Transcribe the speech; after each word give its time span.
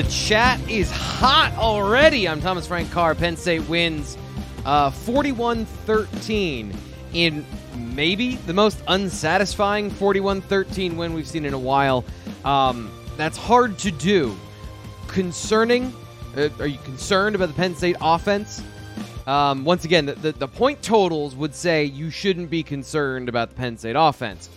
The 0.00 0.08
chat 0.08 0.58
is 0.66 0.90
hot 0.90 1.52
already. 1.58 2.26
I'm 2.26 2.40
Thomas 2.40 2.66
Frank 2.66 2.90
Carr. 2.90 3.14
Penn 3.14 3.36
State 3.36 3.68
wins 3.68 4.16
uh, 4.64 4.90
41 4.90 5.66
13 5.66 6.74
in 7.12 7.44
maybe 7.76 8.36
the 8.36 8.54
most 8.54 8.82
unsatisfying 8.88 9.90
41 9.90 10.40
13 10.40 10.96
win 10.96 11.12
we've 11.12 11.28
seen 11.28 11.44
in 11.44 11.52
a 11.52 11.58
while. 11.58 12.06
Um, 12.46 12.90
that's 13.18 13.36
hard 13.36 13.78
to 13.80 13.90
do. 13.90 14.34
Concerning, 15.06 15.92
uh, 16.34 16.48
are 16.60 16.66
you 16.66 16.78
concerned 16.78 17.36
about 17.36 17.48
the 17.48 17.54
Penn 17.54 17.76
State 17.76 17.96
offense? 18.00 18.62
Um, 19.26 19.66
once 19.66 19.84
again, 19.84 20.06
the, 20.06 20.14
the, 20.14 20.32
the, 20.32 20.48
point 20.48 20.80
totals 20.80 21.36
would 21.36 21.54
say 21.54 21.84
you 21.84 22.08
shouldn't 22.08 22.48
be 22.48 22.62
concerned 22.62 23.28
about 23.28 23.50
the 23.50 23.54
Penn 23.54 23.76
State 23.76 23.96
offense. 23.98 24.48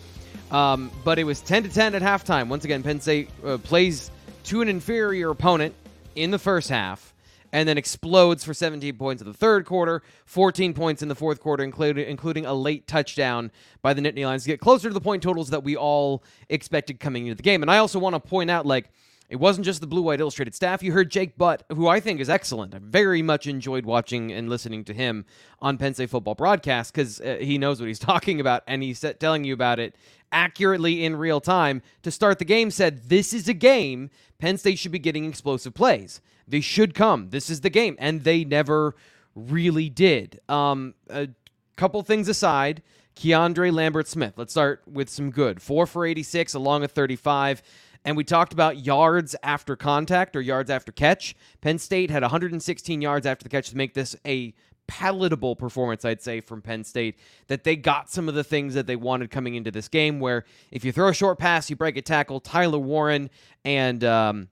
Um, 0.52 0.90
but 1.04 1.20
it 1.20 1.26
was 1.26 1.42
10 1.42 1.64
to 1.64 1.70
10 1.70 1.96
at 1.96 2.02
halftime. 2.02 2.48
Once 2.48 2.64
again, 2.64 2.82
Penn 2.82 3.02
State 3.02 3.30
uh, 3.46 3.58
plays 3.58 4.10
to 4.44 4.62
an 4.62 4.70
inferior 4.70 5.30
opponent 5.30 5.74
in 6.16 6.32
the 6.32 6.40
first 6.40 6.70
half 6.70 7.14
and 7.54 7.70
then 7.70 7.78
explodes 7.78 8.44
for 8.44 8.54
17 8.54 8.98
points 8.98 9.22
in 9.22 9.28
the 9.28 9.34
third 9.34 9.64
quarter, 9.66 10.02
14 10.26 10.74
points 10.74 11.04
in 11.04 11.08
the 11.08 11.16
fourth 11.16 11.40
quarter, 11.40 11.64
including, 11.64 12.08
including 12.08 12.46
a 12.48 12.54
late 12.54 12.88
touchdown 12.88 13.52
by 13.84 13.94
the 13.94 14.02
Nittany 14.02 14.26
Lions 14.26 14.44
to 14.44 14.50
get 14.50 14.60
closer 14.60 14.90
to 14.90 14.94
the 14.94 15.00
point 15.00 15.22
totals 15.22 15.52
that 15.52 15.64
we 15.64 15.78
all 15.78 16.24
expected 16.50 17.00
coming 17.00 17.28
into 17.28 17.36
the 17.36 17.44
game. 17.44 17.62
And 17.62 17.70
I 17.70 17.78
also 17.78 18.00
want 18.00 18.16
to 18.16 18.20
point 18.20 18.50
out, 18.50 18.66
like, 18.66 18.90
it 19.34 19.40
wasn't 19.40 19.66
just 19.66 19.82
the 19.82 19.88
Blue 19.88 20.04
White 20.04 20.20
Illustrated 20.20 20.54
staff. 20.54 20.84
You 20.84 20.92
heard 20.92 21.10
Jake 21.10 21.40
Butt, 21.40 21.64
who 21.72 21.88
I 21.88 22.00
think 22.00 22.20
is 22.20 22.30
excellent. 22.30 22.76
I 22.76 22.78
very 22.80 23.24
much 23.24 23.48
enjoyed 23.48 23.84
watching 23.84 24.32
and 24.32 24.48
listening 24.48 24.84
to 24.84 24.94
him 24.94 25.26
on 25.60 25.80
Penn 25.80 25.96
State 25.96 26.12
football 26.12 26.36
broadcast 26.36 26.94
because 26.94 27.20
uh, 27.20 27.38
he 27.42 27.58
knows 27.58 27.80
what 27.80 27.88
he's 27.88 27.98
talking 28.14 28.40
about 28.40 28.62
and 28.68 28.84
he's 28.84 29.04
telling 29.20 29.44
you 29.44 29.56
about 29.56 29.80
it 29.80 29.96
accurately 30.32 31.04
in 31.04 31.16
real 31.16 31.42
time 31.42 31.82
to 32.04 32.12
start 32.12 32.38
the 32.38 32.46
game 32.46 32.70
said 32.70 33.10
this 33.10 33.34
is 33.34 33.48
a 33.48 33.56
game 33.56 34.12
Penn 34.38 34.60
State 34.60 34.78
should 34.78 34.92
be 34.92 35.00
getting 35.00 35.26
explosive 35.26 35.74
plays. 35.74 36.22
They 36.48 36.62
should 36.62 36.94
come. 36.94 37.32
This 37.32 37.50
is 37.50 37.62
the 37.62 37.72
game. 37.72 37.96
And 37.98 38.24
they 38.24 38.46
never 38.46 38.96
really 39.34 39.90
did. 39.90 40.42
Um, 40.48 40.94
a 41.10 41.30
couple 41.76 42.04
things 42.04 42.28
aside, 42.28 42.84
Keandre 43.16 43.74
Lambert 43.74 44.08
Smith. 44.08 44.36
Let's 44.38 44.54
start 44.54 44.84
with 44.86 45.10
some 45.10 45.32
good. 45.32 45.60
Four 45.60 45.88
for 45.88 46.06
86, 46.06 46.54
along 46.54 46.82
with 46.82 46.92
35. 46.92 47.64
And 48.06 48.18
we 48.18 48.24
talked 48.24 48.54
about 48.54 48.86
yards 48.86 49.36
after 49.44 49.76
contact 49.76 50.36
or 50.36 50.42
yards 50.42 50.70
after 50.70 50.92
catch. 50.92 51.36
Penn 51.62 51.80
State 51.80 52.10
had 52.10 52.22
116 52.22 53.02
yards 53.02 53.26
after 53.26 53.44
the 53.44 53.50
catch 53.50 53.70
to 53.70 53.78
make 53.78 53.94
this 53.94 54.16
a 54.26 54.54
palatable 54.88 55.56
performance, 55.56 56.04
I'd 56.04 56.22
say, 56.22 56.42
from 56.42 56.62
Penn 56.62 56.84
State. 56.84 57.18
That 57.48 57.64
they 57.64 57.76
got 57.76 58.10
some 58.10 58.28
of 58.28 58.36
the 58.36 58.44
things 58.44 58.74
that 58.74 58.88
they 58.88 58.98
wanted 58.98 59.32
coming 59.32 59.56
into 59.56 59.72
this 59.72 59.88
game. 59.88 60.20
Where 60.20 60.44
if 60.72 60.84
you 60.84 60.92
throw 60.92 61.08
a 61.08 61.14
short 61.14 61.40
pass, 61.40 61.70
you 61.70 61.76
break 61.76 61.96
a 61.98 62.02
tackle. 62.02 62.40
Tyler 62.40 62.80
Warren 62.80 63.30
and 63.64 64.04
um, 64.04 64.50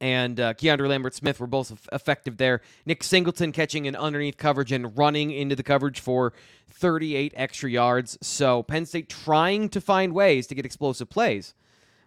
and 0.00 0.40
uh, 0.40 0.54
Keandre 0.54 0.88
Lambert 0.88 1.14
Smith 1.14 1.38
were 1.40 1.46
both 1.46 1.86
effective 1.92 2.38
there. 2.38 2.62
Nick 2.86 3.02
Singleton 3.02 3.52
catching 3.52 3.86
an 3.86 3.94
underneath 3.94 4.38
coverage 4.38 4.72
and 4.72 4.96
running 4.96 5.30
into 5.30 5.54
the 5.54 5.62
coverage 5.62 6.00
for 6.00 6.32
38 6.70 7.34
extra 7.36 7.68
yards. 7.68 8.16
So 8.22 8.62
Penn 8.62 8.86
State 8.86 9.08
trying 9.10 9.68
to 9.70 9.80
find 9.80 10.14
ways 10.14 10.46
to 10.46 10.54
get 10.54 10.64
explosive 10.64 11.10
plays, 11.10 11.54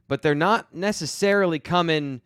but 0.08 0.22
they're 0.22 0.36
not 0.36 0.74
necessarily 0.74 1.60
coming 1.60 2.22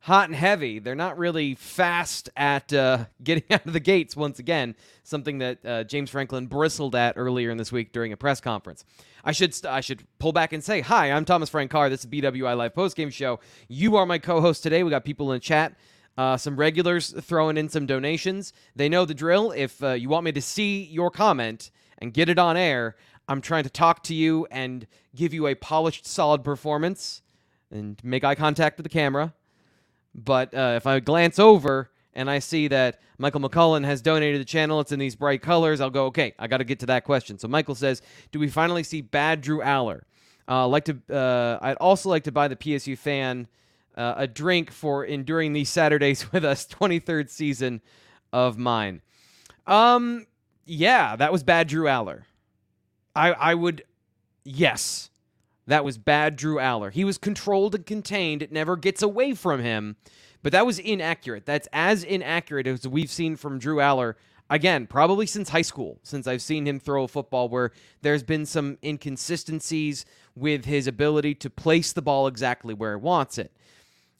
hot 0.00 0.28
and 0.28 0.34
heavy. 0.34 0.78
They're 0.78 0.94
not 0.94 1.18
really 1.18 1.54
fast 1.54 2.30
at 2.36 2.72
uh, 2.72 3.06
getting 3.22 3.44
out 3.50 3.66
of 3.66 3.72
the 3.72 3.80
gates 3.80 4.16
once 4.16 4.38
again, 4.38 4.74
something 5.02 5.38
that 5.38 5.64
uh, 5.64 5.84
James 5.84 6.10
Franklin 6.10 6.46
bristled 6.46 6.94
at 6.94 7.14
earlier 7.16 7.50
in 7.50 7.58
this 7.58 7.72
week 7.72 7.92
during 7.92 8.12
a 8.12 8.16
press 8.16 8.40
conference. 8.40 8.84
I 9.24 9.32
should 9.32 9.52
st- 9.54 9.72
I 9.72 9.80
should 9.80 10.06
pull 10.18 10.32
back 10.32 10.52
and 10.52 10.62
say, 10.62 10.80
"Hi, 10.80 11.10
I'm 11.10 11.24
Thomas 11.24 11.50
Frank 11.50 11.70
Carr. 11.70 11.90
This 11.90 12.00
is 12.00 12.06
BWI 12.06 12.56
Live 12.56 12.74
Postgame 12.74 13.12
Show. 13.12 13.40
You 13.68 13.96
are 13.96 14.06
my 14.06 14.18
co-host 14.18 14.62
today. 14.62 14.82
We 14.82 14.90
got 14.90 15.04
people 15.04 15.32
in 15.32 15.40
chat." 15.40 15.74
Uh, 16.16 16.36
some 16.36 16.56
regulars 16.56 17.12
throwing 17.20 17.56
in 17.56 17.68
some 17.68 17.86
donations. 17.86 18.52
They 18.74 18.88
know 18.88 19.04
the 19.04 19.14
drill. 19.14 19.52
If 19.52 19.80
uh, 19.84 19.92
you 19.92 20.08
want 20.08 20.24
me 20.24 20.32
to 20.32 20.42
see 20.42 20.82
your 20.82 21.12
comment 21.12 21.70
and 21.98 22.12
get 22.12 22.28
it 22.28 22.40
on 22.40 22.56
air, 22.56 22.96
I'm 23.28 23.40
trying 23.40 23.62
to 23.62 23.70
talk 23.70 24.02
to 24.04 24.14
you 24.14 24.44
and 24.50 24.88
give 25.14 25.32
you 25.32 25.46
a 25.46 25.54
polished, 25.54 26.06
solid 26.06 26.42
performance 26.42 27.22
and 27.70 28.02
make 28.02 28.24
eye 28.24 28.34
contact 28.34 28.78
with 28.78 28.84
the 28.84 28.90
camera 28.90 29.32
but 30.14 30.54
uh, 30.54 30.74
if 30.76 30.86
I 30.86 31.00
glance 31.00 31.38
over 31.38 31.90
and 32.14 32.30
I 32.30 32.38
see 32.40 32.68
that 32.68 33.00
Michael 33.18 33.40
McCullen 33.40 33.84
has 33.84 34.02
donated 34.02 34.40
the 34.40 34.44
channel, 34.44 34.80
it's 34.80 34.92
in 34.92 34.98
these 34.98 35.14
bright 35.14 35.42
colors, 35.42 35.80
I'll 35.80 35.90
go, 35.90 36.06
okay, 36.06 36.34
I 36.38 36.46
got 36.46 36.58
to 36.58 36.64
get 36.64 36.80
to 36.80 36.86
that 36.86 37.04
question. 37.04 37.38
So 37.38 37.48
Michael 37.48 37.74
says, 37.74 38.02
do 38.32 38.38
we 38.38 38.48
finally 38.48 38.82
see 38.82 39.00
bad 39.00 39.40
Drew 39.40 39.60
Allar? 39.60 40.02
Uh, 40.48 40.66
like 40.66 40.84
to, 40.86 40.98
uh, 41.10 41.58
I'd 41.60 41.76
also 41.76 42.08
like 42.08 42.24
to 42.24 42.32
buy 42.32 42.48
the 42.48 42.56
PSU 42.56 42.96
fan 42.96 43.46
uh, 43.96 44.14
a 44.16 44.26
drink 44.26 44.70
for 44.70 45.04
enduring 45.04 45.52
these 45.52 45.68
Saturdays 45.68 46.32
with 46.32 46.44
us. 46.44 46.66
23rd 46.66 47.28
season 47.28 47.80
of 48.32 48.58
mine. 48.58 49.02
Um, 49.66 50.26
yeah, 50.64 51.16
that 51.16 51.32
was 51.32 51.42
bad, 51.42 51.68
Drew 51.68 51.84
Allar. 51.84 52.22
I 53.14 53.32
I 53.32 53.54
would, 53.54 53.84
yes, 54.44 55.10
that 55.68 55.84
was 55.84 55.98
bad, 55.98 56.36
Drew 56.36 56.56
Allar. 56.56 56.90
He 56.90 57.04
was 57.04 57.18
controlled 57.18 57.74
and 57.74 57.84
contained. 57.84 58.42
It 58.42 58.50
never 58.50 58.74
gets 58.74 59.02
away 59.02 59.34
from 59.34 59.60
him, 59.60 59.96
but 60.42 60.50
that 60.52 60.64
was 60.64 60.78
inaccurate. 60.78 61.44
That's 61.44 61.68
as 61.74 62.02
inaccurate 62.02 62.66
as 62.66 62.88
we've 62.88 63.10
seen 63.10 63.36
from 63.36 63.58
Drew 63.58 63.76
Allar. 63.76 64.14
Again, 64.48 64.86
probably 64.86 65.26
since 65.26 65.50
high 65.50 65.62
school, 65.62 66.00
since 66.02 66.26
I've 66.26 66.40
seen 66.40 66.66
him 66.66 66.80
throw 66.80 67.04
a 67.04 67.08
football 67.08 67.50
where 67.50 67.72
there's 68.00 68.22
been 68.22 68.46
some 68.46 68.78
inconsistencies 68.82 70.06
with 70.34 70.64
his 70.64 70.86
ability 70.86 71.34
to 71.34 71.50
place 71.50 71.92
the 71.92 72.00
ball 72.00 72.26
exactly 72.26 72.72
where 72.72 72.96
he 72.96 73.02
wants 73.02 73.36
it. 73.36 73.52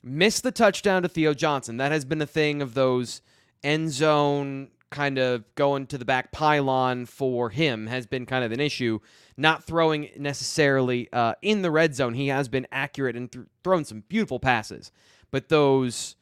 Missed 0.02 0.42
the 0.42 0.52
touchdown 0.52 1.00
to 1.00 1.08
Theo 1.08 1.32
Johnson. 1.32 1.78
That 1.78 1.92
has 1.92 2.04
been 2.04 2.20
a 2.20 2.26
thing 2.26 2.60
of 2.60 2.74
those 2.74 3.22
end 3.64 3.90
zone 3.90 4.68
kind 4.90 5.18
of 5.18 5.44
going 5.54 5.86
to 5.86 5.98
the 5.98 6.04
back 6.04 6.32
pylon 6.32 7.06
for 7.06 7.50
him 7.50 7.86
has 7.86 8.06
been 8.06 8.26
kind 8.26 8.44
of 8.44 8.52
an 8.52 8.60
issue. 8.60 9.00
Not 9.36 9.64
throwing 9.64 10.08
necessarily 10.16 11.08
uh, 11.12 11.34
in 11.42 11.62
the 11.62 11.70
red 11.70 11.94
zone. 11.94 12.14
He 12.14 12.28
has 12.28 12.48
been 12.48 12.66
accurate 12.72 13.16
and 13.16 13.30
th- 13.30 13.46
thrown 13.62 13.84
some 13.84 14.04
beautiful 14.08 14.40
passes, 14.40 14.90
but 15.30 15.48
those 15.48 16.16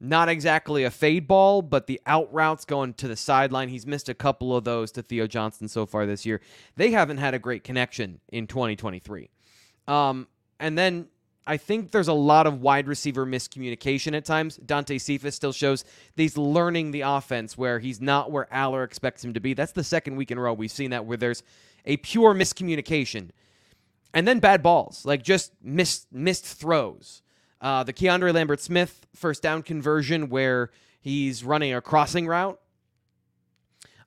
not 0.00 0.28
exactly 0.28 0.84
a 0.84 0.90
fade 0.90 1.26
ball, 1.26 1.62
but 1.62 1.86
the 1.86 2.00
out 2.06 2.32
routes 2.32 2.64
going 2.64 2.94
to 2.94 3.08
the 3.08 3.16
sideline. 3.16 3.68
He's 3.68 3.86
missed 3.86 4.08
a 4.08 4.14
couple 4.14 4.56
of 4.56 4.64
those 4.64 4.92
to 4.92 5.02
Theo 5.02 5.26
Johnson 5.26 5.68
so 5.68 5.86
far 5.86 6.06
this 6.06 6.24
year. 6.24 6.40
They 6.76 6.92
haven't 6.92 7.18
had 7.18 7.34
a 7.34 7.38
great 7.38 7.64
connection 7.64 8.20
in 8.28 8.46
2023. 8.46 9.30
Um, 9.88 10.28
and 10.60 10.78
then 10.78 11.08
I 11.48 11.56
think 11.56 11.92
there's 11.92 12.08
a 12.08 12.12
lot 12.12 12.46
of 12.46 12.60
wide 12.60 12.86
receiver 12.86 13.24
miscommunication 13.24 14.14
at 14.14 14.26
times. 14.26 14.58
Dante 14.58 14.98
Cephas 14.98 15.34
still 15.34 15.52
shows 15.52 15.82
he's 16.14 16.36
learning 16.36 16.90
the 16.90 17.00
offense 17.00 17.56
where 17.56 17.78
he's 17.78 18.02
not 18.02 18.30
where 18.30 18.46
Allar 18.52 18.84
expects 18.84 19.24
him 19.24 19.32
to 19.32 19.40
be. 19.40 19.54
That's 19.54 19.72
the 19.72 19.82
second 19.82 20.16
week 20.16 20.30
in 20.30 20.36
a 20.36 20.42
row 20.42 20.52
we've 20.52 20.70
seen 20.70 20.90
that 20.90 21.06
where 21.06 21.16
there's 21.16 21.42
a 21.86 21.96
pure 21.96 22.34
miscommunication. 22.34 23.30
And 24.12 24.28
then 24.28 24.40
bad 24.40 24.62
balls, 24.62 25.06
like 25.06 25.22
just 25.22 25.52
missed 25.62 26.12
missed 26.12 26.44
throws. 26.44 27.22
Uh, 27.62 27.82
the 27.82 27.94
Keandre 27.94 28.34
Lambert 28.34 28.60
Smith 28.60 29.06
first 29.14 29.42
down 29.42 29.62
conversion 29.62 30.28
where 30.28 30.70
he's 31.00 31.42
running 31.42 31.72
a 31.72 31.80
crossing 31.80 32.26
route. 32.26 32.60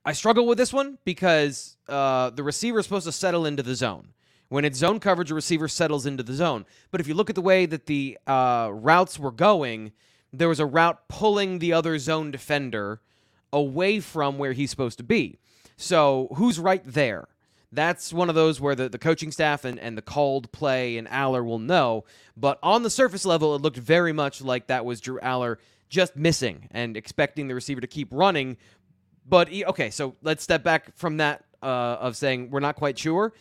I 0.05 0.13
struggle 0.13 0.45
with 0.45 0.59
this 0.59 0.71
one 0.71 0.99
because 1.05 1.75
uh, 1.89 2.29
the 2.29 2.43
receiver 2.43 2.79
is 2.79 2.85
supposed 2.85 3.07
to 3.07 3.11
settle 3.11 3.47
into 3.47 3.63
the 3.63 3.73
zone. 3.73 4.09
When 4.51 4.65
it's 4.65 4.79
zone 4.79 4.99
coverage, 4.99 5.31
a 5.31 5.35
receiver 5.35 5.69
settles 5.69 6.05
into 6.05 6.23
the 6.23 6.33
zone. 6.33 6.65
But 6.91 6.99
if 6.99 7.07
you 7.07 7.13
look 7.13 7.29
at 7.29 7.35
the 7.35 7.41
way 7.41 7.65
that 7.65 7.85
the 7.85 8.17
uh, 8.27 8.69
routes 8.73 9.17
were 9.17 9.31
going, 9.31 9.93
there 10.33 10.49
was 10.49 10.59
a 10.59 10.65
route 10.65 11.07
pulling 11.07 11.59
the 11.59 11.71
other 11.71 11.97
zone 11.97 12.31
defender 12.31 12.99
away 13.53 14.01
from 14.01 14.37
where 14.37 14.51
he's 14.51 14.69
supposed 14.69 14.97
to 14.97 15.05
be. 15.05 15.39
So 15.77 16.27
who's 16.35 16.59
right 16.59 16.83
there? 16.85 17.29
That's 17.71 18.11
one 18.11 18.27
of 18.27 18.35
those 18.35 18.59
where 18.59 18.75
the, 18.75 18.89
the 18.89 18.97
coaching 18.97 19.31
staff 19.31 19.63
and, 19.63 19.79
and 19.79 19.97
the 19.97 20.01
called 20.01 20.51
play 20.51 20.97
and 20.97 21.07
Allar 21.07 21.45
will 21.45 21.57
know. 21.57 22.03
But 22.35 22.59
on 22.61 22.83
the 22.83 22.89
surface 22.89 23.23
level, 23.23 23.55
it 23.55 23.61
looked 23.61 23.77
very 23.77 24.11
much 24.11 24.41
like 24.41 24.67
that 24.67 24.83
was 24.83 24.99
Drew 24.99 25.21
Allar 25.21 25.59
just 25.87 26.17
missing 26.17 26.67
and 26.71 26.97
expecting 26.97 27.47
the 27.47 27.55
receiver 27.55 27.79
to 27.79 27.87
keep 27.87 28.09
running. 28.11 28.57
But 29.25 29.47
okay, 29.49 29.91
so 29.91 30.17
let's 30.21 30.43
step 30.43 30.61
back 30.61 30.93
from 30.97 31.15
that 31.17 31.45
uh, 31.63 31.65
of 32.01 32.17
saying 32.17 32.49
we're 32.49 32.59
not 32.59 32.75
quite 32.75 32.99
sure 32.99 33.31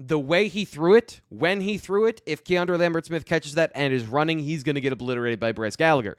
the 0.00 0.18
way 0.18 0.48
he 0.48 0.64
threw 0.64 0.94
it, 0.94 1.20
when 1.28 1.60
he 1.60 1.76
threw 1.76 2.06
it, 2.06 2.22
if 2.24 2.42
Keandre 2.42 2.78
Lambert 2.78 3.04
Smith 3.04 3.26
catches 3.26 3.54
that 3.54 3.70
and 3.74 3.92
is 3.92 4.06
running, 4.06 4.38
he's 4.38 4.62
going 4.62 4.74
to 4.74 4.80
get 4.80 4.92
obliterated 4.92 5.38
by 5.38 5.52
Bryce 5.52 5.76
Gallagher. 5.76 6.16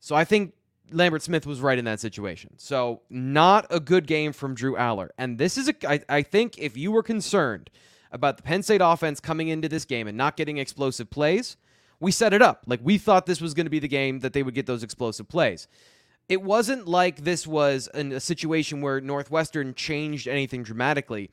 So 0.00 0.16
I 0.16 0.24
think 0.24 0.52
Lambert 0.90 1.22
Smith 1.22 1.46
was 1.46 1.60
right 1.60 1.78
in 1.78 1.84
that 1.84 2.00
situation. 2.00 2.54
So 2.56 3.02
not 3.08 3.66
a 3.70 3.78
good 3.78 4.08
game 4.08 4.32
from 4.32 4.54
Drew 4.54 4.74
Allar. 4.74 5.10
And 5.16 5.38
this 5.38 5.56
is 5.56 5.68
a, 5.68 5.88
I, 5.88 6.00
I 6.08 6.22
think 6.22 6.58
if 6.58 6.76
you 6.76 6.90
were 6.90 7.04
concerned 7.04 7.70
about 8.10 8.36
the 8.36 8.42
Penn 8.42 8.64
State 8.64 8.80
offense 8.82 9.20
coming 9.20 9.48
into 9.48 9.68
this 9.68 9.84
game 9.84 10.08
and 10.08 10.18
not 10.18 10.36
getting 10.36 10.58
explosive 10.58 11.08
plays, 11.08 11.56
we 12.00 12.10
set 12.10 12.32
it 12.32 12.42
up. 12.42 12.64
Like 12.66 12.80
we 12.82 12.98
thought 12.98 13.26
this 13.26 13.40
was 13.40 13.54
going 13.54 13.66
to 13.66 13.70
be 13.70 13.78
the 13.78 13.88
game 13.88 14.20
that 14.20 14.32
they 14.32 14.42
would 14.42 14.54
get 14.54 14.66
those 14.66 14.82
explosive 14.82 15.28
plays. 15.28 15.68
It 16.28 16.42
wasn't 16.42 16.88
like 16.88 17.22
this 17.22 17.46
was 17.46 17.88
an, 17.94 18.12
a 18.12 18.20
situation 18.20 18.80
where 18.80 19.00
Northwestern 19.00 19.74
changed 19.74 20.26
anything 20.26 20.64
dramatically 20.64 21.30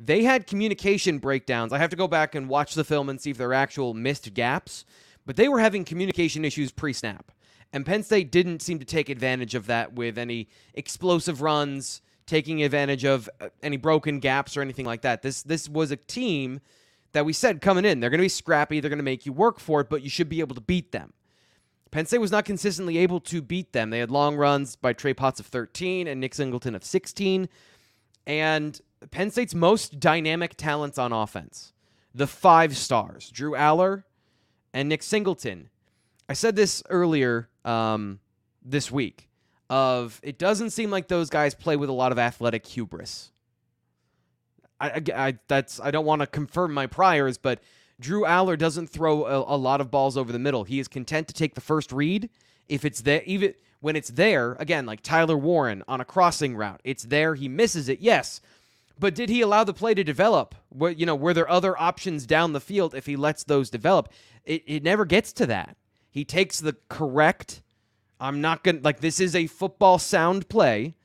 they 0.00 0.22
had 0.22 0.46
communication 0.46 1.18
breakdowns. 1.18 1.72
I 1.72 1.78
have 1.78 1.90
to 1.90 1.96
go 1.96 2.08
back 2.08 2.34
and 2.34 2.48
watch 2.48 2.74
the 2.74 2.84
film 2.84 3.08
and 3.08 3.20
see 3.20 3.30
if 3.30 3.38
there 3.38 3.48
are 3.48 3.54
actual 3.54 3.94
missed 3.94 4.32
gaps, 4.34 4.84
but 5.26 5.36
they 5.36 5.48
were 5.48 5.58
having 5.58 5.84
communication 5.84 6.44
issues 6.44 6.70
pre 6.70 6.92
snap. 6.92 7.32
And 7.72 7.84
Penn 7.84 8.02
State 8.02 8.30
didn't 8.30 8.62
seem 8.62 8.78
to 8.78 8.84
take 8.84 9.08
advantage 9.08 9.54
of 9.54 9.66
that 9.66 9.92
with 9.92 10.16
any 10.16 10.48
explosive 10.74 11.42
runs, 11.42 12.00
taking 12.26 12.62
advantage 12.62 13.04
of 13.04 13.28
uh, 13.40 13.48
any 13.62 13.76
broken 13.76 14.20
gaps 14.20 14.56
or 14.56 14.62
anything 14.62 14.86
like 14.86 15.02
that. 15.02 15.22
This 15.22 15.42
this 15.42 15.68
was 15.68 15.90
a 15.90 15.96
team 15.96 16.60
that 17.12 17.24
we 17.24 17.32
said 17.32 17.60
coming 17.60 17.84
in, 17.84 18.00
they're 18.00 18.10
going 18.10 18.18
to 18.18 18.24
be 18.24 18.28
scrappy, 18.28 18.80
they're 18.80 18.90
going 18.90 18.98
to 18.98 19.02
make 19.02 19.26
you 19.26 19.32
work 19.32 19.58
for 19.58 19.80
it, 19.80 19.88
but 19.88 20.02
you 20.02 20.10
should 20.10 20.28
be 20.28 20.40
able 20.40 20.54
to 20.54 20.60
beat 20.60 20.92
them. 20.92 21.12
Penn 21.90 22.06
State 22.06 22.20
was 22.20 22.30
not 22.30 22.44
consistently 22.44 22.98
able 22.98 23.20
to 23.20 23.40
beat 23.40 23.72
them. 23.72 23.90
They 23.90 23.98
had 23.98 24.10
long 24.10 24.36
runs 24.36 24.76
by 24.76 24.92
Trey 24.92 25.14
Potts 25.14 25.40
of 25.40 25.46
13 25.46 26.06
and 26.06 26.20
Nick 26.20 26.34
Singleton 26.34 26.74
of 26.74 26.84
16. 26.84 27.48
And 28.26 28.78
Penn 29.10 29.30
State's 29.30 29.54
most 29.54 30.00
dynamic 30.00 30.54
talents 30.56 30.98
on 30.98 31.12
offense, 31.12 31.72
the 32.14 32.26
five 32.26 32.76
stars, 32.76 33.30
Drew 33.30 33.52
Allar 33.52 34.04
and 34.74 34.88
Nick 34.88 35.02
Singleton. 35.02 35.70
I 36.28 36.32
said 36.34 36.56
this 36.56 36.82
earlier 36.88 37.48
um, 37.64 38.20
this 38.62 38.90
week. 38.90 39.28
Of 39.70 40.18
it 40.22 40.38
doesn't 40.38 40.70
seem 40.70 40.90
like 40.90 41.08
those 41.08 41.28
guys 41.28 41.54
play 41.54 41.76
with 41.76 41.90
a 41.90 41.92
lot 41.92 42.10
of 42.10 42.18
athletic 42.18 42.66
hubris. 42.66 43.32
I, 44.80 44.88
I, 44.88 45.02
I 45.14 45.38
that's 45.46 45.78
I 45.78 45.90
don't 45.90 46.06
want 46.06 46.22
to 46.22 46.26
confirm 46.26 46.72
my 46.72 46.86
priors, 46.86 47.36
but 47.36 47.60
Drew 48.00 48.22
Allar 48.22 48.56
doesn't 48.56 48.88
throw 48.88 49.26
a, 49.26 49.56
a, 49.56 49.58
lot 49.58 49.80
of 49.80 49.90
balls 49.90 50.16
over 50.16 50.32
the 50.32 50.38
middle. 50.38 50.64
He 50.64 50.78
is 50.78 50.88
content 50.88 51.28
to 51.28 51.34
take 51.34 51.54
the 51.54 51.60
first 51.60 51.92
read 51.92 52.30
if 52.68 52.84
it's 52.84 53.02
there. 53.02 53.22
Even 53.26 53.54
when 53.80 53.96
it's 53.96 54.08
there, 54.08 54.56
again, 54.60 54.86
like 54.86 55.02
Tyler 55.02 55.36
Warren 55.36 55.82
on 55.88 56.00
a 56.00 56.04
crossing 56.04 56.56
route, 56.56 56.80
it's 56.84 57.04
there. 57.04 57.34
He 57.34 57.48
misses 57.48 57.88
it, 57.88 58.00
yes, 58.00 58.40
but 58.98 59.14
did 59.14 59.28
he 59.28 59.40
allow 59.40 59.64
the 59.64 59.74
play 59.74 59.94
to 59.94 60.04
develop? 60.04 60.54
What 60.68 60.98
you 60.98 61.06
know, 61.06 61.14
were 61.14 61.34
there 61.34 61.48
other 61.48 61.78
options 61.80 62.26
down 62.26 62.52
the 62.52 62.60
field 62.60 62.94
if 62.94 63.06
he 63.06 63.16
lets 63.16 63.44
those 63.44 63.70
develop? 63.70 64.12
It 64.44 64.62
it 64.66 64.82
never 64.82 65.04
gets 65.04 65.32
to 65.34 65.46
that. 65.46 65.76
He 66.10 66.24
takes 66.24 66.60
the 66.60 66.76
correct. 66.88 67.62
I'm 68.20 68.40
not 68.40 68.64
gonna 68.64 68.80
like 68.82 69.00
this 69.00 69.20
is 69.20 69.34
a 69.36 69.46
football 69.46 69.98
sound 69.98 70.48
play, 70.48 70.96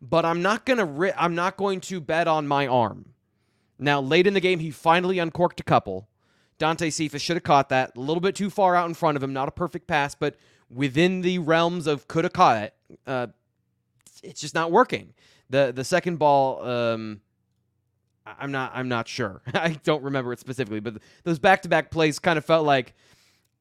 but 0.00 0.24
I'm 0.24 0.42
not 0.42 0.64
gonna 0.64 0.84
ri- 0.84 1.12
I'm 1.16 1.34
not 1.34 1.56
going 1.56 1.80
to 1.82 2.00
bet 2.00 2.28
on 2.28 2.46
my 2.46 2.66
arm. 2.66 3.10
Now 3.78 4.00
late 4.00 4.26
in 4.26 4.34
the 4.34 4.40
game, 4.40 4.60
he 4.60 4.70
finally 4.70 5.18
uncorked 5.18 5.60
a 5.60 5.64
couple. 5.64 6.08
Dante 6.58 6.90
Cephas 6.90 7.20
should 7.20 7.36
have 7.36 7.42
caught 7.42 7.68
that 7.70 7.96
a 7.96 8.00
little 8.00 8.20
bit 8.20 8.36
too 8.36 8.48
far 8.48 8.76
out 8.76 8.86
in 8.86 8.94
front 8.94 9.16
of 9.16 9.22
him. 9.22 9.32
Not 9.32 9.48
a 9.48 9.52
perfect 9.52 9.88
pass, 9.88 10.14
but 10.14 10.36
within 10.70 11.20
the 11.20 11.38
realms 11.38 11.86
of 11.86 12.06
could 12.06 12.24
have 12.24 12.32
caught 12.32 12.62
it. 12.62 12.74
Uh, 13.06 13.26
it's 14.22 14.40
just 14.40 14.54
not 14.54 14.70
working. 14.70 15.14
The 15.50 15.72
the 15.74 15.84
second 15.84 16.18
ball, 16.18 16.64
um, 16.64 17.20
I'm 18.26 18.52
not 18.52 18.72
I'm 18.74 18.88
not 18.88 19.08
sure. 19.08 19.42
I 19.54 19.78
don't 19.84 20.02
remember 20.02 20.32
it 20.32 20.40
specifically, 20.40 20.80
but 20.80 20.94
those 21.24 21.38
back 21.38 21.62
to 21.62 21.68
back 21.68 21.90
plays 21.90 22.18
kind 22.18 22.38
of 22.38 22.44
felt 22.44 22.66
like 22.66 22.94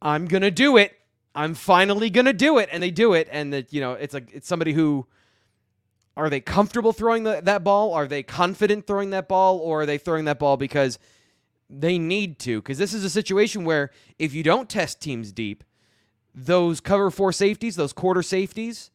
I'm 0.02 0.26
gonna 0.26 0.52
do 0.52 0.78
it. 0.78 0.98
I'm 1.36 1.54
finally 1.54 2.10
gonna 2.10 2.34
do 2.34 2.58
it, 2.60 2.70
and 2.72 2.82
they 2.82 2.92
do 2.92 3.14
it, 3.14 3.28
and 3.32 3.54
that 3.54 3.74
you 3.74 3.82
know 3.82 3.94
it's 3.94 4.14
like 4.14 4.30
it's 4.34 4.48
somebody 4.48 4.74
who 4.74 5.08
are 6.16 6.30
they 6.30 6.40
comfortable 6.40 6.94
throwing 6.94 7.24
the, 7.24 7.42
that 7.44 7.64
ball? 7.64 7.94
Are 7.94 8.08
they 8.08 8.24
confident 8.24 8.86
throwing 8.86 9.10
that 9.12 9.28
ball, 9.28 9.58
or 9.58 9.82
are 9.82 9.86
they 9.86 9.98
throwing 9.98 10.26
that 10.26 10.40
ball 10.40 10.58
because 10.58 11.00
they 11.70 11.98
need 11.98 12.40
to? 12.40 12.62
Because 12.62 12.78
this 12.78 12.94
is 12.94 13.04
a 13.04 13.10
situation 13.10 13.66
where 13.66 13.90
if 14.20 14.34
you 14.34 14.44
don't 14.44 14.70
test 14.70 15.02
teams 15.02 15.32
deep, 15.32 15.64
those 16.36 16.80
cover 16.80 17.10
four 17.10 17.32
safeties, 17.32 17.76
those 17.76 17.94
quarter 17.94 18.22
safeties, 18.22 18.92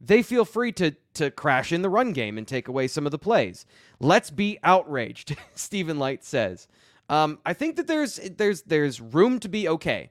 they 0.00 0.22
feel 0.22 0.44
free 0.44 0.72
to 0.72 0.92
to 1.14 1.30
crash 1.30 1.72
in 1.72 1.82
the 1.82 1.88
run 1.88 2.12
game 2.12 2.36
and 2.36 2.46
take 2.46 2.68
away 2.68 2.88
some 2.88 3.06
of 3.06 3.12
the 3.12 3.18
plays. 3.18 3.66
Let's 4.00 4.30
be 4.30 4.58
outraged, 4.64 5.36
Stephen 5.54 5.98
Light 5.98 6.24
says. 6.24 6.66
Um, 7.08 7.38
I 7.44 7.52
think 7.52 7.76
that 7.76 7.86
there's 7.86 8.16
there's 8.36 8.62
there's 8.62 9.00
room 9.00 9.38
to 9.40 9.48
be 9.48 9.68
okay. 9.68 10.10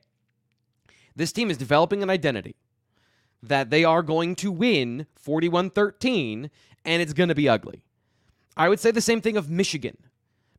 This 1.16 1.32
team 1.32 1.52
is 1.52 1.58
developing 1.58 2.02
an 2.02 2.10
identity 2.10 2.56
that 3.42 3.70
they 3.70 3.84
are 3.84 4.02
going 4.02 4.36
to 4.36 4.52
win 4.52 5.06
41-13 5.24 6.50
and 6.86 7.02
it's 7.02 7.14
going 7.14 7.30
to 7.30 7.36
be 7.36 7.50
ugly. 7.50 7.84
I 8.56 8.70
would 8.70 8.80
say 8.80 8.92
the 8.92 9.02
same 9.02 9.22
thing 9.22 9.38
of 9.38 9.50
Michigan. 9.50 9.98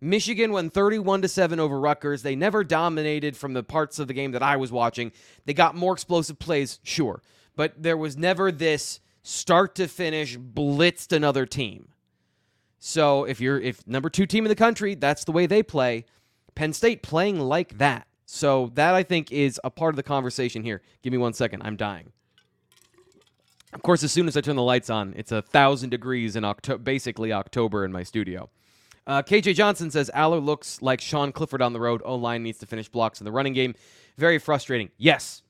Michigan 0.00 0.52
won 0.52 0.69
31 0.69 1.23
to 1.23 1.28
7 1.28 1.59
over 1.59 1.81
Rutgers. 1.81 2.23
They 2.23 2.37
never 2.37 2.62
dominated 2.62 3.37
from 3.37 3.54
the 3.54 3.62
parts 3.62 3.99
of 3.99 4.07
the 4.07 4.14
game 4.14 4.33
that 4.33 4.43
I 4.43 4.57
was 4.57 4.71
watching. 4.71 5.12
They 5.47 5.54
got 5.54 5.75
more 5.75 5.95
explosive 5.95 6.38
plays, 6.38 6.78
sure, 6.83 7.23
but 7.57 7.83
there 7.83 7.97
was 7.97 8.16
never 8.16 8.52
this 8.52 9.00
start 9.25 9.75
to 9.75 9.88
finish 9.88 10.38
blitzed 10.38 11.11
another 11.11 11.47
team. 11.47 11.88
So 12.78 13.25
if 13.25 13.40
you're 13.40 13.59
if 13.59 13.85
number 13.88 14.11
2 14.11 14.26
team 14.26 14.45
in 14.45 14.50
the 14.50 14.54
country, 14.54 14.95
that's 14.95 15.25
the 15.25 15.33
way 15.33 15.47
they 15.47 15.62
play. 15.62 16.04
Penn 16.54 16.73
State 16.73 17.02
playing 17.02 17.40
like 17.40 17.78
that. 17.78 18.07
So 18.26 18.71
that 18.75 18.95
I 18.95 19.02
think 19.02 19.33
is 19.33 19.59
a 19.64 19.71
part 19.71 19.95
of 19.95 19.97
the 19.97 20.02
conversation 20.02 20.62
here. 20.62 20.83
Give 21.02 21.12
me 21.12 21.19
one 21.19 21.33
second. 21.33 21.62
I'm 21.62 21.76
dying. 21.76 22.12
Of 23.73 23.83
course, 23.83 24.04
as 24.04 24.12
soon 24.12 24.28
as 24.28 24.37
I 24.37 24.40
turn 24.40 24.54
the 24.54 24.62
lights 24.62 24.88
on, 24.88 25.14
it's 25.16 25.33
a 25.33 25.43
thousand 25.43 25.90
degrees 25.90 26.37
in 26.37 26.45
October, 26.45 26.78
basically 26.78 27.33
October 27.33 27.85
in 27.85 27.90
my 27.90 28.02
studio. 28.02 28.49
Uh, 29.07 29.23
KJ 29.23 29.54
Johnson 29.54 29.90
says 29.90 30.11
Allar 30.14 30.43
looks 30.43 30.81
like 30.81 31.00
Sean 31.00 31.33
Clifford 31.33 31.61
on 31.61 31.73
the 31.73 31.81
road. 31.81 32.02
O 32.04 32.14
line 32.14 32.43
needs 32.43 32.59
to 32.59 32.66
finish 32.66 32.88
blocks 32.88 33.21
in 33.21 33.25
the 33.25 33.33
running 33.33 33.52
game. 33.52 33.75
Very 34.16 34.38
frustrating. 34.38 34.90
Yes. 34.97 35.43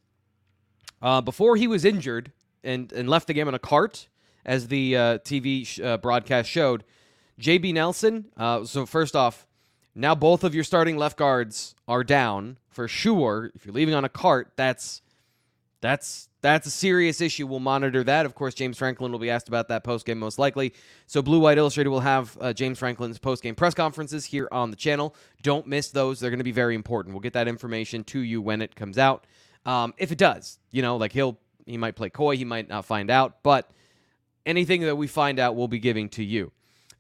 Uh, 1.03 1.21
before 1.21 1.57
he 1.57 1.67
was 1.67 1.85
injured 1.85 2.33
and, 2.65 2.93
and 2.93 3.09
left 3.09 3.27
the 3.27 3.35
game 3.35 3.49
in 3.49 3.55
a 3.55 3.59
cart, 3.59 4.09
as 4.45 4.69
the 4.69 4.97
uh, 4.97 5.19
TV 5.19 5.67
sh- 5.67 5.81
uh, 5.81 5.97
broadcast 5.99 6.51
showed, 6.51 6.85
JB 7.41 7.75
Nelson. 7.75 8.27
Uh, 8.37 8.65
so, 8.65 8.87
first 8.87 9.17
off, 9.17 9.47
now 9.95 10.15
both 10.15 10.45
of 10.45 10.55
your 10.55 10.65
starting 10.65 10.97
left 10.97 11.17
guards 11.17 11.75
are 11.87 12.05
down 12.05 12.59
for 12.69 12.89
sure. 12.89 13.51
If 13.55 13.65
you're 13.65 13.75
leaving 13.75 13.95
on 13.95 14.05
a 14.05 14.09
cart, 14.09 14.53
that's 14.57 15.03
that's 15.81 16.29
that's 16.41 16.67
a 16.67 16.71
serious 16.71 17.21
issue. 17.21 17.47
We'll 17.47 17.61
monitor 17.61 18.05
that. 18.05 18.27
Of 18.27 18.35
course, 18.35 18.55
James 18.55 18.77
Franklin 18.79 19.13
will 19.13 19.19
be 19.19 19.31
asked 19.31 19.49
about 19.49 19.69
that 19.69 19.85
post 19.85 20.07
game 20.07 20.19
most 20.19 20.39
likely. 20.39 20.75
So, 21.07 21.23
Blue 21.23 21.41
White 21.41 21.59
Illustrated 21.59 21.91
will 21.91 22.01
have 22.01 22.37
uh, 22.41 22.53
James 22.53 22.79
Franklin's 22.79 23.19
post 23.19 23.43
game 23.43 23.55
press 23.55 23.75
conferences 23.75 24.25
here 24.25 24.49
on 24.51 24.71
the 24.71 24.77
channel. 24.77 25.15
Don't 25.43 25.67
miss 25.67 25.91
those; 25.91 26.21
they're 26.21 26.31
going 26.31 26.39
to 26.39 26.45
be 26.45 26.53
very 26.53 26.75
important. 26.75 27.15
We'll 27.15 27.21
get 27.23 27.35
that 27.35 27.49
information 27.49 28.05
to 28.05 28.21
you 28.21 28.41
when 28.43 28.63
it 28.63 28.77
comes 28.77 28.99
out. 28.99 29.27
Um, 29.67 29.95
if 29.97 30.13
it 30.13 30.19
does, 30.19 30.59
you 30.71 30.83
know, 30.83 30.97
like 30.97 31.13
he'll 31.13 31.39
he 31.67 31.77
might 31.77 31.97
play 31.97 32.11
coy, 32.11 32.37
he 32.37 32.45
might 32.45 32.69
not 32.69 32.85
find 32.85 33.11
out, 33.11 33.43
but 33.43 33.71
anything 34.47 34.83
that 34.83 34.97
we 34.97 35.07
find 35.07 35.39
out, 35.39 35.57
we'll 35.57 35.69
be 35.69 35.79
giving 35.79 36.09
to 36.11 36.25
you. 36.25 36.53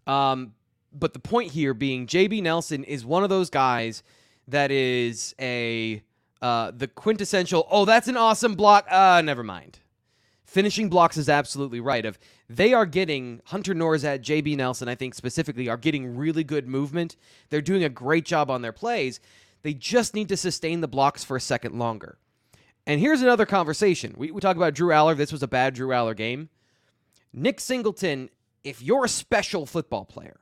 Um, 0.06 0.54
but 0.92 1.12
the 1.12 1.18
point 1.18 1.52
here 1.52 1.74
being, 1.74 2.06
JB 2.06 2.42
Nelson 2.42 2.84
is 2.84 3.04
one 3.04 3.22
of 3.22 3.30
those 3.30 3.50
guys 3.50 4.02
that 4.48 4.70
is 4.70 5.34
a 5.40 6.02
uh, 6.42 6.70
the 6.76 6.86
quintessential, 6.86 7.66
oh, 7.70 7.86
that's 7.86 8.06
an 8.06 8.18
awesome 8.18 8.54
block. 8.54 8.86
Uh, 8.90 9.22
never 9.24 9.42
mind. 9.42 9.78
Finishing 10.44 10.90
blocks 10.90 11.16
is 11.16 11.28
absolutely 11.28 11.80
right. 11.80 12.04
Of 12.04 12.18
they 12.50 12.74
are 12.74 12.84
getting 12.84 13.40
Hunter 13.46 13.74
Nourzad, 13.74 14.20
JB 14.20 14.58
Nelson, 14.58 14.86
I 14.86 14.94
think 14.94 15.14
specifically, 15.14 15.70
are 15.70 15.78
getting 15.78 16.16
really 16.16 16.44
good 16.44 16.68
movement. 16.68 17.16
They're 17.48 17.62
doing 17.62 17.82
a 17.82 17.88
great 17.88 18.26
job 18.26 18.50
on 18.50 18.60
their 18.60 18.72
plays. 18.72 19.20
They 19.62 19.72
just 19.72 20.14
need 20.14 20.28
to 20.28 20.36
sustain 20.36 20.82
the 20.82 20.88
blocks 20.88 21.24
for 21.24 21.36
a 21.36 21.40
second 21.40 21.78
longer. 21.78 22.18
And 22.86 23.00
here's 23.00 23.22
another 23.22 23.46
conversation. 23.46 24.14
We, 24.16 24.30
we 24.30 24.40
talk 24.40 24.56
about 24.56 24.74
Drew 24.74 24.90
Allar. 24.90 25.16
This 25.16 25.32
was 25.32 25.42
a 25.42 25.48
bad 25.48 25.74
Drew 25.74 25.88
Allar 25.88 26.16
game. 26.16 26.50
Nick 27.32 27.60
Singleton, 27.60 28.30
if 28.62 28.82
you're 28.82 29.04
a 29.04 29.08
special 29.08 29.66
football 29.66 30.04
player, 30.04 30.40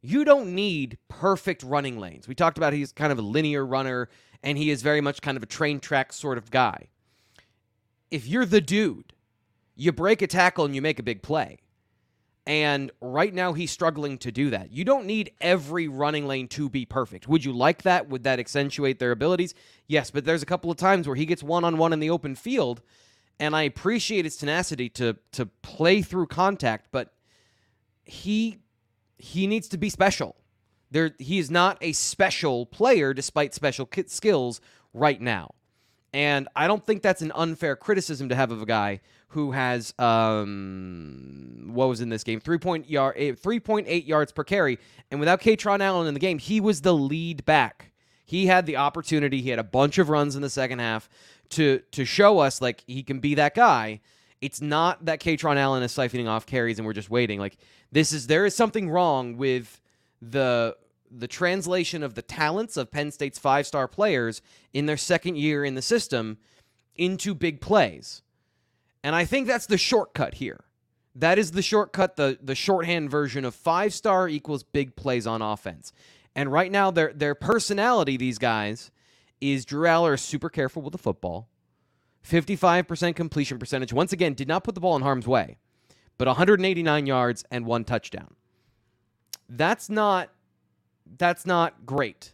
you 0.00 0.24
don't 0.24 0.54
need 0.54 0.98
perfect 1.08 1.62
running 1.62 1.98
lanes. 1.98 2.28
We 2.28 2.34
talked 2.34 2.58
about 2.58 2.72
he's 2.72 2.92
kind 2.92 3.12
of 3.12 3.18
a 3.18 3.22
linear 3.22 3.64
runner 3.64 4.08
and 4.42 4.56
he 4.56 4.70
is 4.70 4.82
very 4.82 5.00
much 5.00 5.20
kind 5.20 5.36
of 5.36 5.42
a 5.42 5.46
train 5.46 5.80
track 5.80 6.12
sort 6.12 6.38
of 6.38 6.50
guy. 6.50 6.88
If 8.10 8.26
you're 8.26 8.46
the 8.46 8.60
dude, 8.60 9.12
you 9.74 9.92
break 9.92 10.22
a 10.22 10.26
tackle 10.26 10.64
and 10.64 10.74
you 10.74 10.80
make 10.80 10.98
a 10.98 11.02
big 11.02 11.22
play. 11.22 11.58
And 12.46 12.92
right 13.00 13.34
now 13.34 13.54
he's 13.54 13.72
struggling 13.72 14.18
to 14.18 14.30
do 14.30 14.50
that. 14.50 14.70
You 14.70 14.84
don't 14.84 15.04
need 15.04 15.32
every 15.40 15.88
running 15.88 16.28
lane 16.28 16.46
to 16.48 16.68
be 16.68 16.86
perfect. 16.86 17.26
Would 17.26 17.44
you 17.44 17.52
like 17.52 17.82
that? 17.82 18.08
Would 18.08 18.22
that 18.22 18.38
accentuate 18.38 19.00
their 19.00 19.10
abilities? 19.10 19.52
Yes, 19.88 20.12
but 20.12 20.24
there's 20.24 20.44
a 20.44 20.46
couple 20.46 20.70
of 20.70 20.76
times 20.76 21.08
where 21.08 21.16
he 21.16 21.26
gets 21.26 21.42
one 21.42 21.64
on 21.64 21.76
one 21.76 21.92
in 21.92 21.98
the 21.98 22.10
open 22.10 22.36
field, 22.36 22.82
and 23.40 23.56
I 23.56 23.62
appreciate 23.62 24.24
his 24.24 24.36
tenacity 24.36 24.88
to 24.90 25.16
to 25.32 25.46
play 25.46 26.02
through 26.02 26.28
contact, 26.28 26.86
but 26.92 27.12
he 28.04 28.58
he 29.18 29.48
needs 29.48 29.68
to 29.68 29.78
be 29.78 29.90
special. 29.90 30.36
There, 30.90 31.14
he 31.18 31.38
is 31.38 31.50
not 31.50 31.78
a 31.80 31.92
special 31.92 32.64
player 32.64 33.12
despite 33.12 33.54
special 33.54 33.88
skills 34.06 34.60
right 34.94 35.20
now. 35.20 35.50
And 36.12 36.48
I 36.54 36.68
don't 36.68 36.84
think 36.84 37.02
that's 37.02 37.22
an 37.22 37.32
unfair 37.34 37.74
criticism 37.76 38.28
to 38.28 38.34
have 38.34 38.52
of 38.52 38.62
a 38.62 38.66
guy 38.66 39.00
who 39.28 39.52
has 39.52 39.92
um, 39.98 41.70
what 41.72 41.88
was 41.88 42.00
in 42.00 42.08
this 42.08 42.24
game 42.24 42.40
three 42.40 42.58
point 42.58 42.88
yard 42.88 43.14
eh, 43.18 43.34
three 43.34 43.60
point 43.60 43.86
eight 43.88 44.06
yards 44.06 44.32
per 44.32 44.44
carry, 44.44 44.78
and 45.10 45.20
without 45.20 45.40
Kaytron 45.40 45.80
Allen 45.80 46.06
in 46.06 46.14
the 46.14 46.20
game, 46.20 46.38
he 46.38 46.60
was 46.60 46.82
the 46.82 46.94
lead 46.94 47.44
back. 47.44 47.92
He 48.24 48.46
had 48.46 48.66
the 48.66 48.76
opportunity. 48.76 49.40
He 49.40 49.50
had 49.50 49.58
a 49.58 49.64
bunch 49.64 49.98
of 49.98 50.08
runs 50.08 50.36
in 50.36 50.42
the 50.42 50.50
second 50.50 50.78
half 50.80 51.08
to 51.50 51.80
to 51.92 52.04
show 52.04 52.38
us 52.38 52.60
like 52.60 52.82
he 52.86 53.02
can 53.02 53.20
be 53.20 53.34
that 53.34 53.54
guy. 53.54 54.00
It's 54.40 54.60
not 54.60 55.04
that 55.06 55.20
Kaytron 55.20 55.56
Allen 55.56 55.82
is 55.82 55.92
siphoning 55.92 56.28
off 56.28 56.46
carries 56.46 56.78
and 56.78 56.86
we're 56.86 56.92
just 56.92 57.10
waiting. 57.10 57.38
Like 57.40 57.56
this 57.92 58.12
is 58.12 58.26
there 58.26 58.46
is 58.46 58.54
something 58.54 58.90
wrong 58.90 59.36
with 59.36 59.80
the 60.20 60.76
the 61.10 61.28
translation 61.28 62.02
of 62.02 62.14
the 62.14 62.22
talents 62.22 62.76
of 62.76 62.90
Penn 62.90 63.10
State's 63.10 63.38
five 63.38 63.66
star 63.66 63.88
players 63.88 64.42
in 64.72 64.86
their 64.86 64.96
second 64.96 65.36
year 65.36 65.64
in 65.64 65.74
the 65.74 65.82
system 65.82 66.38
into 66.96 67.34
big 67.34 67.60
plays. 67.60 68.22
And 69.06 69.14
I 69.14 69.24
think 69.24 69.46
that's 69.46 69.66
the 69.66 69.78
shortcut 69.78 70.34
here. 70.34 70.64
That 71.14 71.38
is 71.38 71.52
the 71.52 71.62
shortcut, 71.62 72.16
the, 72.16 72.40
the 72.42 72.56
shorthand 72.56 73.08
version 73.08 73.44
of 73.44 73.54
five 73.54 73.94
star 73.94 74.28
equals 74.28 74.64
big 74.64 74.96
plays 74.96 75.28
on 75.28 75.42
offense. 75.42 75.92
And 76.34 76.50
right 76.50 76.72
now, 76.72 76.90
their 76.90 77.12
their 77.12 77.36
personality, 77.36 78.16
these 78.16 78.38
guys, 78.38 78.90
is 79.40 79.64
Drew 79.64 79.86
Allar 79.86 80.14
is 80.14 80.22
super 80.22 80.48
careful 80.48 80.82
with 80.82 80.90
the 80.90 80.98
football. 80.98 81.48
55% 82.28 83.14
completion 83.14 83.60
percentage. 83.60 83.92
Once 83.92 84.12
again, 84.12 84.34
did 84.34 84.48
not 84.48 84.64
put 84.64 84.74
the 84.74 84.80
ball 84.80 84.96
in 84.96 85.02
harm's 85.02 85.28
way, 85.28 85.58
but 86.18 86.26
189 86.26 87.06
yards 87.06 87.44
and 87.48 87.64
one 87.64 87.84
touchdown. 87.84 88.34
That's 89.48 89.88
not 89.88 90.30
that's 91.16 91.46
not 91.46 91.86
great. 91.86 92.32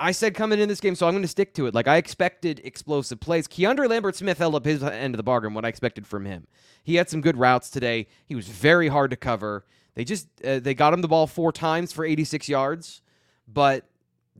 I 0.00 0.12
said 0.12 0.34
coming 0.34 0.58
in 0.58 0.68
this 0.68 0.80
game, 0.80 0.94
so 0.94 1.06
I'm 1.06 1.12
going 1.12 1.22
to 1.22 1.28
stick 1.28 1.54
to 1.54 1.66
it. 1.66 1.74
Like 1.74 1.86
I 1.86 1.96
expected 1.96 2.60
explosive 2.64 3.20
plays. 3.20 3.46
Keandre 3.46 3.88
Lambert 3.88 4.16
Smith 4.16 4.38
held 4.38 4.54
up 4.54 4.64
his 4.64 4.82
end 4.82 5.14
of 5.14 5.16
the 5.16 5.22
bargain. 5.22 5.54
What 5.54 5.64
I 5.64 5.68
expected 5.68 6.06
from 6.06 6.24
him, 6.24 6.46
he 6.82 6.96
had 6.96 7.10
some 7.10 7.20
good 7.20 7.36
routes 7.36 7.70
today. 7.70 8.06
He 8.26 8.34
was 8.34 8.48
very 8.48 8.88
hard 8.88 9.10
to 9.10 9.16
cover. 9.16 9.64
They 9.94 10.04
just 10.04 10.28
uh, 10.44 10.60
they 10.60 10.74
got 10.74 10.94
him 10.94 11.02
the 11.02 11.08
ball 11.08 11.26
four 11.26 11.52
times 11.52 11.92
for 11.92 12.04
86 12.04 12.48
yards, 12.48 13.02
but 13.46 13.84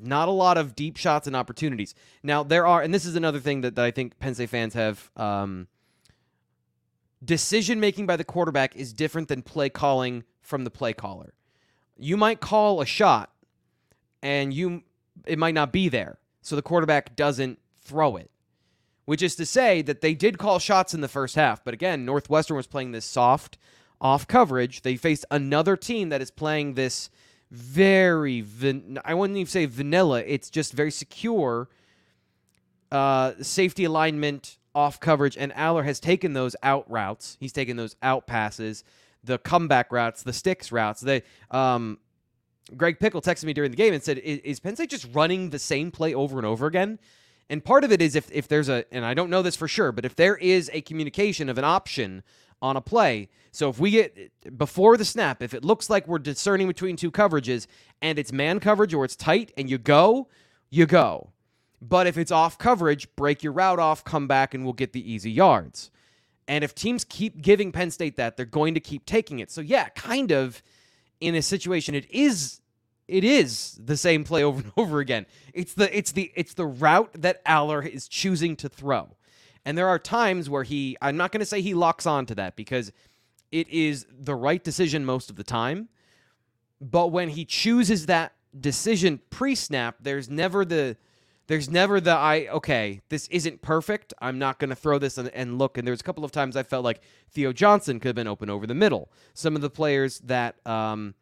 not 0.01 0.29
a 0.29 0.33
lot 0.33 0.57
of 0.57 0.75
deep 0.75 0.97
shots 0.97 1.27
and 1.27 1.37
opportunities. 1.37 1.95
Now 2.23 2.43
there 2.43 2.67
are, 2.67 2.81
and 2.81 2.95
this 2.95 3.05
is 3.05 3.17
another 3.17 3.41
thing 3.41 3.61
that, 3.61 3.75
that 3.75 3.85
I 3.85 3.91
think 3.91 4.19
Penn 4.19 4.35
State 4.35 4.51
fans 4.51 4.75
have. 4.75 5.11
Um, 5.17 5.69
decision 7.23 7.81
making 7.81 8.07
by 8.07 8.17
the 8.17 8.25
quarterback 8.25 8.75
is 8.75 8.95
different 8.95 9.29
than 9.29 9.43
play 9.43 9.69
calling 9.69 10.25
from 10.41 10.65
the 10.65 10.71
play 10.71 10.95
caller 10.95 11.35
you 12.01 12.17
might 12.17 12.41
call 12.41 12.81
a 12.81 12.87
shot 12.87 13.31
and 14.23 14.53
you 14.55 14.83
it 15.27 15.39
might 15.39 15.55
not 15.55 15.73
be 15.73 15.89
there. 15.89 16.19
So 16.43 16.57
the 16.57 16.63
quarterback 16.63 17.17
doesn't 17.17 17.59
throw 17.83 18.17
it. 18.17 18.31
Which 19.05 19.23
is 19.23 19.35
to 19.37 19.47
say 19.47 19.83
that 19.83 20.03
they 20.03 20.15
did 20.15 20.39
call 20.39 20.59
shots 20.59 20.95
in 20.95 21.01
the 21.01 21.09
first 21.09 21.35
half, 21.35 21.65
but 21.65 21.75
again, 21.75 22.05
Northwestern 22.05 22.57
was 22.57 22.69
playing 22.69 22.93
this 22.93 23.05
soft 23.05 23.59
off 24.01 24.29
coverage. 24.29 24.83
They 24.83 24.97
faced 24.97 25.25
another 25.31 25.77
team 25.77 26.11
that 26.11 26.21
is 26.21 26.31
playing 26.31 26.75
this 26.75 27.11
very 27.51 28.41
van- 28.41 29.01
I 29.05 29.15
wouldn't 29.15 29.37
even 29.37 29.51
say 29.51 29.67
vanilla, 29.67 30.23
it's 30.25 30.49
just 30.49 30.73
very 30.73 30.93
secure 30.93 31.69
uh, 32.93 33.33
safety 33.41 33.85
alignment 33.85 34.59
off 34.75 35.01
coverage 35.01 35.37
and 35.37 35.53
Allar 35.53 35.85
has 35.85 35.99
taken 35.99 36.33
those 36.33 36.55
out 36.63 36.89
routes. 36.89 37.37
He's 37.41 37.53
taken 37.53 37.77
those 37.77 37.97
out 38.03 38.29
passes 38.29 38.85
the 39.25 39.39
comeback 39.39 39.93
routes, 39.93 40.23
the 40.23 40.33
sticks 40.33 40.73
routes. 40.73 41.01
They 41.01 41.23
um, 41.51 41.99
Greg 42.77 42.99
Pickle 42.99 43.21
texted 43.21 43.45
me 43.45 43.53
during 43.53 43.71
the 43.71 43.77
game 43.77 43.95
and 43.95 44.03
said, 44.03 44.19
is, 44.19 44.39
"Is 44.41 44.61
Penn 44.61 44.77
State 44.77 44.91
just 44.91 45.09
running 45.13 45.51
the 45.51 45.59
same 45.59 45.91
play 45.91 46.15
over 46.15 46.39
and 46.39 46.47
over 46.47 46.67
again?" 46.67 46.99
And 47.49 47.65
part 47.65 47.83
of 47.85 47.93
it 47.93 48.01
is 48.01 48.15
if 48.15 48.31
if 48.31 48.49
there's 48.49 48.69
a 48.69 48.85
and 48.93 49.05
I 49.05 49.15
don't 49.15 49.31
know 49.31 49.43
this 49.43 49.57
for 49.57 49.69
sure, 49.69 49.93
but 49.93 50.05
if 50.05 50.15
there 50.17 50.37
is 50.37 50.71
a 50.73 50.81
communication 50.83 51.49
of 51.49 51.59
an 51.59 51.65
option 51.65 52.23
on 52.63 52.77
a 52.77 52.81
play. 52.81 53.29
So 53.53 53.69
if 53.69 53.79
we 53.79 53.91
get 53.91 54.59
before 54.59 54.97
the 54.97 55.05
snap, 55.05 55.43
if 55.43 55.55
it 55.55 55.65
looks 55.65 55.89
like 55.89 56.07
we're 56.07 56.19
discerning 56.19 56.69
between 56.69 56.97
two 56.97 57.11
coverages 57.11 57.67
and 58.03 58.19
it's 58.19 58.33
man 58.33 58.61
coverage 58.61 58.95
or 58.95 59.05
it's 59.05 59.17
tight 59.17 59.53
and 59.57 59.71
you 59.71 59.79
go, 59.79 60.29
you 60.69 60.87
go. 60.87 61.33
But 61.83 62.07
if 62.07 62.19
it's 62.19 62.31
off 62.31 62.59
coverage, 62.59 63.09
break 63.17 63.43
your 63.43 63.55
route 63.55 63.79
off, 63.79 64.05
come 64.05 64.29
back, 64.29 64.53
and 64.53 64.65
we'll 64.65 64.75
get 64.75 64.93
the 64.93 65.11
easy 65.11 65.31
yards. 65.31 65.91
And 66.47 66.63
if 66.63 66.75
teams 66.75 67.05
keep 67.05 67.41
giving 67.41 67.73
Penn 67.73 67.91
State 67.91 68.17
that, 68.17 68.37
they're 68.37 68.45
going 68.45 68.75
to 68.75 68.81
keep 68.81 69.07
taking 69.07 69.39
it. 69.39 69.51
So 69.51 69.61
yeah, 69.61 69.89
kind 69.91 70.31
of 70.31 70.63
in 71.21 71.35
a 71.35 71.43
situation 71.43 71.95
it 71.95 72.11
is 72.11 72.60
it 73.11 73.25
is 73.25 73.79
the 73.83 73.97
same 73.97 74.25
play 74.25 74.43
over 74.45 74.61
and 74.61 74.73
over 74.77 75.01
again. 75.01 75.27
It's 75.53 75.75
the 75.75 75.97
it's 75.97 76.13
the 76.13 76.33
it's 76.35 76.55
the 76.55 76.67
route 76.67 77.11
that 77.15 77.45
Allar 77.45 77.87
is 77.87 78.09
choosing 78.09 78.57
to 78.57 78.69
throw. 78.69 79.17
And 79.65 79.77
there 79.77 79.89
are 79.89 79.99
times 79.99 80.49
where 80.49 80.63
he 80.63 80.97
I'm 81.03 81.17
not 81.17 81.33
going 81.33 81.41
to 81.41 81.47
say 81.47 81.61
he 81.61 81.75
locks 81.75 82.07
on 82.07 82.27
to 82.27 82.35
that 82.37 82.57
because 82.57 82.93
it 83.53 83.69
is 83.69 84.07
the 84.11 84.35
right 84.35 84.63
decision 84.63 85.05
most 85.05 85.29
of 85.29 85.37
the 85.37 85.45
time. 85.45 85.89
But 86.81 87.09
when 87.09 87.31
he 87.31 87.45
chooses 87.45 88.07
that 88.07 88.33
decision 88.59 89.21
pre-snap, 89.29 89.97
there's 90.01 90.31
never 90.31 90.65
the 90.65 90.97
there's 91.47 91.69
never 91.69 92.01
the 92.01 92.13
I 92.13 92.47
okay, 92.47 93.01
this 93.09 93.27
isn't 93.29 93.61
perfect. 93.61 94.15
I'm 94.21 94.39
not 94.39 94.61
going 94.61 94.71
to 94.71 94.77
throw 94.77 94.99
this 94.99 95.19
and, 95.19 95.29
and, 95.31 95.59
look. 95.59 95.77
And 95.77 95.87
there's 95.87 96.01
a 96.01 96.05
couple 96.05 96.25
of 96.25 96.31
times 96.31 96.57
I 96.57 96.63
felt 96.63 96.85
like 96.85 97.03
Theo 97.29 97.53
Johnson 97.53 97.99
could 97.99 98.11
have 98.11 98.15
been 98.15 98.29
open 98.29 98.49
over 98.49 98.69
the 98.69 98.75
middle. 98.75 99.11
Some 99.35 99.57
of 99.57 99.63
the 99.63 99.69
players 99.69 100.21
that 100.21 100.65
um, 100.65 101.15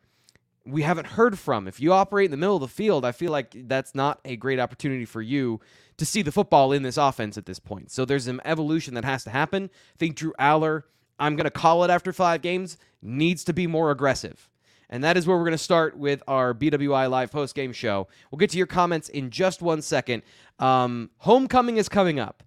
we 0.68 0.82
haven't 0.82 1.06
heard 1.06 1.38
from. 1.38 1.66
If 1.66 1.80
you 1.80 1.92
operate 1.92 2.26
in 2.26 2.30
the 2.30 2.36
middle 2.36 2.56
of 2.56 2.60
the 2.60 2.68
field, 2.68 3.04
I 3.04 3.12
feel 3.12 3.32
like 3.32 3.54
that's 3.68 3.94
not 3.94 4.20
a 4.24 4.36
great 4.36 4.60
opportunity 4.60 5.04
for 5.04 5.22
you 5.22 5.60
to 5.96 6.04
see 6.04 6.22
the 6.22 6.32
football 6.32 6.72
in 6.72 6.82
this 6.82 6.96
offense 6.96 7.36
at 7.36 7.46
this 7.46 7.58
point. 7.58 7.90
So 7.90 8.04
there's 8.04 8.28
an 8.28 8.40
evolution 8.44 8.94
that 8.94 9.04
has 9.04 9.24
to 9.24 9.30
happen. 9.30 9.70
I 9.72 9.96
think 9.98 10.16
Drew 10.16 10.32
Allar, 10.38 10.84
I'm 11.18 11.36
going 11.36 11.44
to 11.44 11.50
call 11.50 11.84
it 11.84 11.90
after 11.90 12.12
five 12.12 12.42
games, 12.42 12.76
needs 13.02 13.44
to 13.44 13.52
be 13.52 13.66
more 13.66 13.90
aggressive. 13.90 14.48
And 14.90 15.04
that 15.04 15.16
is 15.16 15.26
where 15.26 15.36
we're 15.36 15.44
going 15.44 15.52
to 15.52 15.58
start 15.58 15.96
with 15.96 16.22
our 16.26 16.54
BWI 16.54 17.10
Live 17.10 17.30
post 17.30 17.54
game 17.54 17.72
show. 17.72 18.08
We'll 18.30 18.38
get 18.38 18.50
to 18.50 18.58
your 18.58 18.66
comments 18.66 19.08
in 19.08 19.30
just 19.30 19.60
one 19.60 19.82
second. 19.82 20.22
Um, 20.58 21.10
homecoming 21.18 21.76
is 21.76 21.88
coming 21.88 22.18
up, 22.18 22.42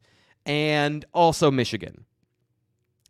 and 0.46 1.06
also 1.14 1.52
Michigan. 1.52 2.06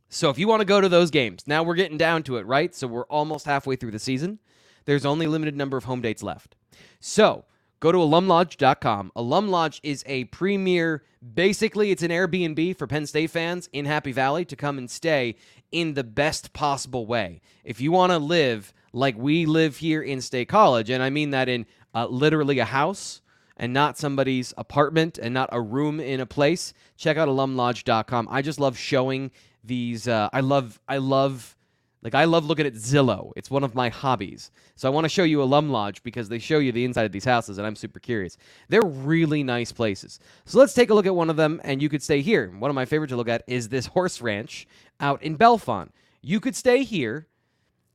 So 0.09 0.29
if 0.29 0.37
you 0.37 0.49
want 0.49 0.59
to 0.59 0.65
go 0.65 0.81
to 0.81 0.89
those 0.89 1.09
games, 1.09 1.43
now 1.47 1.63
we're 1.63 1.75
getting 1.75 1.97
down 1.97 2.23
to 2.23 2.35
it, 2.35 2.45
right? 2.45 2.75
So 2.75 2.87
we're 2.87 3.05
almost 3.05 3.45
halfway 3.45 3.77
through 3.77 3.91
the 3.91 3.99
season. 3.99 4.39
There's 4.85 5.05
only 5.05 5.25
a 5.25 5.29
limited 5.29 5.55
number 5.55 5.77
of 5.77 5.85
home 5.85 6.01
dates 6.01 6.23
left. 6.23 6.55
So 6.99 7.45
go 7.79 7.91
to 7.91 7.97
alumlodge.com. 7.97 9.11
Alum 9.15 9.49
Lodge 9.49 9.79
is 9.83 10.03
a 10.07 10.25
premier, 10.25 11.03
basically, 11.33 11.91
it's 11.91 12.03
an 12.03 12.11
Airbnb 12.11 12.77
for 12.77 12.87
Penn 12.87 13.07
State 13.07 13.31
fans 13.31 13.69
in 13.73 13.85
Happy 13.85 14.11
Valley 14.11 14.45
to 14.45 14.55
come 14.55 14.77
and 14.77 14.89
stay 14.89 15.35
in 15.71 15.93
the 15.93 16.03
best 16.03 16.53
possible 16.53 17.05
way. 17.05 17.41
If 17.63 17.81
you 17.81 17.91
want 17.91 18.11
to 18.11 18.17
live 18.17 18.73
like 18.93 19.17
we 19.17 19.45
live 19.45 19.77
here 19.77 20.01
in 20.01 20.21
State 20.21 20.49
College, 20.49 20.89
and 20.89 21.01
I 21.01 21.09
mean 21.09 21.31
that 21.31 21.49
in 21.49 21.65
uh, 21.93 22.07
literally 22.07 22.59
a 22.59 22.65
house 22.65 23.21
and 23.57 23.73
not 23.73 23.97
somebody's 23.97 24.53
apartment 24.57 25.17
and 25.17 25.33
not 25.33 25.49
a 25.51 25.61
room 25.61 25.99
in 25.99 26.19
a 26.19 26.25
place, 26.25 26.73
check 26.97 27.17
out 27.17 27.27
alumlodge.com. 27.27 28.27
I 28.29 28.41
just 28.41 28.59
love 28.59 28.77
showing 28.77 29.31
these. 29.63 30.07
Uh, 30.07 30.29
I 30.33 30.41
love, 30.41 30.79
I 30.87 30.97
love 30.97 31.55
like 32.03 32.15
I 32.15 32.25
love 32.25 32.45
looking 32.45 32.65
at 32.65 32.73
Zillow. 32.73 33.31
It's 33.35 33.51
one 33.51 33.63
of 33.63 33.75
my 33.75 33.89
hobbies. 33.89 34.51
So 34.75 34.87
I 34.87 34.91
want 34.91 35.05
to 35.05 35.09
show 35.09 35.23
you 35.23 35.41
Alum 35.43 35.69
Lodge 35.69 36.01
because 36.03 36.29
they 36.29 36.39
show 36.39 36.59
you 36.59 36.71
the 36.71 36.85
inside 36.85 37.05
of 37.05 37.11
these 37.11 37.25
houses 37.25 37.57
and 37.57 37.67
I'm 37.67 37.75
super 37.75 37.99
curious. 37.99 38.37
They're 38.69 38.81
really 38.81 39.43
nice 39.43 39.71
places. 39.71 40.19
So 40.45 40.57
let's 40.59 40.73
take 40.73 40.89
a 40.89 40.93
look 40.93 41.05
at 41.05 41.15
one 41.15 41.29
of 41.29 41.35
them 41.35 41.61
and 41.63 41.81
you 41.81 41.89
could 41.89 42.01
stay 42.01 42.21
here. 42.21 42.49
One 42.57 42.71
of 42.71 42.75
my 42.75 42.85
favorite 42.85 43.09
to 43.09 43.15
look 43.15 43.29
at 43.29 43.43
is 43.47 43.69
this 43.69 43.85
horse 43.85 44.21
ranch 44.21 44.67
out 44.99 45.21
in 45.21 45.37
Bellefonte. 45.37 45.91
You 46.21 46.39
could 46.39 46.55
stay 46.55 46.83
here 46.83 47.27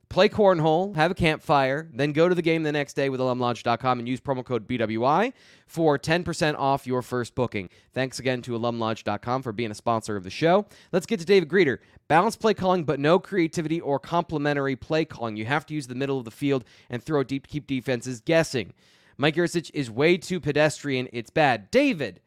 play 0.09 0.29
cornhole, 0.29 0.95
have 0.95 1.11
a 1.11 1.15
campfire, 1.15 1.89
then 1.93 2.11
go 2.11 2.29
to 2.29 2.35
the 2.35 2.41
game 2.41 2.63
the 2.63 2.71
next 2.71 2.93
day 2.93 3.09
with 3.09 3.19
alumlodge.com 3.19 3.99
and 3.99 4.07
use 4.07 4.21
promo 4.21 4.43
code 4.43 4.67
BWI 4.67 5.33
for 5.65 5.99
10% 5.99 6.55
off 6.57 6.87
your 6.87 7.01
first 7.01 7.35
booking. 7.35 7.69
Thanks 7.93 8.19
again 8.19 8.41
to 8.43 8.51
alumlodge.com 8.51 9.43
for 9.43 9.51
being 9.51 9.71
a 9.71 9.75
sponsor 9.75 10.15
of 10.15 10.23
the 10.23 10.29
show. 10.29 10.65
Let's 10.91 11.05
get 11.05 11.19
to 11.19 11.25
David 11.25 11.49
Greeter. 11.49 11.79
Balanced 12.07 12.39
play 12.39 12.53
calling, 12.53 12.85
but 12.85 12.99
no 12.99 13.19
creativity 13.19 13.81
or 13.81 13.99
complementary 13.99 14.75
play 14.75 15.03
calling. 15.03 15.35
You 15.35 15.45
have 15.45 15.65
to 15.67 15.73
use 15.73 15.87
the 15.87 15.95
middle 15.95 16.17
of 16.17 16.25
the 16.25 16.31
field 16.31 16.63
and 16.89 17.03
throw 17.03 17.23
deep 17.23 17.47
to 17.47 17.49
keep 17.49 17.67
defenses 17.67 18.21
guessing. 18.21 18.73
Mike 19.17 19.35
Yurcich 19.35 19.71
is 19.73 19.91
way 19.91 20.17
too 20.17 20.39
pedestrian. 20.39 21.09
It's 21.11 21.31
bad. 21.31 21.69
David, 21.69 22.21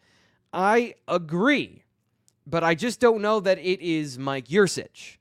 I 0.53 0.95
agree, 1.09 1.85
but 2.47 2.63
I 2.63 2.75
just 2.75 3.01
don't 3.01 3.23
know 3.23 3.41
that 3.41 3.59
it 3.59 3.81
is 3.81 4.19
Mike 4.19 4.49
Yurcich 4.49 5.17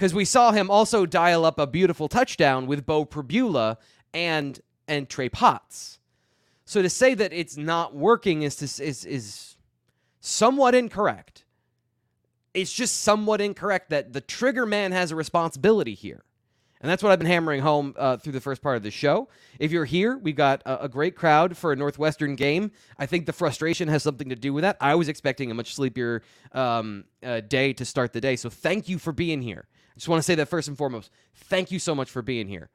because 0.00 0.14
we 0.14 0.24
saw 0.24 0.50
him 0.50 0.70
also 0.70 1.04
dial 1.04 1.44
up 1.44 1.58
a 1.58 1.66
beautiful 1.66 2.08
touchdown 2.08 2.66
with 2.66 2.86
Beau 2.86 3.04
Pribula 3.04 3.76
and 4.14 4.58
and 4.88 5.10
Trey 5.10 5.28
Potts. 5.28 5.98
So 6.64 6.80
to 6.80 6.88
say 6.88 7.12
that 7.12 7.34
it's 7.34 7.58
not 7.58 7.94
working 7.94 8.40
is 8.40 8.56
to, 8.56 8.64
is 8.82 9.04
is 9.04 9.56
somewhat 10.20 10.74
incorrect. 10.74 11.44
It's 12.54 12.72
just 12.72 13.02
somewhat 13.02 13.42
incorrect 13.42 13.90
that 13.90 14.14
the 14.14 14.22
trigger 14.22 14.64
man 14.64 14.92
has 14.92 15.10
a 15.10 15.16
responsibility 15.16 15.92
here. 15.92 16.24
And 16.80 16.90
that's 16.90 17.02
what 17.02 17.12
I've 17.12 17.18
been 17.18 17.28
hammering 17.28 17.60
home 17.60 17.94
uh, 17.98 18.16
through 18.16 18.32
the 18.32 18.40
first 18.40 18.62
part 18.62 18.78
of 18.78 18.82
the 18.82 18.90
show. 18.90 19.28
If 19.58 19.70
you're 19.70 19.84
here, 19.84 20.16
we've 20.16 20.34
got 20.34 20.62
a, 20.64 20.84
a, 20.84 20.88
great 20.88 21.14
crowd 21.14 21.58
for 21.58 21.72
a 21.72 21.76
Northwestern 21.76 22.36
game. 22.36 22.72
I 22.98 23.04
think 23.04 23.26
the 23.26 23.34
frustration 23.34 23.86
has 23.88 24.02
something 24.02 24.30
to 24.30 24.34
do 24.34 24.54
with 24.54 24.62
that. 24.62 24.78
I 24.80 24.94
was 24.94 25.10
expecting 25.10 25.50
a 25.50 25.54
much 25.54 25.74
sleepier 25.74 26.22
um, 26.52 27.04
uh, 27.22 27.40
day 27.40 27.74
to 27.74 27.84
start 27.84 28.14
the 28.14 28.20
day. 28.22 28.34
So 28.34 28.48
thank 28.48 28.88
you 28.88 28.98
for 28.98 29.12
being 29.12 29.42
here. 29.42 29.68
Just 30.00 30.08
want 30.08 30.20
to 30.20 30.22
say 30.22 30.34
that 30.36 30.48
first 30.48 30.66
and 30.66 30.78
foremost. 30.78 31.10
Thank 31.34 31.70
you 31.70 31.78
so 31.78 31.94
much 31.94 32.10
for 32.10 32.22
being 32.22 32.48
here. 32.48 32.70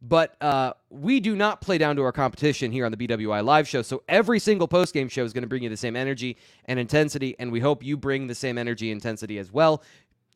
But 0.00 0.40
uh, 0.40 0.74
we 0.90 1.18
do 1.18 1.34
not 1.34 1.60
play 1.60 1.76
down 1.76 1.96
to 1.96 2.02
our 2.02 2.12
competition 2.12 2.70
here 2.70 2.86
on 2.86 2.92
the 2.92 2.96
BWI 2.96 3.44
Live 3.44 3.66
show. 3.66 3.82
So 3.82 4.04
every 4.08 4.38
single 4.38 4.68
post 4.68 4.94
game 4.94 5.08
show 5.08 5.24
is 5.24 5.32
going 5.32 5.42
to 5.42 5.48
bring 5.48 5.64
you 5.64 5.70
the 5.70 5.76
same 5.76 5.96
energy 5.96 6.36
and 6.66 6.78
intensity, 6.78 7.34
and 7.40 7.50
we 7.50 7.58
hope 7.58 7.82
you 7.82 7.96
bring 7.96 8.28
the 8.28 8.34
same 8.36 8.58
energy 8.58 8.92
intensity 8.92 9.38
as 9.38 9.52
well. 9.52 9.82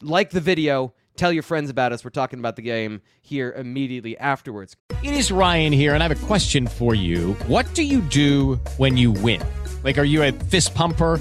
Like 0.01 0.31
the 0.31 0.41
video, 0.41 0.95
tell 1.15 1.33
your 1.33 1.45
friends 1.45 1.71
about 1.71 1.93
us. 1.93 2.05
We're 2.05 2.11
talking 2.11 2.41
about 2.41 2.57
the 2.57 2.63
game 2.63 3.03
here 3.21 3.53
immediately 3.53 4.19
afterwards. 4.19 4.75
It 5.05 5.15
is 5.15 5.31
Ryan 5.31 5.73
here, 5.73 5.95
and 5.95 6.03
I 6.03 6.09
have 6.09 6.21
a 6.21 6.27
question 6.27 6.67
for 6.67 6.97
you. 6.97 7.35
What 7.47 7.73
do 7.73 7.85
you 7.85 8.01
do 8.01 8.57
when 8.79 8.97
you 8.97 9.13
win? 9.13 9.41
Like, 9.85 9.97
are 9.97 10.05
you 10.05 10.25
a 10.25 10.33
fist 10.33 10.75
pumper? 10.75 11.21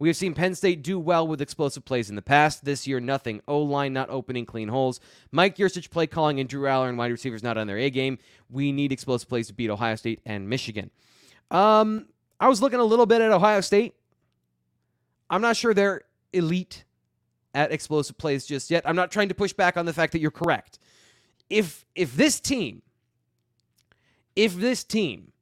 We 0.00 0.08
have 0.08 0.16
seen 0.16 0.32
Penn 0.32 0.54
State 0.54 0.82
do 0.82 0.98
well 0.98 1.28
with 1.28 1.42
explosive 1.42 1.84
plays 1.84 2.08
in 2.08 2.16
the 2.16 2.22
past. 2.22 2.64
This 2.64 2.86
year, 2.86 3.00
nothing. 3.00 3.42
O 3.46 3.60
line 3.60 3.92
not 3.92 4.08
opening 4.08 4.46
clean 4.46 4.68
holes. 4.68 4.98
Mike 5.30 5.56
Yurcich 5.56 5.90
play 5.90 6.06
calling 6.06 6.40
and 6.40 6.48
Drew 6.48 6.62
Allar 6.62 6.88
and 6.88 6.96
wide 6.96 7.10
receivers 7.10 7.42
not 7.42 7.58
on 7.58 7.66
their 7.66 7.76
A 7.76 7.90
game. 7.90 8.18
We 8.48 8.72
need 8.72 8.92
explosive 8.92 9.28
plays 9.28 9.48
to 9.48 9.52
beat 9.52 9.68
Ohio 9.68 9.96
State 9.96 10.20
and 10.24 10.48
Michigan. 10.48 10.90
Um, 11.50 12.06
I 12.40 12.48
was 12.48 12.62
looking 12.62 12.80
a 12.80 12.84
little 12.84 13.04
bit 13.04 13.20
at 13.20 13.30
Ohio 13.30 13.60
State. 13.60 13.94
I'm 15.28 15.42
not 15.42 15.58
sure 15.58 15.74
they're 15.74 16.00
elite 16.32 16.84
at 17.54 17.70
explosive 17.70 18.16
plays 18.16 18.46
just 18.46 18.70
yet. 18.70 18.82
I'm 18.86 18.96
not 18.96 19.10
trying 19.10 19.28
to 19.28 19.34
push 19.34 19.52
back 19.52 19.76
on 19.76 19.84
the 19.84 19.92
fact 19.92 20.12
that 20.12 20.20
you're 20.20 20.30
correct. 20.30 20.78
If 21.50 21.84
if 21.94 22.16
this 22.16 22.40
team, 22.40 22.80
if 24.34 24.56
this 24.56 24.82
team 24.82 25.32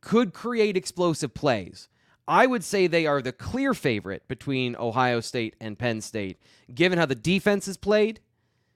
could 0.00 0.32
create 0.32 0.74
explosive 0.74 1.34
plays 1.34 1.88
I 2.28 2.46
would 2.46 2.64
say 2.64 2.86
they 2.86 3.06
are 3.06 3.22
the 3.22 3.32
clear 3.32 3.72
favorite 3.72 4.26
between 4.26 4.76
Ohio 4.76 5.20
State 5.20 5.54
and 5.60 5.78
Penn 5.78 6.00
State, 6.00 6.38
given 6.74 6.98
how 6.98 7.06
the 7.06 7.14
defense 7.14 7.68
is 7.68 7.76
played. 7.76 8.20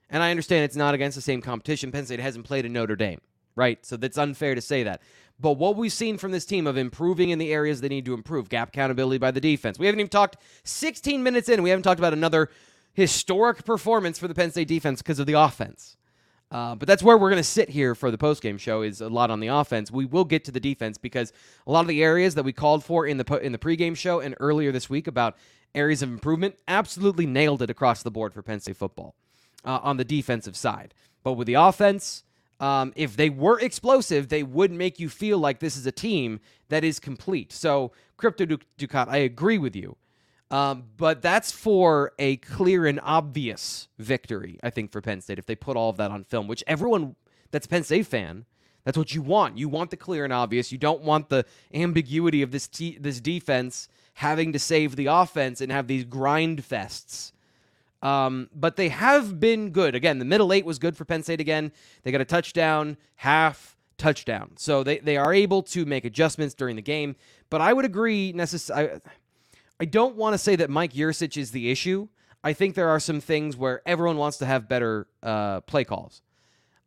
And 0.09 0.23
I 0.23 0.31
understand 0.31 0.65
it's 0.65 0.75
not 0.75 0.93
against 0.93 1.15
the 1.15 1.21
same 1.21 1.41
competition. 1.41 1.91
Penn 1.91 2.05
State 2.05 2.19
hasn't 2.19 2.45
played 2.45 2.65
in 2.65 2.73
Notre 2.73 2.95
Dame, 2.95 3.21
right? 3.55 3.85
So 3.85 3.97
that's 3.97 4.17
unfair 4.17 4.55
to 4.55 4.61
say 4.61 4.83
that. 4.83 5.01
But 5.39 5.53
what 5.53 5.75
we've 5.75 5.91
seen 5.91 6.17
from 6.17 6.31
this 6.31 6.45
team 6.45 6.67
of 6.67 6.77
improving 6.77 7.29
in 7.31 7.39
the 7.39 7.51
areas 7.51 7.81
they 7.81 7.89
need 7.89 8.05
to 8.05 8.13
improve, 8.13 8.47
gap 8.47 8.69
accountability 8.69 9.17
by 9.17 9.31
the 9.31 9.41
defense. 9.41 9.79
We 9.79 9.87
haven't 9.87 9.99
even 9.99 10.09
talked 10.09 10.37
16 10.63 11.23
minutes 11.23 11.49
in. 11.49 11.63
We 11.63 11.71
haven't 11.71 11.83
talked 11.83 11.99
about 11.99 12.13
another 12.13 12.49
historic 12.93 13.65
performance 13.65 14.19
for 14.19 14.27
the 14.27 14.35
Penn 14.35 14.51
State 14.51 14.67
defense 14.67 15.01
because 15.01 15.19
of 15.19 15.25
the 15.25 15.33
offense. 15.33 15.97
Uh, 16.51 16.75
but 16.75 16.85
that's 16.85 17.01
where 17.01 17.17
we're 17.17 17.29
going 17.29 17.41
to 17.41 17.43
sit 17.43 17.69
here 17.69 17.95
for 17.95 18.11
the 18.11 18.17
postgame 18.17 18.59
show 18.59 18.81
is 18.81 18.99
a 18.99 19.07
lot 19.07 19.31
on 19.31 19.39
the 19.39 19.47
offense. 19.47 19.89
We 19.89 20.05
will 20.05 20.25
get 20.25 20.43
to 20.45 20.51
the 20.51 20.59
defense 20.59 20.97
because 20.97 21.31
a 21.65 21.71
lot 21.71 21.81
of 21.81 21.87
the 21.87 22.03
areas 22.03 22.35
that 22.35 22.43
we 22.43 22.51
called 22.51 22.83
for 22.83 23.07
in 23.07 23.17
the 23.17 23.23
po- 23.23 23.37
in 23.37 23.53
the 23.53 23.57
pregame 23.57 23.95
show 23.95 24.19
and 24.19 24.35
earlier 24.39 24.71
this 24.73 24.89
week 24.89 25.07
about 25.07 25.37
areas 25.73 26.01
of 26.01 26.09
improvement 26.09 26.55
absolutely 26.67 27.25
nailed 27.25 27.61
it 27.61 27.69
across 27.69 28.03
the 28.03 28.11
board 28.11 28.33
for 28.33 28.41
Penn 28.41 28.59
State 28.59 28.75
football 28.75 29.15
uh, 29.63 29.79
on 29.81 29.95
the 29.95 30.03
defensive 30.03 30.57
side. 30.57 30.93
But 31.23 31.33
with 31.33 31.47
the 31.47 31.53
offense, 31.53 32.23
um, 32.59 32.91
if 32.97 33.15
they 33.15 33.29
were 33.29 33.59
explosive, 33.59 34.27
they 34.27 34.43
would 34.43 34.71
make 34.71 34.99
you 34.99 35.07
feel 35.07 35.37
like 35.37 35.59
this 35.59 35.77
is 35.77 35.85
a 35.85 35.91
team 35.91 36.41
that 36.67 36.83
is 36.83 36.99
complete. 36.99 37.53
So, 37.53 37.91
Crypto 38.17 38.45
Ducat, 38.77 39.07
I 39.09 39.17
agree 39.17 39.57
with 39.57 39.75
you. 39.75 39.95
Um, 40.51 40.83
but 40.97 41.21
that's 41.21 41.51
for 41.51 42.11
a 42.19 42.35
clear 42.37 42.85
and 42.85 42.99
obvious 43.01 43.87
victory, 43.97 44.59
I 44.61 44.69
think, 44.69 44.91
for 44.91 45.01
Penn 45.01 45.21
State 45.21 45.39
if 45.39 45.45
they 45.45 45.55
put 45.55 45.77
all 45.77 45.89
of 45.89 45.97
that 45.97 46.11
on 46.11 46.25
film, 46.25 46.47
which 46.47 46.63
everyone 46.67 47.15
that's 47.51 47.67
Penn 47.67 47.83
State 47.83 48.05
fan, 48.05 48.45
that's 48.83 48.97
what 48.97 49.15
you 49.15 49.21
want. 49.21 49.57
You 49.57 49.69
want 49.69 49.91
the 49.91 49.97
clear 49.97 50.25
and 50.25 50.33
obvious. 50.33 50.71
You 50.71 50.77
don't 50.77 51.01
want 51.03 51.29
the 51.29 51.45
ambiguity 51.73 52.41
of 52.41 52.51
this 52.51 52.67
this 52.67 53.21
defense 53.21 53.87
having 54.15 54.51
to 54.51 54.59
save 54.59 54.97
the 54.97 55.05
offense 55.05 55.61
and 55.61 55.71
have 55.71 55.87
these 55.87 56.03
grind 56.03 56.67
fests. 56.67 57.31
Um, 58.01 58.49
but 58.53 58.75
they 58.75 58.89
have 58.89 59.39
been 59.39 59.69
good. 59.69 59.95
Again, 59.95 60.19
the 60.19 60.25
middle 60.25 60.51
eight 60.51 60.65
was 60.65 60.79
good 60.79 60.97
for 60.97 61.05
Penn 61.05 61.23
State 61.23 61.39
again. 61.39 61.71
They 62.03 62.11
got 62.11 62.19
a 62.19 62.25
touchdown, 62.25 62.97
half 63.17 63.77
touchdown. 63.97 64.53
So 64.57 64.83
they, 64.83 64.97
they 64.97 65.17
are 65.17 65.33
able 65.33 65.61
to 65.63 65.85
make 65.85 66.03
adjustments 66.03 66.55
during 66.55 66.75
the 66.75 66.81
game. 66.81 67.15
But 67.51 67.61
I 67.61 67.73
would 67.73 67.85
agree 67.85 68.33
necessarily 68.33 68.99
I 69.81 69.85
don't 69.85 70.15
want 70.17 70.35
to 70.35 70.39
say 70.39 70.55
that 70.57 70.69
Mike 70.69 70.93
Yurcich 70.93 71.37
is 71.37 71.51
the 71.51 71.71
issue. 71.71 72.09
I 72.45 72.53
think 72.53 72.75
there 72.75 72.89
are 72.89 73.01
some 73.01 73.21
things 73.21 73.57
where 73.57 73.81
everyone 73.87 74.17
wants 74.17 74.39
to 74.39 74.47
have 74.47 74.69
better 74.69 75.07
uh, 75.23 75.61
play 75.63 75.85
calls. 75.85 76.23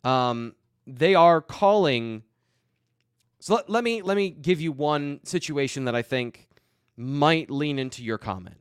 Um, 0.05 0.55
they 0.87 1.15
are 1.17 1.43
calling 1.43 2.25
So 3.41 3.57
let, 3.57 3.71
let 3.71 3.85
me 3.85 4.03
let 4.03 4.17
me 4.17 4.31
give 4.31 4.61
you 4.61 4.73
one 4.73 5.21
situation 5.25 5.87
that 5.87 5.97
I 5.97 6.03
think 6.03 6.49
might 6.97 7.51
lean 7.51 7.79
into 7.79 8.05
your 8.05 8.19
comment. 8.19 8.59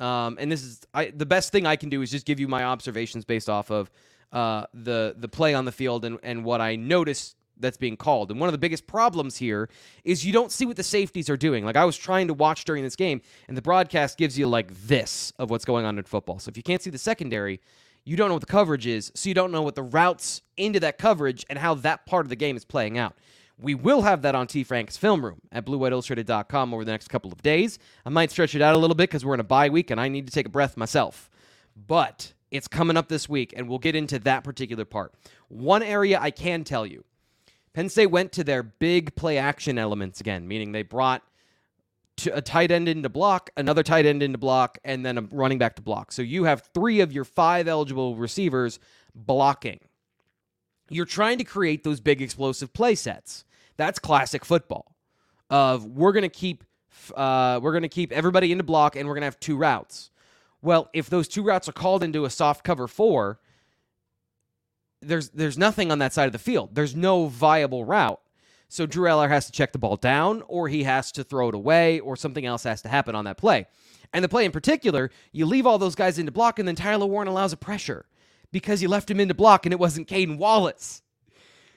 Um, 0.00 0.38
and 0.40 0.52
this 0.52 0.64
is 0.64 0.82
I, 0.94 1.10
the 1.10 1.26
best 1.26 1.52
thing 1.52 1.66
I 1.66 1.76
can 1.76 1.90
do 1.90 2.02
is 2.02 2.10
just 2.10 2.26
give 2.26 2.40
you 2.40 2.48
my 2.48 2.64
observations 2.64 3.24
based 3.24 3.50
off 3.50 3.70
of 3.70 3.90
uh, 4.32 4.66
the 4.74 5.16
the 5.18 5.28
play 5.28 5.54
on 5.54 5.66
the 5.66 5.72
field 5.72 6.04
and, 6.04 6.18
and 6.24 6.44
what 6.44 6.60
I 6.60 6.76
noticed 6.76 7.36
that's 7.60 7.76
being 7.76 7.96
called. 7.96 8.30
And 8.30 8.40
one 8.40 8.48
of 8.48 8.52
the 8.52 8.58
biggest 8.58 8.86
problems 8.86 9.36
here 9.36 9.68
is 10.04 10.24
you 10.24 10.32
don't 10.32 10.52
see 10.52 10.66
what 10.66 10.76
the 10.76 10.82
safeties 10.82 11.28
are 11.30 11.36
doing. 11.36 11.64
Like 11.64 11.76
I 11.76 11.84
was 11.84 11.96
trying 11.96 12.28
to 12.28 12.34
watch 12.34 12.64
during 12.64 12.82
this 12.82 12.96
game, 12.96 13.20
and 13.48 13.56
the 13.56 13.62
broadcast 13.62 14.18
gives 14.18 14.38
you 14.38 14.46
like 14.46 14.72
this 14.86 15.32
of 15.38 15.50
what's 15.50 15.64
going 15.64 15.84
on 15.84 15.98
in 15.98 16.04
football. 16.04 16.38
So 16.38 16.48
if 16.48 16.56
you 16.56 16.62
can't 16.62 16.82
see 16.82 16.90
the 16.90 16.98
secondary, 16.98 17.60
you 18.04 18.16
don't 18.16 18.28
know 18.28 18.34
what 18.34 18.40
the 18.40 18.46
coverage 18.46 18.86
is, 18.86 19.12
so 19.14 19.28
you 19.28 19.34
don't 19.34 19.52
know 19.52 19.62
what 19.62 19.74
the 19.74 19.82
routes 19.82 20.42
into 20.56 20.80
that 20.80 20.98
coverage 20.98 21.44
and 21.50 21.58
how 21.58 21.74
that 21.74 22.06
part 22.06 22.26
of 22.26 22.30
the 22.30 22.36
game 22.36 22.56
is 22.56 22.64
playing 22.64 22.98
out. 22.98 23.14
We 23.58 23.74
will 23.74 24.02
have 24.02 24.22
that 24.22 24.34
on 24.34 24.46
T. 24.46 24.64
Frank's 24.64 24.96
film 24.96 25.22
room 25.22 25.40
at 25.52 25.66
bluewhiteillustrated.com 25.66 26.72
over 26.72 26.84
the 26.84 26.92
next 26.92 27.08
couple 27.08 27.30
of 27.30 27.42
days. 27.42 27.78
I 28.06 28.08
might 28.08 28.30
stretch 28.30 28.54
it 28.54 28.62
out 28.62 28.74
a 28.74 28.78
little 28.78 28.96
bit 28.96 29.10
because 29.10 29.24
we're 29.24 29.34
in 29.34 29.40
a 29.40 29.44
bye 29.44 29.68
week 29.68 29.90
and 29.90 30.00
I 30.00 30.08
need 30.08 30.26
to 30.26 30.32
take 30.32 30.46
a 30.46 30.50
breath 30.50 30.78
myself. 30.78 31.28
But 31.76 32.32
it's 32.50 32.68
coming 32.68 32.96
up 32.96 33.08
this 33.08 33.28
week, 33.28 33.54
and 33.56 33.68
we'll 33.68 33.78
get 33.78 33.94
into 33.94 34.18
that 34.20 34.44
particular 34.44 34.84
part. 34.84 35.14
One 35.48 35.82
area 35.82 36.18
I 36.20 36.30
can 36.30 36.64
tell 36.64 36.84
you 36.86 37.04
Penn 37.72 37.88
State 37.88 38.06
went 38.06 38.32
to 38.32 38.44
their 38.44 38.62
big 38.62 39.14
play 39.14 39.38
action 39.38 39.78
elements 39.78 40.20
again, 40.20 40.48
meaning 40.48 40.72
they 40.72 40.82
brought 40.82 41.22
a 42.32 42.42
tight 42.42 42.70
end 42.70 42.88
into 42.88 43.08
block, 43.08 43.50
another 43.56 43.82
tight 43.82 44.06
end 44.06 44.22
into 44.22 44.38
block, 44.38 44.78
and 44.84 45.06
then 45.06 45.16
a 45.16 45.22
running 45.30 45.58
back 45.58 45.76
to 45.76 45.82
block. 45.82 46.12
So 46.12 46.22
you 46.22 46.44
have 46.44 46.68
three 46.74 47.00
of 47.00 47.12
your 47.12 47.24
five 47.24 47.68
eligible 47.68 48.16
receivers 48.16 48.78
blocking. 49.14 49.80
You're 50.88 51.06
trying 51.06 51.38
to 51.38 51.44
create 51.44 51.84
those 51.84 52.00
big 52.00 52.20
explosive 52.20 52.72
play 52.72 52.94
sets. 52.94 53.44
That's 53.76 53.98
classic 53.98 54.44
football. 54.44 54.96
Of 55.48 55.84
we're 55.84 56.12
gonna 56.12 56.28
keep 56.28 56.64
uh, 57.14 57.60
we're 57.62 57.72
gonna 57.72 57.88
keep 57.88 58.12
everybody 58.12 58.52
into 58.52 58.64
block, 58.64 58.96
and 58.96 59.08
we're 59.08 59.14
gonna 59.14 59.26
have 59.26 59.40
two 59.40 59.56
routes. 59.56 60.10
Well, 60.62 60.90
if 60.92 61.08
those 61.08 61.28
two 61.28 61.42
routes 61.42 61.68
are 61.68 61.72
called 61.72 62.02
into 62.02 62.24
a 62.24 62.30
soft 62.30 62.64
cover 62.64 62.86
four, 62.86 63.40
there's 65.02 65.30
there's 65.30 65.58
nothing 65.58 65.90
on 65.90 65.98
that 66.00 66.12
side 66.12 66.26
of 66.26 66.32
the 66.32 66.38
field. 66.38 66.74
There's 66.74 66.94
no 66.94 67.26
viable 67.26 67.84
route. 67.84 68.20
So 68.68 68.86
Drew 68.86 69.08
Allar 69.08 69.28
has 69.28 69.46
to 69.46 69.52
check 69.52 69.72
the 69.72 69.78
ball 69.78 69.96
down, 69.96 70.42
or 70.46 70.68
he 70.68 70.84
has 70.84 71.10
to 71.12 71.24
throw 71.24 71.48
it 71.48 71.54
away, 71.56 71.98
or 71.98 72.14
something 72.14 72.46
else 72.46 72.62
has 72.62 72.82
to 72.82 72.88
happen 72.88 73.16
on 73.16 73.24
that 73.24 73.36
play. 73.36 73.66
And 74.12 74.24
the 74.24 74.28
play 74.28 74.44
in 74.44 74.52
particular, 74.52 75.10
you 75.32 75.44
leave 75.44 75.66
all 75.66 75.78
those 75.78 75.96
guys 75.96 76.18
into 76.18 76.30
block, 76.30 76.58
and 76.58 76.68
then 76.68 76.76
Tyler 76.76 77.06
Warren 77.06 77.26
allows 77.26 77.52
a 77.52 77.56
pressure 77.56 78.06
because 78.52 78.80
you 78.80 78.88
left 78.88 79.10
him 79.10 79.18
into 79.18 79.34
block, 79.34 79.66
and 79.66 79.72
it 79.72 79.80
wasn't 79.80 80.06
Caedan 80.06 80.38
Wallace. 80.38 81.02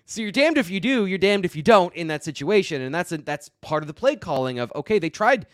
So 0.05 0.21
you're 0.21 0.31
damned 0.31 0.57
if 0.57 0.69
you 0.69 0.79
do, 0.79 1.05
you're 1.05 1.17
damned 1.17 1.45
if 1.45 1.55
you 1.55 1.63
don't 1.63 1.93
in 1.95 2.07
that 2.07 2.23
situation, 2.23 2.81
and 2.81 2.93
that's 2.93 3.11
a, 3.11 3.17
that's 3.17 3.49
part 3.61 3.83
of 3.83 3.87
the 3.87 3.93
play 3.93 4.15
calling 4.15 4.59
of 4.59 4.71
okay, 4.75 4.99
they 4.99 5.09
tried. 5.09 5.47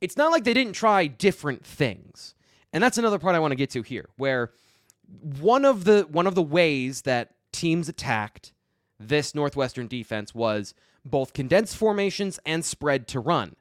It's 0.00 0.16
not 0.16 0.30
like 0.30 0.44
they 0.44 0.54
didn't 0.54 0.74
try 0.74 1.06
different 1.06 1.64
things, 1.64 2.34
and 2.72 2.82
that's 2.82 2.98
another 2.98 3.18
part 3.18 3.34
I 3.34 3.38
want 3.38 3.52
to 3.52 3.56
get 3.56 3.70
to 3.70 3.82
here, 3.82 4.08
where 4.16 4.52
one 5.08 5.64
of 5.64 5.84
the 5.84 6.06
one 6.10 6.26
of 6.26 6.34
the 6.34 6.42
ways 6.42 7.02
that 7.02 7.34
teams 7.52 7.88
attacked 7.88 8.52
this 8.98 9.34
Northwestern 9.34 9.86
defense 9.86 10.34
was 10.34 10.74
both 11.04 11.32
condensed 11.32 11.76
formations 11.76 12.38
and 12.44 12.64
spread 12.64 13.06
to 13.08 13.20
run. 13.20 13.56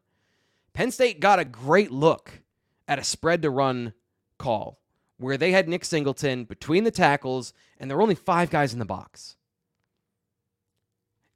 Penn 0.74 0.92
State 0.92 1.20
got 1.20 1.40
a 1.40 1.46
great 1.46 1.92
look 1.92 2.42
at 2.88 3.00
a 3.00 3.04
spread 3.04 3.42
to 3.42 3.50
run 3.50 3.94
call 4.38 4.80
where 5.18 5.38
they 5.38 5.52
had 5.52 5.70
Nick 5.70 5.86
Singleton 5.86 6.44
between 6.44 6.84
the 6.84 6.92
tackles 6.92 7.54
and 7.80 7.90
there 7.90 7.98
were 7.98 8.04
only 8.04 8.16
five 8.16 8.50
guys 8.50 8.74
in 8.74 8.80
the 8.80 8.86
box. 8.86 9.38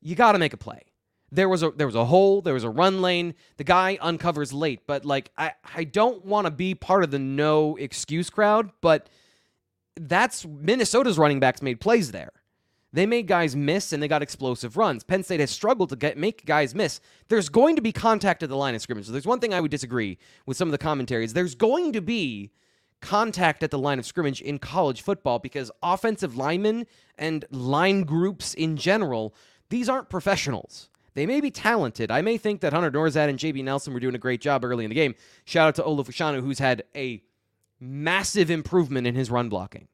You 0.02 0.16
got 0.16 0.34
to 0.34 0.40
make 0.40 0.54
a 0.54 0.58
play. 0.58 0.84
There 1.32 1.48
was 1.48 1.62
a 1.62 1.70
there 1.72 1.86
was 1.86 1.96
a 1.96 2.06
hole, 2.06 2.42
there 2.42 2.56
was 2.56 2.64
a 2.64 2.70
run 2.70 3.02
lane. 3.02 3.36
The 3.58 3.64
guy 3.64 4.00
uncovers 4.02 4.52
late, 4.52 4.88
but 4.88 5.06
like 5.06 5.32
I 5.38 5.54
I 5.76 5.84
don't 5.84 6.26
want 6.26 6.46
to 6.46 6.52
be 6.52 6.74
part 6.74 7.04
of 7.04 7.12
the 7.12 7.20
no 7.20 7.76
excuse 7.76 8.32
crowd, 8.32 8.72
but 8.82 9.10
that's 10.08 10.46
Minnesota's 10.46 11.18
running 11.18 11.40
backs 11.40 11.62
made 11.62 11.80
plays 11.80 12.12
there. 12.12 12.32
They 12.92 13.06
made 13.06 13.28
guys 13.28 13.56
miss 13.56 13.94
and 13.94 14.02
they 14.02 14.08
got 14.08 14.24
explosive 14.24 14.76
runs. 14.76 15.04
Penn 15.04 15.24
State 15.24 15.40
has 15.40 15.52
struggled 15.52 15.90
to 15.90 15.96
get 15.96 16.18
make 16.18 16.46
guys 16.46 16.74
miss. 16.74 17.00
There's 17.28 17.50
going 17.50 17.76
to 17.76 17.82
be 17.82 17.92
contact 17.92 18.42
at 18.42 18.50
the 18.50 18.58
line 18.58 18.74
of 18.74 18.82
scrimmage. 18.82 19.06
So 19.06 19.12
there's 19.12 19.28
one 19.28 19.40
thing 19.40 19.54
I 19.54 19.62
would 19.62 19.72
disagree 19.72 20.18
with 20.46 20.58
some 20.58 20.68
of 20.68 20.72
the 20.72 20.80
commentaries. 20.80 21.34
There's 21.34 21.54
going 21.54 21.94
to 21.94 22.02
be 22.02 22.52
contact 23.02 23.62
at 23.62 23.72
the 23.72 23.78
line 23.78 24.00
of 24.00 24.06
scrimmage 24.06 24.42
in 24.42 24.58
college 24.58 25.02
football 25.02 25.40
because 25.40 25.72
offensive 25.84 26.36
linemen 26.36 26.88
and 27.18 27.46
line 27.52 28.04
groups 28.04 28.54
in 28.56 28.76
general, 28.76 29.36
these 29.70 29.88
aren't 29.88 30.10
professionals. 30.10 30.90
They 31.14 31.26
may 31.26 31.42
be 31.42 31.52
talented. 31.52 32.12
I 32.12 32.22
may 32.22 32.38
think 32.38 32.62
that 32.62 32.74
Hunter 32.74 32.92
Nourzad 32.92 33.30
and 33.30 33.38
JB 33.38 33.64
Nelson 33.64 33.94
were 33.94 34.00
doing 34.00 34.16
a 34.16 34.20
great 34.20 34.42
job 34.42 34.66
early 34.66 34.86
in 34.86 34.90
the 34.90 34.96
game. 34.96 35.16
Shout 35.46 35.68
out 35.68 35.76
to 35.76 35.84
Olu 35.84 36.06
Fashanu, 36.06 36.42
who's 36.42 36.60
had 36.60 36.84
a 36.96 37.22
massive 37.80 38.50
improvement 38.50 39.08
in 39.08 39.16
his 39.16 39.32
run 39.32 39.50
blocking. 39.50 39.88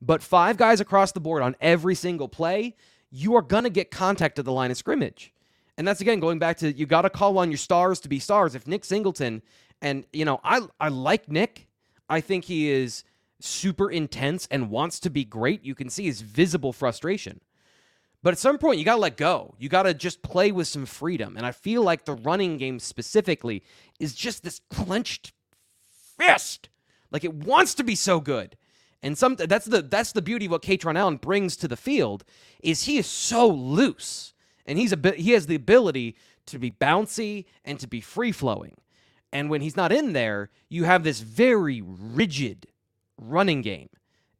But 0.00 0.22
five 0.22 0.56
guys 0.56 0.80
across 0.80 1.12
the 1.12 1.20
board 1.20 1.42
on 1.42 1.56
every 1.60 1.94
single 1.94 2.28
play, 2.28 2.74
you 3.10 3.34
are 3.34 3.42
going 3.42 3.64
to 3.64 3.70
get 3.70 3.90
contact 3.90 4.38
at 4.38 4.44
the 4.44 4.52
line 4.52 4.70
of 4.70 4.76
scrimmage. 4.76 5.32
And 5.76 5.86
that's 5.86 6.00
again 6.00 6.20
going 6.20 6.38
back 6.38 6.58
to 6.58 6.72
you 6.72 6.86
got 6.86 7.02
to 7.02 7.10
call 7.10 7.38
on 7.38 7.50
your 7.50 7.58
stars 7.58 8.00
to 8.00 8.08
be 8.08 8.18
stars. 8.18 8.54
If 8.54 8.66
Nick 8.66 8.84
Singleton, 8.84 9.42
and 9.80 10.04
you 10.12 10.24
know, 10.24 10.40
I 10.44 10.62
I 10.78 10.88
like 10.88 11.28
Nick. 11.28 11.68
I 12.08 12.20
think 12.20 12.44
he 12.44 12.70
is 12.70 13.04
super 13.40 13.90
intense 13.90 14.46
and 14.50 14.70
wants 14.70 15.00
to 15.00 15.10
be 15.10 15.24
great. 15.24 15.64
You 15.64 15.74
can 15.74 15.88
see 15.88 16.04
his 16.04 16.20
visible 16.20 16.72
frustration. 16.72 17.40
But 18.22 18.32
at 18.32 18.38
some 18.38 18.58
point, 18.58 18.78
you 18.78 18.84
got 18.84 18.96
to 18.96 19.00
let 19.00 19.16
go. 19.16 19.54
You 19.58 19.68
got 19.68 19.84
to 19.84 19.94
just 19.94 20.22
play 20.22 20.52
with 20.52 20.68
some 20.68 20.84
freedom. 20.84 21.36
And 21.36 21.46
I 21.46 21.52
feel 21.52 21.82
like 21.82 22.04
the 22.04 22.12
running 22.12 22.58
game 22.58 22.78
specifically 22.78 23.62
is 23.98 24.14
just 24.14 24.42
this 24.42 24.60
clenched 24.70 25.32
fist. 26.18 26.68
Like 27.10 27.24
it 27.24 27.34
wants 27.34 27.74
to 27.74 27.84
be 27.84 27.94
so 27.94 28.20
good. 28.20 28.56
And 29.02 29.16
some 29.16 29.36
that's 29.36 29.66
the 29.66 29.82
that's 29.82 30.12
the 30.12 30.22
beauty 30.22 30.46
of 30.46 30.52
what 30.52 30.62
Kaytron 30.62 30.98
Allen 30.98 31.16
brings 31.16 31.56
to 31.58 31.68
the 31.68 31.76
field 31.76 32.24
is 32.62 32.84
he 32.84 32.98
is 32.98 33.06
so 33.06 33.48
loose 33.48 34.34
and 34.66 34.78
he's 34.78 34.92
a 34.92 34.96
bit 34.96 35.16
he 35.16 35.30
has 35.32 35.46
the 35.46 35.54
ability 35.54 36.16
to 36.46 36.58
be 36.58 36.70
bouncy 36.70 37.46
and 37.64 37.80
to 37.80 37.86
be 37.86 38.00
free 38.00 38.32
flowing. 38.32 38.76
And 39.32 39.48
when 39.48 39.60
he's 39.60 39.76
not 39.76 39.92
in 39.92 40.12
there, 40.12 40.50
you 40.68 40.84
have 40.84 41.04
this 41.04 41.20
very 41.20 41.82
rigid 41.82 42.66
running 43.16 43.62
game. 43.62 43.88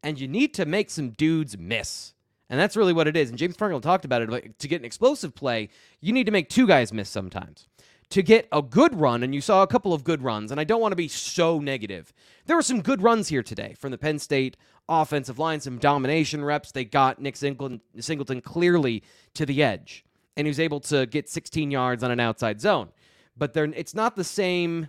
And 0.02 0.18
you 0.18 0.26
need 0.26 0.54
to 0.54 0.64
make 0.64 0.90
some 0.90 1.10
dudes 1.10 1.56
miss. 1.56 2.14
And 2.48 2.58
that's 2.58 2.76
really 2.76 2.92
what 2.92 3.06
it 3.06 3.16
is. 3.16 3.28
And 3.28 3.38
James 3.38 3.56
Franklin 3.56 3.82
talked 3.82 4.04
about 4.04 4.22
it. 4.22 4.30
Like, 4.30 4.58
to 4.58 4.66
get 4.66 4.80
an 4.80 4.84
explosive 4.84 5.34
play, 5.34 5.68
you 6.00 6.12
need 6.12 6.26
to 6.26 6.32
make 6.32 6.48
two 6.48 6.66
guys 6.66 6.92
miss 6.92 7.08
sometimes 7.08 7.68
to 8.10 8.22
get 8.22 8.48
a 8.50 8.60
good 8.60 8.94
run, 8.94 9.22
and 9.22 9.34
you 9.34 9.40
saw 9.40 9.62
a 9.62 9.68
couple 9.68 9.94
of 9.94 10.02
good 10.02 10.22
runs, 10.22 10.50
and 10.50 10.60
I 10.60 10.64
don't 10.64 10.80
want 10.80 10.92
to 10.92 10.96
be 10.96 11.08
so 11.08 11.60
negative. 11.60 12.12
There 12.46 12.56
were 12.56 12.62
some 12.62 12.82
good 12.82 13.02
runs 13.02 13.28
here 13.28 13.42
today 13.42 13.74
from 13.78 13.92
the 13.92 13.98
Penn 13.98 14.18
State 14.18 14.56
offensive 14.88 15.38
line, 15.38 15.60
some 15.60 15.78
domination 15.78 16.44
reps. 16.44 16.72
They 16.72 16.84
got 16.84 17.20
Nick 17.20 17.36
Singleton, 17.36 18.40
clearly 18.40 19.04
to 19.34 19.46
the 19.46 19.62
edge, 19.62 20.04
and 20.36 20.46
he 20.46 20.50
was 20.50 20.58
able 20.58 20.80
to 20.80 21.06
get 21.06 21.28
16 21.28 21.70
yards 21.70 22.02
on 22.02 22.10
an 22.10 22.18
outside 22.18 22.60
zone. 22.60 22.88
But 23.36 23.56
it's 23.56 23.94
not 23.94 24.16
the 24.16 24.24
same. 24.24 24.88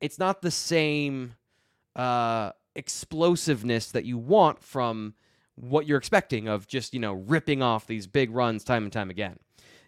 It's 0.00 0.18
not 0.18 0.40
the 0.40 0.50
same 0.50 1.34
uh, 1.94 2.52
explosiveness 2.74 3.92
that 3.92 4.06
you 4.06 4.16
want 4.16 4.62
from 4.62 5.14
what 5.56 5.86
you're 5.86 5.98
expecting 5.98 6.48
of 6.48 6.66
just 6.66 6.94
you 6.94 7.00
know 7.00 7.12
ripping 7.12 7.62
off 7.62 7.86
these 7.86 8.06
big 8.06 8.30
runs 8.30 8.64
time 8.64 8.84
and 8.84 8.92
time 8.92 9.10
again. 9.10 9.38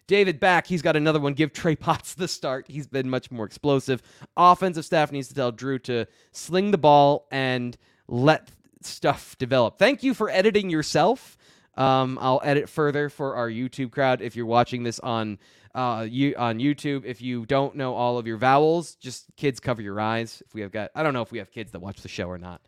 David 0.07 0.39
back. 0.39 0.67
He's 0.67 0.81
got 0.81 0.95
another 0.95 1.19
one. 1.19 1.33
Give 1.33 1.51
Trey 1.51 1.75
Potts 1.75 2.13
the 2.13 2.27
start. 2.27 2.67
He's 2.67 2.87
been 2.87 3.09
much 3.09 3.31
more 3.31 3.45
explosive. 3.45 4.01
Offensive 4.37 4.85
staff 4.85 5.11
needs 5.11 5.27
to 5.29 5.33
tell 5.33 5.51
Drew 5.51 5.79
to 5.79 6.05
sling 6.31 6.71
the 6.71 6.77
ball 6.77 7.27
and 7.31 7.77
let 8.07 8.49
stuff 8.81 9.37
develop. 9.37 9.77
Thank 9.77 10.03
you 10.03 10.13
for 10.13 10.29
editing 10.29 10.69
yourself. 10.69 11.37
Um, 11.75 12.17
I'll 12.21 12.41
edit 12.43 12.69
further 12.69 13.09
for 13.09 13.35
our 13.35 13.49
YouTube 13.49 13.91
crowd. 13.91 14.21
If 14.21 14.35
you're 14.35 14.45
watching 14.45 14.83
this 14.83 14.99
on 14.99 15.39
uh, 15.73 16.07
you 16.09 16.33
on 16.37 16.59
YouTube, 16.59 17.03
if 17.03 17.21
you 17.21 17.45
don't 17.45 17.75
know 17.75 17.93
all 17.95 18.17
of 18.17 18.25
your 18.25 18.37
vowels, 18.37 18.95
just 18.95 19.25
kids 19.35 19.59
cover 19.59 19.81
your 19.81 19.99
eyes. 19.99 20.41
If 20.45 20.53
we 20.53 20.61
have 20.61 20.71
got, 20.71 20.91
I 20.95 21.03
don't 21.03 21.13
know 21.13 21.21
if 21.21 21.33
we 21.33 21.39
have 21.39 21.51
kids 21.51 21.71
that 21.73 21.81
watch 21.81 22.01
the 22.01 22.07
show 22.07 22.29
or 22.29 22.37
not. 22.37 22.61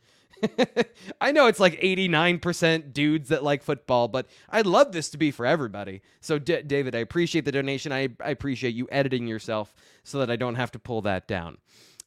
I 1.22 1.32
know 1.32 1.48
it's 1.48 1.60
like 1.60 1.80
89% 1.82 2.94
dudes 2.94 3.30
that 3.30 3.44
like 3.44 3.64
football, 3.64 4.08
but 4.08 4.28
I'd 4.50 4.66
love 4.66 4.92
this 4.92 5.10
to 5.10 5.18
be 5.18 5.32
for 5.32 5.46
everybody. 5.46 6.02
So, 6.22 6.40
D- 6.40 6.62
David, 6.64 6.96
I 6.96 7.00
appreciate 7.00 7.46
the 7.46 7.52
donation. 7.52 7.92
I, 7.92 8.10
I 8.24 8.32
appreciate 8.32 8.76
you 8.76 8.88
editing 8.92 9.28
yourself 9.28 9.74
so 10.04 10.20
that 10.20 10.30
I 10.32 10.36
don't 10.36 10.56
have 10.56 10.72
to 10.72 10.80
pull 10.80 11.02
that 11.04 11.28
down. 11.28 11.58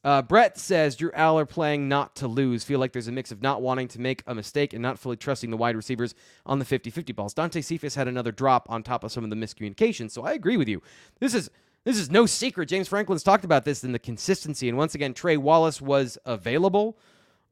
Uh, 0.03 0.23
Brett 0.23 0.57
says 0.57 0.97
Drew 0.97 1.11
Allar 1.11 1.47
playing 1.49 1.89
not 1.89 2.17
to 2.17 2.27
lose. 2.27 2.65
Feel 2.65 2.79
like 2.81 2.93
there's 2.93 3.09
a 3.09 3.13
mix 3.13 3.31
of 3.31 3.43
not 3.43 3.61
wanting 3.61 3.89
to 3.89 4.01
make 4.01 4.23
a 4.27 4.35
mistake 4.35 4.73
and 4.73 4.83
not 4.83 4.99
fully 4.99 5.17
trusting 5.17 5.51
the 5.51 5.59
wide 5.59 5.77
receivers 5.77 6.15
on 6.47 6.59
the 6.59 6.65
50 6.65 6.91
50 6.91 7.13
balls. 7.13 7.35
Dante 7.35 7.61
Cephas 7.61 7.95
had 7.97 8.09
another 8.09 8.33
drop 8.33 8.67
on 8.71 8.83
top 8.83 9.05
of 9.05 9.13
some 9.13 9.25
of 9.25 9.31
the 9.31 9.37
miscommunications, 9.37 10.13
So 10.13 10.23
I 10.23 10.33
agree 10.33 10.57
with 10.57 10.69
you. 10.69 10.83
This 11.19 11.35
is. 11.35 11.51
This 11.83 11.97
is 11.99 12.11
no 12.11 12.27
secret. 12.27 12.69
James 12.69 12.89
Franklin's 12.89 13.23
talked 13.23 13.43
about 13.43 13.65
this 13.65 13.83
in 13.85 13.93
the 13.93 13.99
consistency. 13.99 14.69
And 14.69 14.77
once 14.77 14.95
again, 14.95 15.15
Trey 15.15 15.39
Wallace 15.39 15.81
was 15.81 16.19
available 16.27 16.99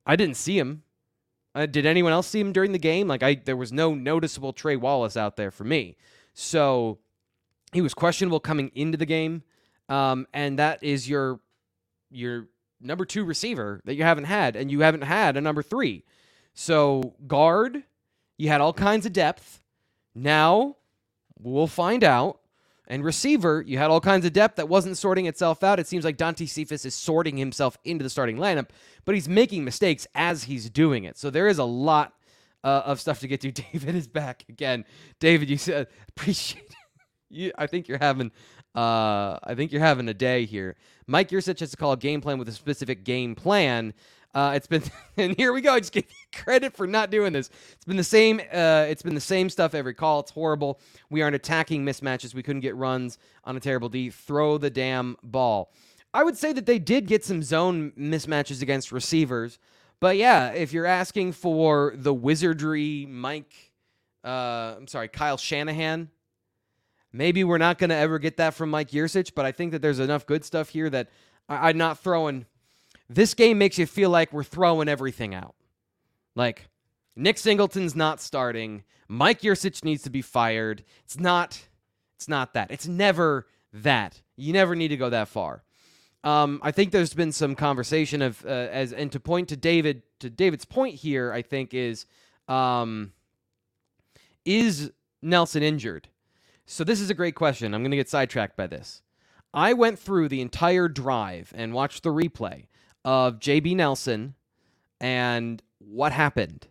I 0.09 0.17
didn't 0.17 0.37
see 0.37 0.59
him. 0.59 0.83
Uh, 1.55 1.67
did 1.67 1.87
anyone 1.87 2.13
else 2.13 2.27
see 2.27 2.41
him 2.41 2.53
during 2.53 2.73
the 2.73 2.79
game? 2.79 3.07
Like 3.07 3.23
I, 3.23 3.35
there 3.35 3.57
was 3.57 3.73
no 3.73 3.95
noticeable 3.95 4.53
Trey 4.53 4.77
Wallace 4.77 5.17
out 5.17 5.37
there 5.37 5.51
for 5.51 5.65
me. 5.65 5.97
So 6.33 6.99
he 7.73 7.81
was 7.81 7.95
questionable 7.95 8.41
coming 8.41 8.71
into 8.75 8.97
the 8.97 9.07
game, 9.07 9.43
um, 9.89 10.27
and 10.33 10.59
that 10.59 10.83
is 10.83 11.09
your 11.09 11.41
your 12.11 12.47
number 12.81 13.05
two 13.05 13.25
receiver 13.25 13.83
that 13.85 13.95
you 13.95 14.03
haven't 14.03 14.25
had, 14.25 14.57
and 14.57 14.71
you 14.71 14.81
haven't 14.81 15.03
had 15.03 15.37
a 15.37 15.41
number 15.41 15.63
three. 15.63 16.05
So 16.55 17.15
guard, 17.27 17.83
you 18.37 18.49
had 18.49 18.61
all 18.61 18.73
kinds 18.73 19.05
of 19.05 19.13
depth. 19.13 19.61
Now 20.15 20.77
we'll 21.39 21.67
find 21.67 22.03
out. 22.03 22.41
And 22.89 23.05
receiver, 23.05 23.63
you 23.67 23.77
had 23.77 23.91
all 23.91 24.01
kinds 24.01 24.25
of 24.25 24.33
depth 24.33 24.57
that 24.57 24.69
wasn't 24.69 24.97
sorting 24.97 25.27
itself 25.27 25.63
out. 25.63 25.79
It 25.79 25.87
seems 25.87 26.05
like 26.05 26.17
Dante 26.17 26.47
Cephas 26.47 26.87
is 26.87 26.95
sorting 26.95 27.37
himself 27.37 27.77
into 27.85 28.03
the 28.03 28.09
starting 28.09 28.39
lineup, 28.39 28.71
but 29.05 29.15
he's 29.15 29.29
making 29.29 29.63
mistakes 29.63 30.07
as 30.15 30.45
he's 30.45 30.71
doing 30.71 31.05
it. 31.05 31.19
So 31.19 31.29
there 31.29 31.49
is 31.49 31.59
a 31.59 31.65
lot 31.65 32.15
uh, 32.65 32.83
of 32.87 32.99
stuff 32.99 33.21
to 33.21 33.29
get 33.29 33.43
to. 33.43 33.53
David 33.73 33.95
is 33.95 34.09
back 34.09 34.45
again. 34.49 34.87
David, 35.21 35.51
you 35.51 35.59
said 35.59 35.89
appreciate 36.09 36.75
you. 37.29 37.53
I 37.59 37.67
think 37.67 37.89
you're 37.89 37.99
having, 37.99 38.33
uh, 38.75 39.39
I 39.45 39.55
think 39.55 39.71
you're 39.71 39.83
having 39.83 40.09
a 40.09 40.15
day 40.15 40.47
here. 40.47 40.77
Mike 41.07 41.29
Yurcich 41.29 41.61
has 41.61 41.71
to 41.71 41.77
call 41.77 41.93
a 41.93 41.97
game 41.97 42.23
plan 42.23 42.39
with 42.39 42.49
a 42.49 42.53
specific 42.53 43.05
game 43.05 43.35
plan. 43.35 43.93
Uh, 44.35 44.53
it's 44.55 44.67
been, 44.67 44.83
and 45.17 45.37
here 45.37 45.53
we 45.53 45.61
go. 45.61 45.73
I 45.75 45.81
just 45.81 45.93
give 45.93 46.05
you 46.09 46.41
credit 46.41 46.77
for 46.77 46.87
not 46.87 47.11
doing 47.11 47.33
this. 47.33 47.51
It's 47.73 47.85
been 47.85 47.97
the 47.97 48.05
same. 48.05 48.41
Uh, 48.53 48.87
it's 48.89 49.03
been 49.03 49.15
the 49.15 49.21
same 49.21 49.49
stuff 49.51 49.75
every 49.75 49.95
call. 49.95 50.21
It's 50.21 50.31
horrible. 50.31 50.81
We 51.11 51.23
aren't 51.23 51.37
attacking 51.37 51.85
mismatches. 51.85 52.35
We 52.35 52.43
couldn't 52.43 52.61
get 52.61 52.77
runs 52.77 53.19
on 53.45 53.57
a 53.57 53.61
terrible 53.61 53.89
D. 53.89 54.11
Throw 54.11 54.59
the 54.59 54.71
damn 54.71 55.17
ball. 55.23 55.73
I 56.15 56.25
would 56.25 56.37
say 56.37 56.53
that 56.53 56.67
they 56.67 56.79
did 56.79 57.07
get 57.07 57.25
some 57.25 57.43
zone 57.43 57.93
mismatches 57.99 58.63
against 58.63 58.93
receivers, 58.93 59.59
but 60.01 60.17
yeah, 60.17 60.51
if 60.53 60.73
you're 60.73 60.87
asking 60.87 61.33
for 61.33 61.93
the 61.97 62.15
wizardry, 62.15 63.07
Mike, 63.07 63.53
uh, 64.25 64.75
I'm 64.79 64.87
sorry, 64.87 65.09
Kyle 65.09 65.37
Shanahan. 65.37 66.09
Maybe 67.13 67.45
we're 67.45 67.59
not 67.59 67.79
going 67.79 67.91
to 67.91 67.97
ever 67.97 68.19
get 68.19 68.37
that 68.37 68.55
from 68.55 68.71
Mike 68.71 68.91
Yurcich, 68.91 69.33
but 69.35 69.45
I 69.45 69.53
think 69.53 69.73
that 69.73 69.83
there's 69.83 69.99
enough 69.99 70.27
good 70.27 70.45
stuff 70.45 70.69
here 70.71 70.89
that 70.91 71.09
I- 71.49 71.69
I'm 71.69 71.79
not 71.79 71.99
throwing 71.99 72.47
this 73.09 73.35
game 73.35 73.59
makes 73.59 73.79
you 73.79 73.87
feel 73.87 74.11
like 74.11 74.33
we're 74.33 74.45
throwing 74.45 74.89
everything 74.89 75.35
out. 75.35 75.55
Like 76.35 76.69
Nick 77.17 77.39
Singleton's 77.39 77.97
not 77.97 78.21
starting. 78.21 78.85
Mike 79.09 79.41
Yurcich 79.41 79.85
needs 79.85 80.03
to 80.03 80.11
be 80.11 80.23
fired. 80.23 80.85
It's 81.05 81.19
not. 81.19 81.67
It's 82.17 82.29
not 82.29 82.55
that. 82.55 82.71
It's 82.71 82.87
never 82.87 83.47
that. 83.73 84.23
You 84.37 84.53
never 84.53 84.75
need 84.75 84.89
to 84.89 84.97
go 84.97 85.11
that 85.11 85.29
far. 85.29 85.63
Um, 86.25 86.61
I 86.63 86.73
think 86.73 86.93
there's 86.93 87.15
been 87.15 87.33
some 87.33 87.55
conversation 87.55 88.23
of 88.23 88.45
uh, 88.45 88.49
as 88.49 88.93
and 88.93 89.11
to 89.13 89.21
point 89.21 89.49
to 89.49 89.57
David 89.57 90.03
to 90.21 90.29
David's 90.29 90.65
point 90.65 90.97
here. 90.97 91.33
I 91.33 91.43
think 91.43 91.75
is 91.75 92.07
um, 92.49 93.13
is 94.45 94.93
Nelson 95.23 95.63
injured? 95.63 96.09
So 96.67 96.85
this 96.85 97.01
is 97.01 97.09
a 97.09 97.15
great 97.15 97.35
question. 97.35 97.75
I'm 97.75 97.83
going 97.83 97.93
to 97.93 97.97
get 97.97 98.11
sidetracked 98.11 98.57
by 98.57 98.67
this. 98.67 99.03
I 99.55 99.73
went 99.73 99.99
through 99.99 100.29
the 100.29 100.43
entire 100.43 100.87
drive 100.87 101.53
and 101.57 101.73
watched 101.73 102.03
the 102.03 102.11
replay 102.11 102.67
of 103.05 103.39
JB 103.39 103.77
Nelson 103.77 104.35
and 105.01 105.63
what 105.79 106.13
happened. 106.13 106.67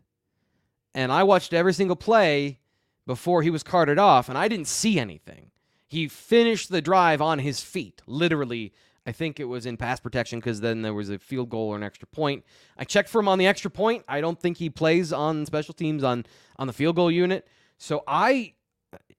And 0.93 1.11
I 1.11 1.23
watched 1.23 1.53
every 1.53 1.73
single 1.73 1.95
play 1.95 2.59
before 3.05 3.41
he 3.41 3.49
was 3.49 3.63
carted 3.63 3.97
off, 3.97 4.29
and 4.29 4.37
I 4.37 4.47
didn't 4.47 4.67
see 4.67 4.99
anything. 4.99 5.51
He 5.87 6.07
finished 6.07 6.69
the 6.69 6.81
drive 6.81 7.21
on 7.21 7.39
his 7.39 7.61
feet, 7.61 8.01
literally. 8.05 8.73
I 9.05 9.13
think 9.13 9.39
it 9.39 9.45
was 9.45 9.65
in 9.65 9.77
pass 9.77 10.01
protection 10.01 10.39
because 10.39 10.59
then 10.59 10.81
there 10.81 10.93
was 10.93 11.09
a 11.09 11.17
field 11.17 11.49
goal 11.49 11.69
or 11.69 11.77
an 11.77 11.83
extra 11.83 12.07
point. 12.07 12.43
I 12.77 12.83
checked 12.83 13.07
for 13.07 13.19
him 13.19 13.29
on 13.29 13.37
the 13.37 13.47
extra 13.47 13.71
point. 13.71 14.03
I 14.07 14.19
don't 14.19 14.39
think 14.39 14.57
he 14.57 14.69
plays 14.69 15.13
on 15.13 15.45
special 15.45 15.73
teams 15.73 16.03
on 16.03 16.25
on 16.57 16.67
the 16.67 16.73
field 16.73 16.97
goal 16.97 17.09
unit. 17.09 17.47
So 17.77 18.03
I, 18.05 18.55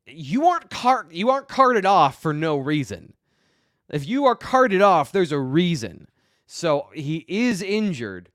you 0.07 0.47
aren't 0.47 0.69
cart 0.69 1.11
you 1.13 1.31
aren't 1.31 1.49
carted 1.49 1.87
off 1.87 2.21
for 2.21 2.35
no 2.35 2.59
reason. 2.59 3.15
If 3.89 4.07
you 4.07 4.27
are 4.27 4.35
carted 4.35 4.83
off, 4.83 5.11
there's 5.11 5.33
a 5.33 5.39
reason. 5.39 6.09
So 6.51 6.89
he 6.95 7.27
is 7.29 7.61
injured, 7.61 8.31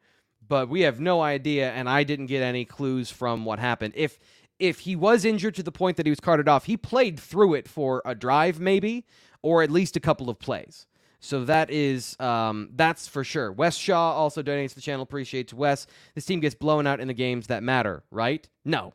but 0.47 0.69
we 0.69 0.81
have 0.81 0.99
no 0.99 1.21
idea, 1.21 1.71
and 1.71 1.89
I 1.89 2.03
didn't 2.03 2.27
get 2.27 2.43
any 2.43 2.63
clues 2.63 3.09
from 3.09 3.43
what 3.43 3.57
happened. 3.57 3.95
If 3.97 4.19
if 4.59 4.81
he 4.81 4.95
was 4.95 5.25
injured 5.25 5.55
to 5.55 5.63
the 5.63 5.71
point 5.71 5.97
that 5.97 6.05
he 6.05 6.11
was 6.11 6.19
carted 6.19 6.47
off, 6.47 6.65
he 6.65 6.77
played 6.77 7.19
through 7.19 7.55
it 7.55 7.67
for 7.67 8.03
a 8.05 8.13
drive, 8.13 8.59
maybe, 8.59 9.07
or 9.41 9.63
at 9.63 9.71
least 9.71 9.97
a 9.97 9.99
couple 9.99 10.29
of 10.29 10.37
plays. 10.37 10.85
So 11.19 11.43
that 11.45 11.71
is 11.71 12.15
um, 12.19 12.69
that's 12.75 13.07
for 13.07 13.23
sure. 13.23 13.51
Wes 13.51 13.75
Shaw 13.75 14.13
also 14.13 14.43
donates 14.43 14.69
to 14.69 14.75
the 14.75 14.81
channel. 14.81 15.01
Appreciates 15.01 15.51
Wes. 15.51 15.87
This 16.13 16.25
team 16.25 16.39
gets 16.39 16.53
blown 16.53 16.85
out 16.85 16.99
in 16.99 17.07
the 17.07 17.15
games 17.15 17.47
that 17.47 17.63
matter, 17.63 18.03
right? 18.11 18.47
No, 18.63 18.93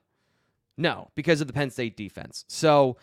no, 0.76 1.10
because 1.16 1.40
of 1.40 1.48
the 1.48 1.52
Penn 1.52 1.70
State 1.70 1.96
defense. 1.96 2.44
So 2.46 2.96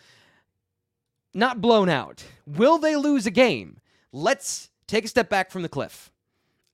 not 1.34 1.60
blown 1.60 1.90
out. 1.90 2.24
Will 2.46 2.78
they 2.78 2.96
lose 2.96 3.26
a 3.26 3.30
game? 3.30 3.80
Let's 4.12 4.70
take 4.86 5.04
a 5.04 5.08
step 5.08 5.28
back 5.28 5.50
from 5.50 5.62
the 5.62 5.68
cliff 5.68 6.10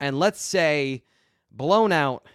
and 0.00 0.18
let's 0.18 0.40
say 0.40 1.04
blown 1.50 1.92
out. 1.92 2.26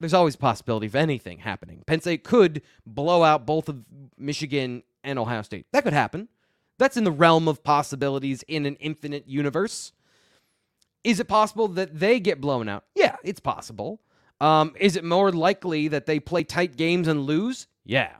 There's 0.00 0.14
always 0.14 0.34
a 0.34 0.38
possibility 0.38 0.86
of 0.86 0.96
anything 0.96 1.38
happening. 1.38 1.84
Penn 1.86 2.00
State 2.00 2.24
could 2.24 2.62
blow 2.84 3.22
out 3.22 3.46
both 3.46 3.68
of 3.68 3.84
Michigan 4.18 4.82
and 5.04 5.18
Ohio 5.18 5.42
State. 5.42 5.66
That 5.72 5.84
could 5.84 5.92
happen. 5.92 6.28
That's 6.78 6.96
in 6.96 7.04
the 7.04 7.12
realm 7.12 7.46
of 7.46 7.62
possibilities 7.62 8.42
in 8.48 8.66
an 8.66 8.74
infinite 8.76 9.28
universe. 9.28 9.92
Is 11.04 11.20
it 11.20 11.28
possible 11.28 11.68
that 11.68 11.98
they 11.98 12.18
get 12.18 12.40
blown 12.40 12.68
out? 12.68 12.84
Yeah, 12.94 13.16
it's 13.22 13.40
possible. 13.40 14.00
Um, 14.40 14.74
is 14.80 14.96
it 14.96 15.04
more 15.04 15.30
likely 15.30 15.88
that 15.88 16.06
they 16.06 16.18
play 16.18 16.42
tight 16.42 16.76
games 16.76 17.06
and 17.06 17.22
lose? 17.22 17.68
Yeah. 17.84 18.10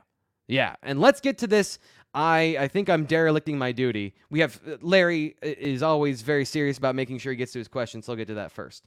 Yeah. 0.47 0.75
And 0.81 1.01
let's 1.01 1.19
get 1.19 1.39
to 1.39 1.47
this. 1.47 1.79
I, 2.13 2.57
I 2.59 2.67
think 2.67 2.89
I'm 2.89 3.05
derelicting 3.05 3.57
my 3.57 3.71
duty. 3.71 4.13
We 4.29 4.39
have 4.41 4.59
Larry 4.81 5.35
is 5.41 5.81
always 5.81 6.21
very 6.21 6.45
serious 6.45 6.77
about 6.77 6.95
making 6.95 7.17
sure 7.17 7.31
he 7.31 7.37
gets 7.37 7.53
to 7.53 7.59
his 7.59 7.67
questions, 7.67 8.05
so 8.05 8.13
I'll 8.13 8.17
get 8.17 8.27
to 8.27 8.35
that 8.35 8.51
first. 8.51 8.83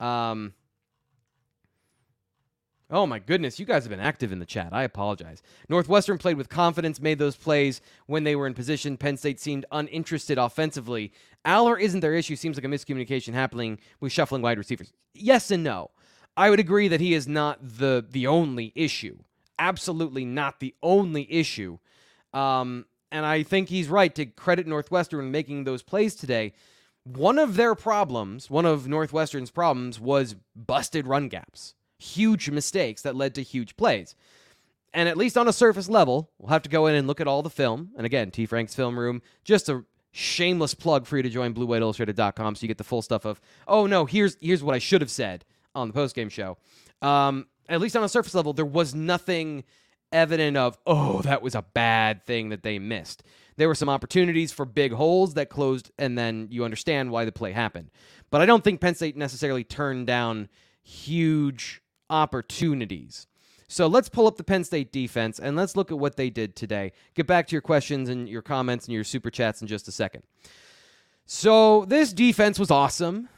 Um, 0.00 0.54
oh 2.90 3.06
my 3.06 3.20
goodness, 3.20 3.60
you 3.60 3.66
guys 3.66 3.84
have 3.84 3.90
been 3.90 4.00
active 4.00 4.32
in 4.32 4.40
the 4.40 4.46
chat. 4.46 4.70
I 4.72 4.82
apologize. 4.82 5.40
Northwestern 5.68 6.18
played 6.18 6.36
with 6.36 6.48
confidence, 6.48 7.00
made 7.00 7.20
those 7.20 7.36
plays 7.36 7.80
when 8.06 8.24
they 8.24 8.34
were 8.34 8.46
in 8.46 8.54
position. 8.54 8.96
Penn 8.96 9.16
State 9.16 9.38
seemed 9.38 9.64
uninterested 9.70 10.36
offensively. 10.36 11.12
Allar 11.44 11.80
isn't 11.80 12.00
their 12.00 12.14
issue. 12.14 12.34
Seems 12.34 12.56
like 12.56 12.64
a 12.64 12.68
miscommunication 12.68 13.34
happening 13.34 13.78
with 14.00 14.10
shuffling 14.10 14.42
wide 14.42 14.58
receivers. 14.58 14.92
Yes 15.14 15.52
and 15.52 15.62
no. 15.62 15.90
I 16.36 16.50
would 16.50 16.58
agree 16.58 16.88
that 16.88 17.00
he 17.00 17.14
is 17.14 17.28
not 17.28 17.58
the 17.62 18.04
the 18.10 18.26
only 18.26 18.72
issue. 18.74 19.18
Absolutely 19.60 20.24
not 20.24 20.58
the 20.58 20.74
only 20.82 21.32
issue. 21.32 21.78
Um, 22.34 22.86
and 23.10 23.24
I 23.24 23.44
think 23.44 23.68
he's 23.68 23.88
right 23.88 24.14
to 24.16 24.26
credit 24.26 24.66
Northwestern 24.66 25.30
making 25.30 25.64
those 25.64 25.82
plays 25.82 26.14
today. 26.14 26.52
One 27.04 27.38
of 27.38 27.56
their 27.56 27.74
problems, 27.74 28.50
one 28.50 28.66
of 28.66 28.88
Northwestern's 28.88 29.50
problems, 29.50 30.00
was 30.00 30.34
busted 30.56 31.06
run 31.06 31.28
gaps, 31.28 31.74
huge 31.98 32.50
mistakes 32.50 33.02
that 33.02 33.14
led 33.14 33.34
to 33.36 33.42
huge 33.42 33.76
plays. 33.76 34.16
And 34.92 35.08
at 35.08 35.16
least 35.16 35.36
on 35.36 35.48
a 35.48 35.52
surface 35.52 35.88
level, 35.88 36.30
we'll 36.38 36.50
have 36.50 36.62
to 36.62 36.68
go 36.68 36.86
in 36.86 36.94
and 36.94 37.06
look 37.06 37.20
at 37.20 37.28
all 37.28 37.42
the 37.42 37.50
film. 37.50 37.90
And 37.96 38.06
again, 38.06 38.30
T. 38.30 38.46
Frank's 38.46 38.74
Film 38.74 38.98
Room, 38.98 39.22
just 39.44 39.68
a 39.68 39.84
shameless 40.12 40.74
plug 40.74 41.06
for 41.06 41.16
you 41.16 41.22
to 41.24 41.28
join 41.28 41.52
BlueWhiteIllustrated.com 41.54 42.54
so 42.54 42.62
you 42.62 42.68
get 42.68 42.78
the 42.78 42.84
full 42.84 43.02
stuff 43.02 43.24
of, 43.24 43.40
oh 43.66 43.86
no, 43.86 44.06
here's 44.06 44.36
here's 44.40 44.62
what 44.62 44.74
I 44.74 44.78
should 44.78 45.00
have 45.00 45.10
said 45.10 45.44
on 45.74 45.88
the 45.88 45.94
postgame 45.94 46.30
show. 46.30 46.56
Um, 47.02 47.48
at 47.68 47.80
least 47.80 47.96
on 47.96 48.04
a 48.04 48.08
surface 48.08 48.34
level, 48.34 48.52
there 48.52 48.64
was 48.64 48.94
nothing 48.94 49.64
evident 50.14 50.56
of, 50.56 50.78
oh, 50.86 51.20
that 51.22 51.42
was 51.42 51.54
a 51.54 51.62
bad 51.74 52.24
thing 52.24 52.48
that 52.48 52.62
they 52.62 52.78
missed. 52.78 53.22
There 53.56 53.68
were 53.68 53.74
some 53.74 53.88
opportunities 53.88 54.52
for 54.52 54.64
big 54.64 54.92
holes 54.92 55.34
that 55.34 55.50
closed, 55.50 55.90
and 55.98 56.16
then 56.16 56.48
you 56.50 56.64
understand 56.64 57.10
why 57.10 57.24
the 57.24 57.32
play 57.32 57.52
happened. 57.52 57.90
But 58.30 58.40
I 58.40 58.46
don't 58.46 58.64
think 58.64 58.80
Penn 58.80 58.94
State 58.94 59.16
necessarily 59.16 59.64
turned 59.64 60.06
down 60.06 60.48
huge 60.82 61.82
opportunities. 62.08 63.26
So 63.68 63.86
let's 63.86 64.08
pull 64.08 64.26
up 64.26 64.36
the 64.36 64.44
Penn 64.44 64.64
State 64.64 64.92
defense 64.92 65.38
and 65.38 65.56
let's 65.56 65.76
look 65.76 65.90
at 65.90 65.98
what 65.98 66.16
they 66.16 66.30
did 66.30 66.54
today. 66.54 66.92
Get 67.14 67.26
back 67.26 67.46
to 67.48 67.52
your 67.52 67.62
questions 67.62 68.08
and 68.08 68.28
your 68.28 68.42
comments 68.42 68.86
and 68.86 68.94
your 68.94 69.04
super 69.04 69.30
chats 69.30 69.62
in 69.62 69.68
just 69.68 69.88
a 69.88 69.92
second. 69.92 70.22
So 71.26 71.84
this 71.86 72.12
defense 72.12 72.58
was 72.58 72.70
awesome. 72.70 73.28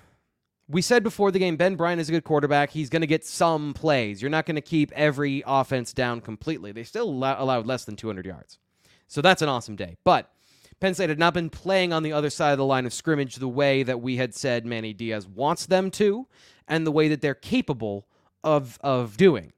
We 0.69 0.83
said 0.83 1.05
before 1.05 1.31
the 1.31 1.39
game, 1.39 1.57
Ben 1.57 1.77
Bryant 1.77 2.01
is 2.01 2.09
a 2.09 2.13
good 2.13 2.25
quarterback. 2.25 2.71
He's 2.71 2.91
going 2.91 3.03
to 3.03 3.07
get 3.07 3.25
some 3.25 3.73
plays. 3.73 4.21
You're 4.21 4.31
not 4.31 4.47
going 4.47 4.57
to 4.57 4.61
keep 4.61 4.91
every 4.93 5.45
offense 5.47 5.93
down 5.93 6.21
completely. 6.21 6.73
They 6.73 6.83
still 6.83 7.09
allow- 7.09 7.41
allowed 7.41 7.67
less 7.67 7.85
than 7.85 7.95
200 7.95 8.27
yards. 8.27 8.59
So 9.07 9.21
that's 9.21 9.43
an 9.43 9.49
awesome 9.49 9.77
day. 9.77 9.97
But 10.03 10.33
Penn 10.81 10.95
State 10.95 11.09
had 11.09 11.19
not 11.19 11.35
been 11.35 11.51
playing 11.51 11.93
on 11.93 12.03
the 12.03 12.13
other 12.13 12.31
side 12.31 12.51
of 12.51 12.59
the 12.59 12.65
line 12.65 12.85
of 12.85 12.93
scrimmage 12.93 13.37
the 13.37 13.49
way 13.49 13.85
that 13.85 14.01
we 14.01 14.17
had 14.17 14.35
said 14.35 14.67
Manny 14.67 14.93
Diaz 14.93 15.27
wants 15.29 15.67
them 15.67 15.91
to 15.93 16.27
and 16.67 16.87
the 16.87 16.91
way 16.93 17.09
that 17.09 17.21
they're 17.21 17.35
capable 17.35 18.07
of, 18.43 18.79
of 18.83 19.17
doing. 19.17 19.53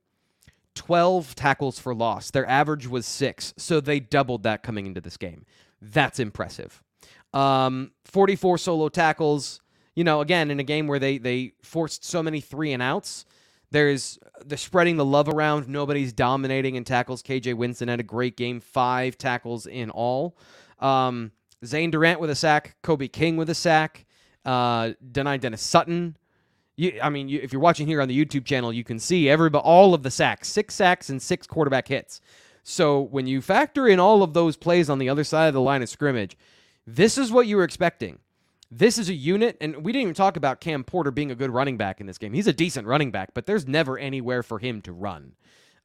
12 0.75 1.35
tackles 1.35 1.79
for 1.79 1.95
loss. 1.95 2.31
Their 2.31 2.49
average 2.49 2.87
was 2.87 3.05
six, 3.05 3.53
so 3.57 3.81
they 3.81 3.99
doubled 3.99 4.45
that 4.45 4.63
coming 4.63 4.87
into 4.87 5.01
this 5.01 5.17
game. 5.17 5.45
That's 5.83 6.21
impressive. 6.21 6.83
Um, 7.33 7.93
44 8.05 8.59
solo 8.59 8.89
tackles. 8.89 9.61
You 9.99 10.05
know, 10.05 10.21
again, 10.21 10.53
in 10.53 10.61
a 10.61 10.63
game 10.63 10.87
where 10.87 11.01
they 11.01 11.19
they 11.19 11.55
forced 11.61 12.05
so 12.05 12.23
many 12.23 12.41
three 12.41 12.73
and 12.73 12.81
outs, 12.81 13.27
there's 13.73 14.17
they're 14.47 14.57
spreading 14.57 14.97
the 14.97 15.05
love 15.05 15.29
around. 15.29 15.69
Nobody's 15.69 16.13
dominating 16.13 16.77
in 16.77 16.85
tackles. 16.85 17.21
KJ 17.21 17.55
Winston 17.57 17.89
had 17.89 17.99
a 17.99 18.05
great 18.05 18.37
game, 18.37 18.61
five 18.61 19.19
tackles 19.19 19.67
in 19.67 19.91
all. 19.91 20.37
Um, 20.79 21.33
Zane 21.65 21.91
Durant 21.91 22.21
with 22.21 22.31
a 22.31 22.37
sack, 22.37 22.77
Kobe 22.81 23.09
King 23.09 23.37
with 23.37 23.51
a 23.51 23.57
sack, 23.57 24.07
uh, 24.45 24.93
Dennis 25.11 25.63
Sutton. 25.63 26.17
You, 26.77 27.01
I 27.03 27.11
mean, 27.11 27.29
you, 27.29 27.41
if 27.43 27.53
you're 27.53 27.61
watching 27.61 27.89
here 27.89 28.01
on 28.01 28.07
the 28.07 28.25
YouTube 28.25 28.45
channel, 28.45 28.73
you 28.73 28.85
can 28.85 29.01
see 29.01 29.29
everybody, 29.29 29.65
all 29.65 29.95
of 29.95 30.05
the 30.05 30.13
sacks, 30.13 30.47
six 30.47 30.77
sacks 30.77 31.09
and 31.09 31.21
six 31.21 31.45
quarterback 31.45 31.89
hits. 31.89 32.21
So 32.63 33.01
when 33.01 33.27
you 33.27 33.43
factor 33.43 33.89
in 33.89 33.99
all 33.99 34.23
of 34.23 34.33
those 34.33 34.57
plays 34.57 34.89
on 34.89 35.01
the 35.01 35.09
other 35.09 35.25
side 35.25 35.49
of 35.49 35.55
the 35.55 35.61
line 35.61 35.83
of 35.83 35.89
scrimmage, 35.89 36.39
this 36.87 37.19
is 37.19 37.33
what 37.33 37.49
you 37.49 37.57
were 37.57 37.65
expecting. 37.65 38.21
This 38.71 38.99
is 38.99 39.09
a 39.09 39.15
unit, 39.15 39.57
and 39.61 39.83
we 39.83 39.93
didn't 39.93 40.03
even 40.03 40.15
talk 40.15 40.37
about 40.37 40.61
Cam 40.61 40.85
Porter 40.85 41.11
being 41.11 41.31
a 41.31 41.35
good 41.35 41.51
running 41.51 41.79
back 41.79 42.01
in 42.01 42.07
this 42.07 42.19
game. 42.19 42.35
He's 42.35 42.47
a 42.47 42.53
decent 42.53 42.87
running 42.87 43.11
back, 43.11 43.33
but 43.33 43.47
there's 43.47 43.67
never 43.67 43.99
anywhere 43.99 44.43
for 44.43 44.59
him 44.59 44.83
to 44.83 44.93
run. 44.93 45.33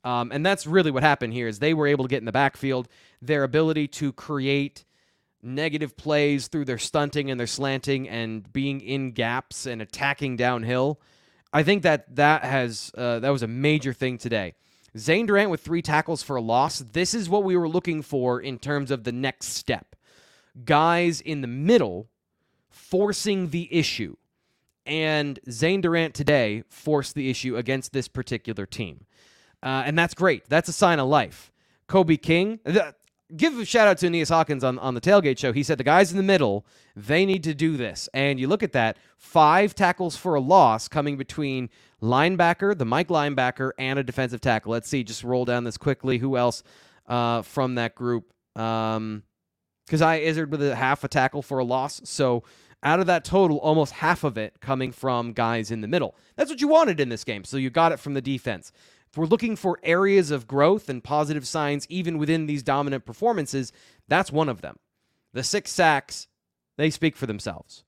Um, 0.04 0.32
and 0.34 0.46
that's 0.46 0.68
really 0.68 0.92
what 0.92 1.02
happened 1.02 1.32
here 1.32 1.48
is 1.48 1.60
they 1.60 1.74
were 1.74 1.88
able 1.88 2.04
to 2.04 2.10
get 2.10 2.18
in 2.18 2.26
the 2.26 2.34
backfield. 2.34 2.90
Their 3.22 3.44
ability 3.44 3.88
to 3.90 4.12
create 4.12 4.84
negative 5.42 5.96
plays 5.96 6.48
through 6.48 6.66
their 6.66 6.78
stunting 6.78 7.32
and 7.32 7.40
their 7.40 7.48
slanting 7.48 8.10
and 8.10 8.52
being 8.52 8.82
in 8.82 9.12
gaps 9.12 9.66
and 9.66 9.82
attacking 9.82 10.36
downhill. 10.36 11.00
I 11.54 11.64
think 11.64 11.84
that 11.84 12.16
that 12.16 12.44
has 12.44 12.92
uh, 12.98 13.20
that 13.20 13.30
was 13.30 13.44
a 13.44 13.48
major 13.48 13.94
thing 13.94 14.18
today. 14.18 14.56
Zane 14.98 15.26
Durant 15.26 15.50
with 15.50 15.62
three 15.62 15.82
tackles 15.82 16.22
for 16.22 16.36
a 16.36 16.42
loss. 16.42 16.80
This 16.80 17.14
is 17.14 17.30
what 17.30 17.44
we 17.44 17.56
were 17.56 17.70
looking 17.70 18.02
for 18.02 18.42
in 18.42 18.60
terms 18.60 18.92
of 18.92 19.06
the 19.06 19.12
next 19.12 19.48
step. 19.50 19.96
Guys 20.66 21.22
in 21.22 21.42
the 21.42 21.48
middle 21.48 22.10
forcing 22.74 23.50
the 23.50 23.74
issue. 23.74 24.16
And 24.86 25.40
Zane 25.50 25.80
Durant 25.80 26.14
today 26.14 26.64
forced 26.70 27.16
the 27.16 27.30
issue 27.30 27.56
against 27.56 27.94
this 27.94 28.08
particular 28.08 28.66
team. 28.66 29.06
Uh, 29.62 29.84
and 29.86 29.98
that's 29.98 30.14
great. 30.14 30.44
That's 30.50 30.68
a 30.68 30.74
sign 30.74 31.00
of 31.00 31.08
life. 31.08 31.52
Kobe 31.88 32.18
King, 32.18 32.60
give 33.36 33.58
a 33.58 33.64
shout 33.64 33.88
out 33.88 33.98
to 34.00 34.08
Aeneas 34.08 34.30
Hawkins 34.30 34.64
on, 34.64 34.78
on 34.80 34.94
the 34.94 35.02
tailgate 35.02 35.38
show. 35.38 35.54
He 35.54 35.64
said 35.64 35.78
the 35.78 35.84
guys 35.84 36.12
in 36.12 36.18
the 36.18 36.24
middle, 36.24 36.66
they 36.96 37.26
need 37.26 37.44
to 37.44 37.54
do 37.54 37.78
this. 37.78 38.10
And 38.14 38.40
you 38.40 38.48
look 38.48 38.64
at 38.64 38.74
that 38.74 38.98
five 39.18 39.76
tackles 39.76 40.18
for 40.18 40.36
a 40.36 40.42
loss 40.42 40.88
coming 40.88 41.16
between 41.16 41.70
linebacker, 42.02 42.78
the 42.78 42.86
Mike 42.86 43.08
linebacker, 43.08 43.72
and 43.78 44.00
a 44.00 44.04
defensive 44.04 44.42
tackle. 44.42 44.72
Let's 44.72 44.90
see, 44.90 45.04
just 45.04 45.24
roll 45.24 45.46
down 45.46 45.64
this 45.64 45.78
quickly. 45.78 46.18
Who 46.18 46.36
else 46.36 46.64
uh, 47.08 47.44
from 47.44 47.76
that 47.76 47.96
group? 47.96 48.34
Um, 48.56 49.24
Coziah 49.90 50.22
Izzard 50.22 50.52
with 50.52 50.64
a 50.64 50.76
half 50.76 51.04
a 51.04 51.08
tackle 51.08 51.42
for 51.42 51.60
a 51.60 51.64
loss. 51.64 52.02
So 52.06 52.44
out 52.84 53.00
of 53.00 53.08
that 53.08 53.24
total, 53.24 53.58
almost 53.58 53.94
half 53.94 54.24
of 54.24 54.38
it 54.38 54.60
coming 54.60 54.92
from 54.92 55.34
guys 55.34 55.72
in 55.72 55.82
the 55.82 55.88
middle. 55.88 56.16
That's 56.36 56.52
what 56.52 56.62
you 56.62 56.68
wanted 56.68 57.00
in 57.00 57.10
this 57.10 57.24
game. 57.24 57.44
So 57.44 57.58
you 57.58 57.70
got 57.70 57.92
it 57.92 58.00
from 58.00 58.14
the 58.14 58.22
defense. 58.22 58.72
If 59.10 59.18
we're 59.18 59.26
looking 59.26 59.56
for 59.56 59.80
areas 59.84 60.32
of 60.32 60.48
growth 60.48 60.90
and 60.90 61.04
positive 61.04 61.48
signs, 61.48 61.86
even 61.90 62.18
within 62.18 62.48
these 62.48 62.64
dominant 62.64 63.06
performances, 63.06 63.72
that's 64.08 64.32
one 64.32 64.50
of 64.50 64.62
them. 64.62 64.78
The 65.34 65.44
six 65.44 65.72
sacks, 65.72 66.28
they 66.78 66.90
speak 66.90 67.16
for 67.16 67.26
themselves. 67.26 67.84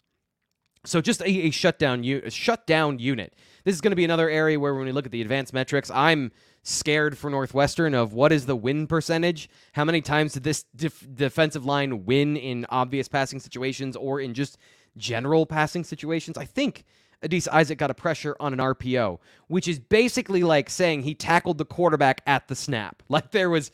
So 0.86 1.02
just 1.02 1.22
a, 1.22 1.28
a 1.28 1.50
shutdown, 1.50 2.04
shutdown 2.30 3.00
unit. 3.00 3.34
This 3.64 3.74
is 3.74 3.82
going 3.82 3.92
to 3.92 3.96
be 3.96 4.06
another 4.06 4.30
area 4.30 4.60
where 4.60 4.76
when 4.76 4.86
we 4.86 4.92
look 4.92 5.08
at 5.08 5.12
the 5.12 5.22
advanced 5.22 5.54
metrics, 5.54 5.90
I'm 5.90 6.32
scared 6.62 7.18
for 7.18 7.30
Northwestern 7.30 7.96
of 7.96 8.14
what 8.14 8.32
is 8.32 8.46
the 8.46 8.56
win 8.56 8.88
percentage? 8.88 9.50
How 9.74 9.84
many 9.84 10.02
times 10.02 10.34
did 10.34 10.44
this 10.44 10.66
def- 10.76 11.08
defensive 11.14 11.66
line 11.66 12.06
win 12.06 12.38
in 12.38 12.66
obvious 12.70 13.08
passing 13.08 13.40
situations 13.40 13.96
or 13.96 14.20
in 14.20 14.34
just 14.34 14.58
general 14.98 15.46
passing 15.46 15.84
situations? 15.84 16.38
I 16.38 16.46
think 16.46 16.86
Adisa 17.24 17.50
Isaac 17.50 17.78
got 17.78 17.92
a 17.92 17.96
pressure 17.96 18.36
on 18.40 18.54
an 18.54 18.60
RPO, 18.60 19.20
which 19.48 19.68
is 19.68 19.80
basically 19.80 20.44
like 20.44 20.70
saying 20.70 21.04
he 21.04 21.16
tackled 21.16 21.58
the 21.58 21.66
quarterback 21.66 22.22
at 22.28 22.48
the 22.48 22.56
snap. 22.56 23.02
Like 23.10 23.32
there 23.32 23.50
was 23.50 23.72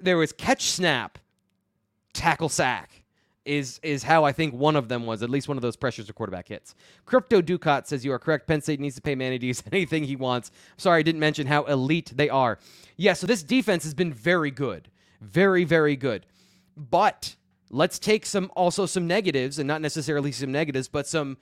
there 0.00 0.16
was 0.16 0.32
catch 0.32 0.70
snap, 0.70 1.18
tackle 2.12 2.48
sack 2.48 3.00
is 3.44 3.80
is 3.82 4.02
how 4.02 4.24
I 4.24 4.32
think 4.32 4.54
one 4.54 4.76
of 4.76 4.88
them 4.88 5.06
was. 5.06 5.22
At 5.22 5.30
least 5.30 5.48
one 5.48 5.56
of 5.56 5.62
those 5.62 5.76
pressures 5.76 6.10
or 6.10 6.12
quarterback 6.12 6.48
hits. 6.48 6.74
Crypto 7.06 7.40
Ducat 7.40 7.88
says 7.88 8.04
you 8.04 8.12
are 8.12 8.18
correct. 8.18 8.46
Penn 8.46 8.60
State 8.60 8.80
needs 8.80 8.96
to 8.96 9.02
pay 9.02 9.14
Diaz 9.14 9.62
anything 9.72 10.04
he 10.04 10.16
wants. 10.16 10.50
Sorry, 10.76 11.00
I 11.00 11.02
didn't 11.02 11.20
mention 11.20 11.46
how 11.46 11.64
elite 11.64 12.12
they 12.14 12.28
are. 12.28 12.58
Yeah, 12.96 13.14
so 13.14 13.26
this 13.26 13.42
defense 13.42 13.84
has 13.84 13.94
been 13.94 14.12
very 14.12 14.50
good, 14.50 14.88
very 15.20 15.64
very 15.64 15.96
good. 15.96 16.26
But 16.76 17.36
let's 17.70 17.98
take 17.98 18.26
some 18.26 18.50
also 18.54 18.86
some 18.86 19.06
negatives, 19.06 19.58
and 19.58 19.66
not 19.66 19.80
necessarily 19.80 20.32
some 20.32 20.52
negatives, 20.52 20.88
but 20.88 21.06
some 21.06 21.38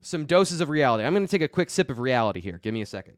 some 0.00 0.26
doses 0.26 0.60
of 0.60 0.68
reality. 0.68 1.04
I'm 1.04 1.14
going 1.14 1.26
to 1.26 1.30
take 1.30 1.42
a 1.42 1.48
quick 1.48 1.70
sip 1.70 1.88
of 1.88 1.98
reality 1.98 2.40
here. 2.40 2.58
Give 2.62 2.74
me 2.74 2.82
a 2.82 2.86
second. 2.86 3.16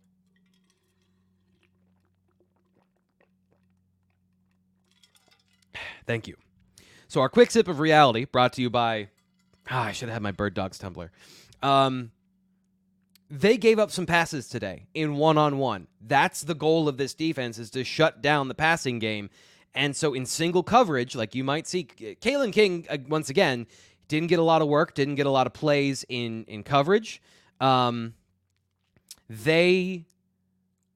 Thank 6.07 6.29
you. 6.29 6.37
So 7.09 7.21
our 7.21 7.29
quick 7.29 7.51
sip 7.51 7.69
of 7.69 7.79
reality, 7.79 8.27
brought 8.27 8.53
to 8.55 8.63
you 8.63 8.71
by, 8.71 9.09
ah, 9.71 9.85
I 9.85 9.93
should 9.93 10.09
have 10.09 10.15
had 10.15 10.23
my 10.23 10.33
Bird 10.33 10.53
Dogs 10.53 10.79
tumbler. 10.79 11.11
Um, 11.63 12.11
they 13.31 13.57
gave 13.57 13.79
up 13.79 13.91
some 13.91 14.05
passes 14.05 14.49
today 14.49 14.87
in 14.95 15.17
one 15.17 15.39
on 15.39 15.59
one. 15.59 15.87
That's 16.01 16.43
the 16.43 16.55
goal 16.55 16.89
of 16.89 16.99
this 16.99 17.15
defense 17.15 17.59
is 17.59 17.71
to 17.71 17.85
shut 17.85 18.21
down 18.21 18.49
the 18.49 18.55
passing 18.55 18.99
game. 18.99 19.31
And 19.75 19.97
so 19.97 20.15
in 20.15 20.27
single 20.27 20.63
coverage, 20.63 21.17
like 21.17 21.35
you 21.35 21.45
might 21.45 21.67
see, 21.67 21.85
Kalen 21.85 22.53
King 22.53 22.87
uh, 22.89 22.99
once 23.09 23.29
again 23.29 23.67
didn't 24.09 24.29
get 24.29 24.39
a 24.39 24.43
lot 24.43 24.63
of 24.63 24.69
work, 24.69 24.95
didn't 24.95 25.17
get 25.17 25.27
a 25.27 25.31
lot 25.31 25.47
of 25.47 25.53
plays 25.53 26.05
in 26.09 26.45
in 26.45 26.63
coverage. 26.63 27.21
Um, 27.61 28.15
they 29.29 30.05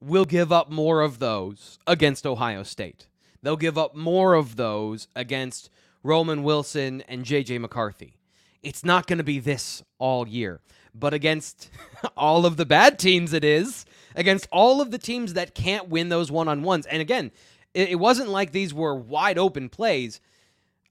will 0.01 0.25
give 0.25 0.51
up 0.51 0.69
more 0.69 1.01
of 1.01 1.19
those 1.19 1.79
against 1.85 2.25
Ohio 2.25 2.63
State. 2.63 3.07
They'll 3.41 3.57
give 3.57 3.77
up 3.77 3.95
more 3.95 4.33
of 4.33 4.55
those 4.55 5.07
against 5.15 5.69
Roman 6.03 6.43
Wilson, 6.43 7.01
and 7.07 7.25
JJ 7.25 7.59
McCarthy. 7.59 8.17
It's 8.63 8.83
not 8.85 9.07
going 9.07 9.17
to 9.17 9.23
be 9.23 9.39
this 9.39 9.83
all 9.97 10.27
year. 10.27 10.61
But 10.93 11.13
against 11.13 11.69
all 12.17 12.45
of 12.45 12.57
the 12.57 12.65
bad 12.65 12.99
teams, 12.99 13.33
it 13.33 13.43
is. 13.43 13.85
Against 14.15 14.47
all 14.51 14.81
of 14.81 14.91
the 14.91 14.97
teams 14.97 15.33
that 15.33 15.55
can't 15.55 15.89
win 15.89 16.09
those 16.09 16.31
one 16.31 16.47
on 16.47 16.63
ones. 16.63 16.85
And 16.85 17.01
again, 17.01 17.31
it, 17.73 17.89
it, 17.89 17.95
wasn't 17.95 18.29
like 18.29 18.51
these 18.51 18.73
were 18.73 18.95
wide 18.95 19.37
open 19.37 19.69
plays. 19.69 20.19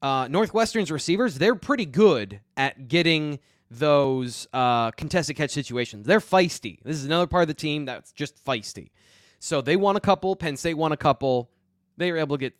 Uh, 0.01 0.29
Northwestern's 0.29 0.91
receivers, 0.91 1.37
they're 1.37 1.57
pretty 1.57 1.87
good 1.87 2.41
at 2.57 2.89
getting 2.89 3.39
those 3.71 4.47
uh, 4.53 4.91
contested 4.93 5.37
catch 5.37 5.51
situations. 5.51 6.07
They're 6.07 6.21
feisty. 6.21 6.79
This 6.85 6.97
is 6.97 7.05
another 7.05 7.27
part 7.27 7.43
of 7.43 7.49
the 7.49 7.55
team 7.55 7.85
that's 7.85 8.13
just 8.13 8.43
feisty. 8.45 8.91
So 9.41 9.61
they 9.61 9.77
won 9.77 9.97
a 9.97 10.01
couple. 10.01 10.37
Penn 10.37 10.57
State 10.57 10.75
won 10.75 10.93
a 10.93 10.97
couple. 10.97 11.51
They 11.97 12.11
were 12.13 12.19
able 12.19 12.37
to 12.37 12.41
get 12.41 12.55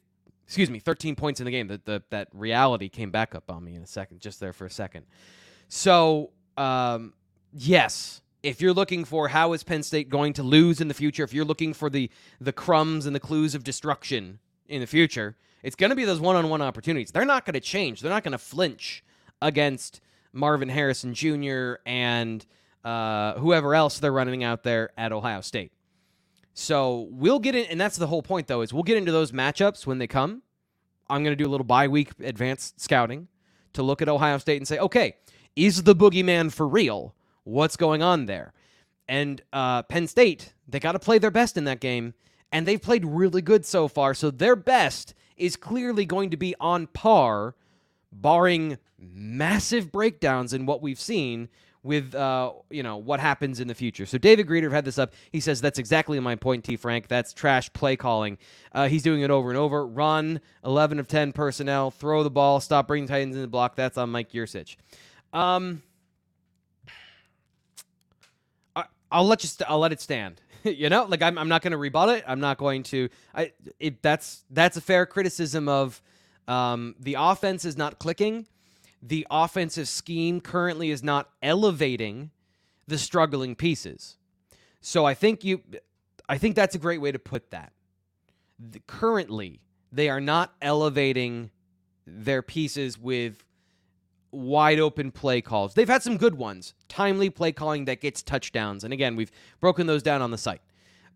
excuse 0.49 0.71
me, 0.71 0.79
13 0.79 1.15
points 1.15 1.41
in 1.41 1.45
the 1.45 1.51
game. 1.51 1.69
That 1.69 1.85
the, 1.85 2.03
that 2.09 2.29
reality 2.33 2.89
came 2.89 3.11
back 3.11 3.35
up 3.35 3.51
on 3.51 3.63
me 3.63 3.75
in 3.75 3.83
a 3.83 3.87
second, 3.87 4.21
just 4.21 4.41
there 4.41 4.55
for 4.55 4.65
a 4.65 4.71
second. 4.71 5.05
So, 5.69 6.31
um, 6.57 7.13
yes, 7.53 8.23
if 8.49 8.61
you're 8.61 8.73
looking 8.73 9.05
for 9.05 9.29
how 9.29 9.53
is 9.53 9.63
Penn 9.63 9.83
State 9.83 10.09
going 10.09 10.33
to 10.35 10.43
lose 10.43 10.81
in 10.81 10.89
the 10.89 10.95
future, 10.95 11.23
if 11.23 11.33
you're 11.33 11.45
looking 11.45 11.75
for 11.75 11.91
the 11.91 12.11
the 12.41 12.53
crumbs 12.53 13.07
and 13.07 13.15
the 13.15 13.21
clues 13.21 13.55
of 13.55 13.63
destruction 13.63 14.39
in 14.67 14.81
the 14.81 14.87
future, 14.87 15.37
it's 15.63 15.77
going 15.77 15.91
to 15.91 15.97
be 15.97 16.05
those 16.05 16.21
one-on-one 16.21 16.63
opportunities. 16.63 17.11
They're 17.11 17.25
not 17.25 17.45
going 17.45 17.55
to 17.55 17.61
change. 17.61 18.01
They're 18.01 18.11
not 18.13 18.25
going 18.25 18.33
to 18.33 18.39
flinch 18.39 19.05
against 19.43 20.01
Marvin 20.33 20.69
Harrison 20.69 21.15
Jr. 21.15 21.75
and 21.85 22.45
uh, 22.85 23.35
whoever 23.35 23.75
else 23.75 23.99
they're 23.99 24.13
running 24.13 24.45
out 24.45 24.63
there 24.63 24.91
at 24.97 25.13
Ohio 25.13 25.41
State. 25.41 25.73
So 26.55 27.09
we'll 27.11 27.39
get 27.39 27.55
in, 27.55 27.67
and 27.67 27.81
that's 27.81 27.97
the 27.97 28.07
whole 28.07 28.23
point, 28.23 28.47
though, 28.47 28.63
is 28.63 28.73
we'll 28.73 28.83
get 28.83 28.97
into 28.97 29.13
those 29.13 29.31
matchups 29.33 29.87
when 29.87 29.99
they 29.99 30.07
come. 30.07 30.43
I'm 31.09 31.23
going 31.23 31.37
to 31.37 31.43
do 31.43 31.49
a 31.49 31.53
little 31.53 31.65
bye 31.65 31.89
week 31.89 32.11
advanced 32.23 32.81
scouting 32.81 33.29
to 33.75 33.83
look 33.83 34.03
at 34.03 34.09
Ohio 34.09 34.39
State 34.39 34.57
and 34.57 34.67
say, 34.67 34.79
okay, 34.79 35.17
is 35.55 35.85
the 35.85 35.95
boogeyman 35.95 36.53
for 36.53 36.67
real? 36.67 37.15
What's 37.49 37.77
going 37.77 38.03
on 38.03 38.27
there? 38.27 38.53
And 39.09 39.41
uh, 39.55 39.83
Penn 39.85 40.07
State, 40.07 40.53
they 40.69 40.79
got 40.79 40.93
to 40.93 40.99
play 40.99 41.17
their 41.17 41.31
best 41.31 41.57
in 41.57 41.65
that 41.65 41.81
game, 41.81 42.13
and 42.53 42.67
they've 42.67 42.81
played 42.81 43.07
really 43.07 43.41
good 43.41 43.65
so 43.65 43.89
far. 43.89 44.13
So 44.13 44.31
their 44.31 44.55
best 44.55 45.15
is 45.39 45.57
clearly 45.57 46.05
going 46.05 46.29
to 46.29 46.37
be 46.37 46.55
on 46.61 46.89
par, 46.89 47.55
barring 48.13 48.77
massive 48.99 49.91
breakdowns 49.91 50.53
in 50.53 50.67
what 50.67 50.83
we've 50.83 51.01
seen 51.01 51.49
with 51.83 52.15
uh, 52.15 52.53
you 52.69 52.83
know 52.83 52.99
what 52.99 53.19
happens 53.19 53.61
in 53.61 53.69
the 53.69 53.75
future. 53.75 54.05
So 54.05 54.19
David 54.19 54.47
Greeter 54.47 54.71
had 54.71 54.85
this 54.85 54.99
up. 54.99 55.15
He 55.33 55.41
says 55.41 55.63
that's 55.63 55.79
exactly 55.79 56.21
my 56.21 56.35
point, 56.35 56.65
T. 56.65 56.77
Frank. 56.77 57.09
That's 57.09 57.33
trash 57.33 57.73
play 57.73 57.97
calling. 57.97 58.37
Uh, 58.73 58.89
he's 58.89 59.03
doing 59.03 59.23
it 59.23 59.31
over 59.31 59.49
and 59.49 59.57
over. 59.57 59.87
Run 59.87 60.43
eleven 60.63 60.99
of 60.99 61.09
ten 61.09 61.33
personnel. 61.33 61.91
Throw 61.91 62.25
the 62.25 62.31
ball. 62.31 62.61
Stop 62.61 62.89
bringing 62.89 63.09
tight 63.09 63.23
ends 63.23 63.37
in 63.37 63.43
the 63.43 63.49
block. 63.49 63.75
That's 63.75 63.97
on 63.97 64.11
Mike 64.11 64.33
Yurcich. 64.33 64.77
Um, 65.33 65.83
I, 69.11 69.21
will 69.21 69.27
let 69.27 69.43
you. 69.43 69.49
St- 69.49 69.69
I'll 69.71 69.79
let 69.79 69.93
it 69.93 70.01
stand. 70.01 70.41
you 70.65 70.89
know, 70.89 71.05
like 71.05 71.23
I'm. 71.23 71.39
I'm 71.39 71.49
not 71.49 71.63
going 71.63 71.73
to 71.73 71.79
rebut 71.79 72.09
it. 72.11 72.25
I'm 72.27 72.41
not 72.41 72.59
going 72.59 72.83
to. 72.85 73.09
I. 73.35 73.53
It, 73.79 74.03
that's 74.03 74.45
that's 74.51 74.77
a 74.77 74.81
fair 74.81 75.07
criticism 75.07 75.69
of. 75.69 76.03
Um, 76.47 76.95
the 76.99 77.17
offense 77.19 77.67
is 77.67 77.77
not 77.77 77.99
clicking 77.99 78.47
the 79.03 79.27
offensive 79.31 79.89
scheme 79.89 80.41
currently 80.41 80.91
is 80.91 81.03
not 81.03 81.31
elevating 81.43 82.31
the 82.87 82.99
struggling 82.99 83.55
pieces. 83.55 84.17
So 84.81 85.05
I 85.05 85.15
think 85.15 85.45
you 85.45 85.63
I 86.29 86.39
think 86.39 86.57
that's 86.57 86.75
a 86.75 86.79
great 86.79 87.01
way 87.01 87.13
to 87.13 87.19
put 87.19 87.51
that. 87.51 87.73
The, 88.59 88.81
currently, 88.81 89.61
they 89.93 90.09
are 90.09 90.21
not 90.21 90.55
elevating 90.61 91.51
their 92.07 92.43
pieces 92.43 92.99
with 92.99 93.45
wide 94.31 94.79
open 94.79 95.11
play 95.11 95.41
calls. 95.41 95.75
They've 95.75 95.89
had 95.89 96.03
some 96.03 96.17
good 96.17 96.35
ones, 96.35 96.75
timely 96.89 97.31
play 97.31 97.53
calling 97.53 97.87
that 97.87 98.01
gets 98.01 98.23
touchdowns. 98.23 98.85
And 98.85 98.93
again, 98.93 99.17
we've 99.17 99.33
broken 99.61 99.87
those 99.87 100.03
down 100.03 100.23
on 100.23 100.31
the 100.31 100.39
site. 100.39 100.61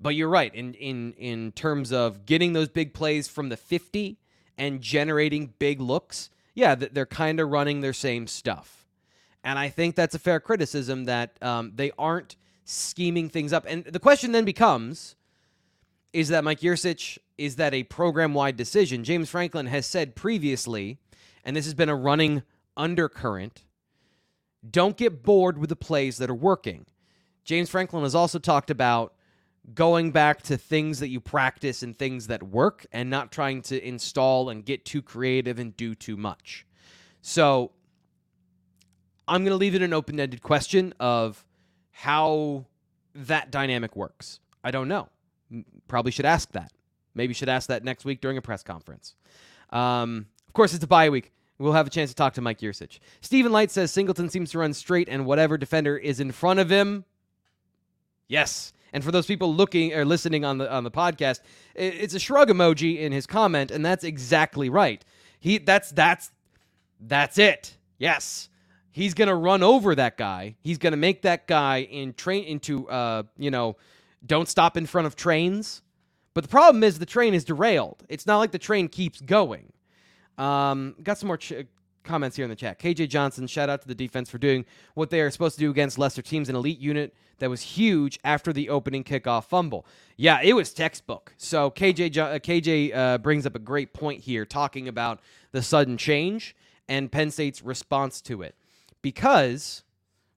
But 0.00 0.16
you're 0.16 0.28
right 0.28 0.52
in 0.54 0.74
in 0.74 1.12
in 1.12 1.52
terms 1.52 1.92
of 1.92 2.26
getting 2.26 2.54
those 2.54 2.68
big 2.68 2.92
plays 2.92 3.28
from 3.28 3.50
the 3.50 3.56
50 3.56 4.18
and 4.58 4.80
generating 4.80 5.54
big 5.58 5.80
looks. 5.80 6.30
Yeah, 6.54 6.74
they're 6.74 7.06
kind 7.06 7.40
of 7.40 7.50
running 7.50 7.80
their 7.80 7.92
same 7.92 8.26
stuff. 8.26 8.86
And 9.44 9.58
I 9.58 9.68
think 9.68 9.94
that's 9.94 10.14
a 10.14 10.18
fair 10.18 10.40
criticism 10.40 11.04
that 11.04 11.36
um, 11.42 11.72
they 11.74 11.92
aren't 11.98 12.36
scheming 12.64 13.28
things 13.28 13.52
up. 13.52 13.64
And 13.68 13.84
the 13.84 13.98
question 13.98 14.32
then 14.32 14.44
becomes 14.44 15.16
is 16.12 16.28
that 16.28 16.44
Mike 16.44 16.60
Yurcich, 16.60 17.18
is 17.38 17.56
that 17.56 17.72
a 17.72 17.84
program 17.84 18.34
wide 18.34 18.56
decision? 18.56 19.02
James 19.02 19.30
Franklin 19.30 19.66
has 19.66 19.86
said 19.86 20.14
previously, 20.14 20.98
and 21.44 21.56
this 21.56 21.64
has 21.64 21.74
been 21.74 21.88
a 21.88 21.96
running 21.96 22.42
undercurrent, 22.76 23.64
don't 24.68 24.96
get 24.96 25.22
bored 25.22 25.58
with 25.58 25.68
the 25.68 25.76
plays 25.76 26.18
that 26.18 26.30
are 26.30 26.34
working. 26.34 26.86
James 27.44 27.70
Franklin 27.70 28.02
has 28.02 28.14
also 28.14 28.38
talked 28.38 28.70
about 28.70 29.14
going 29.74 30.10
back 30.10 30.42
to 30.42 30.56
things 30.56 31.00
that 31.00 31.08
you 31.08 31.20
practice 31.20 31.82
and 31.82 31.96
things 31.96 32.26
that 32.26 32.42
work 32.42 32.86
and 32.92 33.08
not 33.10 33.30
trying 33.30 33.62
to 33.62 33.86
install 33.86 34.50
and 34.50 34.64
get 34.64 34.84
too 34.84 35.02
creative 35.02 35.58
and 35.58 35.76
do 35.76 35.94
too 35.94 36.16
much. 36.16 36.66
So 37.20 37.72
I'm 39.28 39.42
going 39.42 39.52
to 39.52 39.56
leave 39.56 39.74
it 39.74 39.82
an 39.82 39.92
open 39.92 40.18
ended 40.18 40.42
question 40.42 40.94
of 40.98 41.44
how 41.90 42.66
that 43.14 43.50
dynamic 43.50 43.94
works. 43.94 44.40
I 44.64 44.70
don't 44.70 44.88
know. 44.88 45.08
Probably 45.86 46.12
should 46.12 46.24
ask 46.24 46.50
that. 46.52 46.72
Maybe 47.14 47.34
should 47.34 47.48
ask 47.48 47.68
that 47.68 47.84
next 47.84 48.04
week 48.04 48.20
during 48.20 48.38
a 48.38 48.42
press 48.42 48.62
conference. 48.62 49.14
Um, 49.70 50.26
of 50.48 50.54
course, 50.54 50.74
it's 50.74 50.84
a 50.84 50.88
bye 50.88 51.10
week. 51.10 51.32
We'll 51.62 51.74
have 51.74 51.86
a 51.86 51.90
chance 51.90 52.10
to 52.10 52.16
talk 52.16 52.34
to 52.34 52.40
Mike 52.40 52.58
Yurcich. 52.58 52.98
Stephen 53.20 53.52
Light 53.52 53.70
says 53.70 53.92
Singleton 53.92 54.28
seems 54.28 54.50
to 54.50 54.58
run 54.58 54.74
straight 54.74 55.08
and 55.08 55.24
whatever 55.24 55.56
defender 55.56 55.96
is 55.96 56.18
in 56.18 56.32
front 56.32 56.58
of 56.58 56.68
him. 56.68 57.04
Yes. 58.26 58.72
And 58.92 59.04
for 59.04 59.12
those 59.12 59.26
people 59.26 59.54
looking 59.54 59.94
or 59.94 60.04
listening 60.04 60.44
on 60.44 60.58
the 60.58 60.70
on 60.70 60.82
the 60.82 60.90
podcast, 60.90 61.38
it's 61.76 62.14
a 62.14 62.18
shrug 62.18 62.48
emoji 62.48 62.98
in 62.98 63.12
his 63.12 63.26
comment, 63.26 63.70
and 63.70 63.86
that's 63.86 64.02
exactly 64.02 64.70
right. 64.70 65.04
He 65.38 65.58
that's 65.58 65.92
that's 65.92 66.32
that's 67.00 67.38
it. 67.38 67.76
Yes. 67.96 68.48
He's 68.90 69.14
gonna 69.14 69.36
run 69.36 69.62
over 69.62 69.94
that 69.94 70.18
guy. 70.18 70.56
He's 70.62 70.78
gonna 70.78 70.96
make 70.96 71.22
that 71.22 71.46
guy 71.46 71.82
in 71.82 72.12
train 72.14 72.44
into 72.44 72.88
uh, 72.88 73.22
you 73.38 73.52
know, 73.52 73.76
don't 74.26 74.48
stop 74.48 74.76
in 74.76 74.86
front 74.86 75.06
of 75.06 75.14
trains. 75.14 75.80
But 76.34 76.42
the 76.42 76.48
problem 76.48 76.82
is 76.82 76.98
the 76.98 77.06
train 77.06 77.34
is 77.34 77.44
derailed. 77.44 78.02
It's 78.08 78.26
not 78.26 78.38
like 78.38 78.50
the 78.50 78.58
train 78.58 78.88
keeps 78.88 79.20
going. 79.20 79.72
Um, 80.38 80.94
got 81.02 81.18
some 81.18 81.28
more 81.28 81.36
ch- 81.36 81.66
comments 82.02 82.36
here 82.36 82.44
in 82.44 82.50
the 82.50 82.56
chat. 82.56 82.78
KJ 82.78 83.08
Johnson, 83.08 83.46
shout 83.46 83.68
out 83.68 83.82
to 83.82 83.88
the 83.88 83.94
defense 83.94 84.30
for 84.30 84.38
doing 84.38 84.64
what 84.94 85.10
they 85.10 85.20
are 85.20 85.30
supposed 85.30 85.56
to 85.56 85.60
do 85.60 85.70
against 85.70 85.98
lesser 85.98 86.22
teams. 86.22 86.48
An 86.48 86.56
elite 86.56 86.78
unit 86.78 87.14
that 87.38 87.50
was 87.50 87.62
huge 87.62 88.18
after 88.24 88.52
the 88.52 88.68
opening 88.68 89.04
kickoff 89.04 89.46
fumble. 89.46 89.86
Yeah, 90.16 90.40
it 90.42 90.54
was 90.54 90.72
textbook. 90.72 91.34
So 91.36 91.70
KJ 91.70 92.16
uh, 92.16 92.38
KJ 92.38 92.94
uh, 92.94 93.18
brings 93.18 93.46
up 93.46 93.54
a 93.54 93.60
great 93.60 93.92
point 93.92 94.20
here, 94.22 94.44
talking 94.44 94.88
about 94.88 95.20
the 95.52 95.62
sudden 95.62 95.96
change 95.96 96.54
and 96.88 97.10
Penn 97.10 97.30
State's 97.30 97.62
response 97.62 98.20
to 98.22 98.42
it, 98.42 98.54
because 99.00 99.84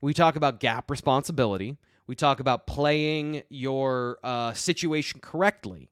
we 0.02 0.14
talk 0.14 0.36
about 0.36 0.60
gap 0.60 0.89
responsibility. 0.89 1.78
We 2.08 2.16
talk 2.16 2.39
about 2.39 2.68
playing 2.68 3.43
your 3.50 4.20
uh, 4.24 4.54
situation 4.54 5.20
correctly, 5.22 5.89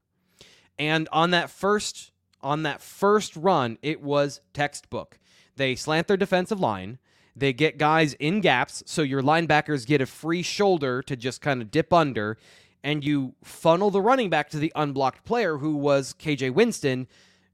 and 0.78 1.10
on 1.12 1.32
that 1.32 1.50
first 1.50 2.13
on 2.44 2.64
that 2.64 2.82
first 2.82 3.36
run, 3.36 3.78
it 3.82 4.02
was 4.02 4.42
textbook. 4.54 5.20
They 5.56 5.76
slant 5.76 6.08
their 6.08 6.18
defensive 6.18 6.60
line. 6.60 7.00
They 7.36 7.54
get 7.54 7.78
guys 7.78 8.14
in 8.16 8.42
gaps, 8.42 8.84
so 8.86 9.02
your 9.02 9.24
linebackers 9.24 9.88
get 9.88 10.02
a 10.02 10.06
free 10.06 10.44
shoulder 10.44 11.02
to 11.04 11.16
just 11.16 11.42
kind 11.42 11.62
of 11.62 11.72
dip 11.72 11.92
under, 11.92 12.38
and 12.84 13.04
you 13.04 13.34
funnel 13.44 13.90
the 13.90 14.02
running 14.02 14.30
back 14.30 14.50
to 14.52 14.60
the 14.60 14.72
unblocked 14.76 15.26
player 15.26 15.58
who 15.58 15.76
was 15.76 16.14
KJ 16.20 16.54
Winston, 16.54 17.08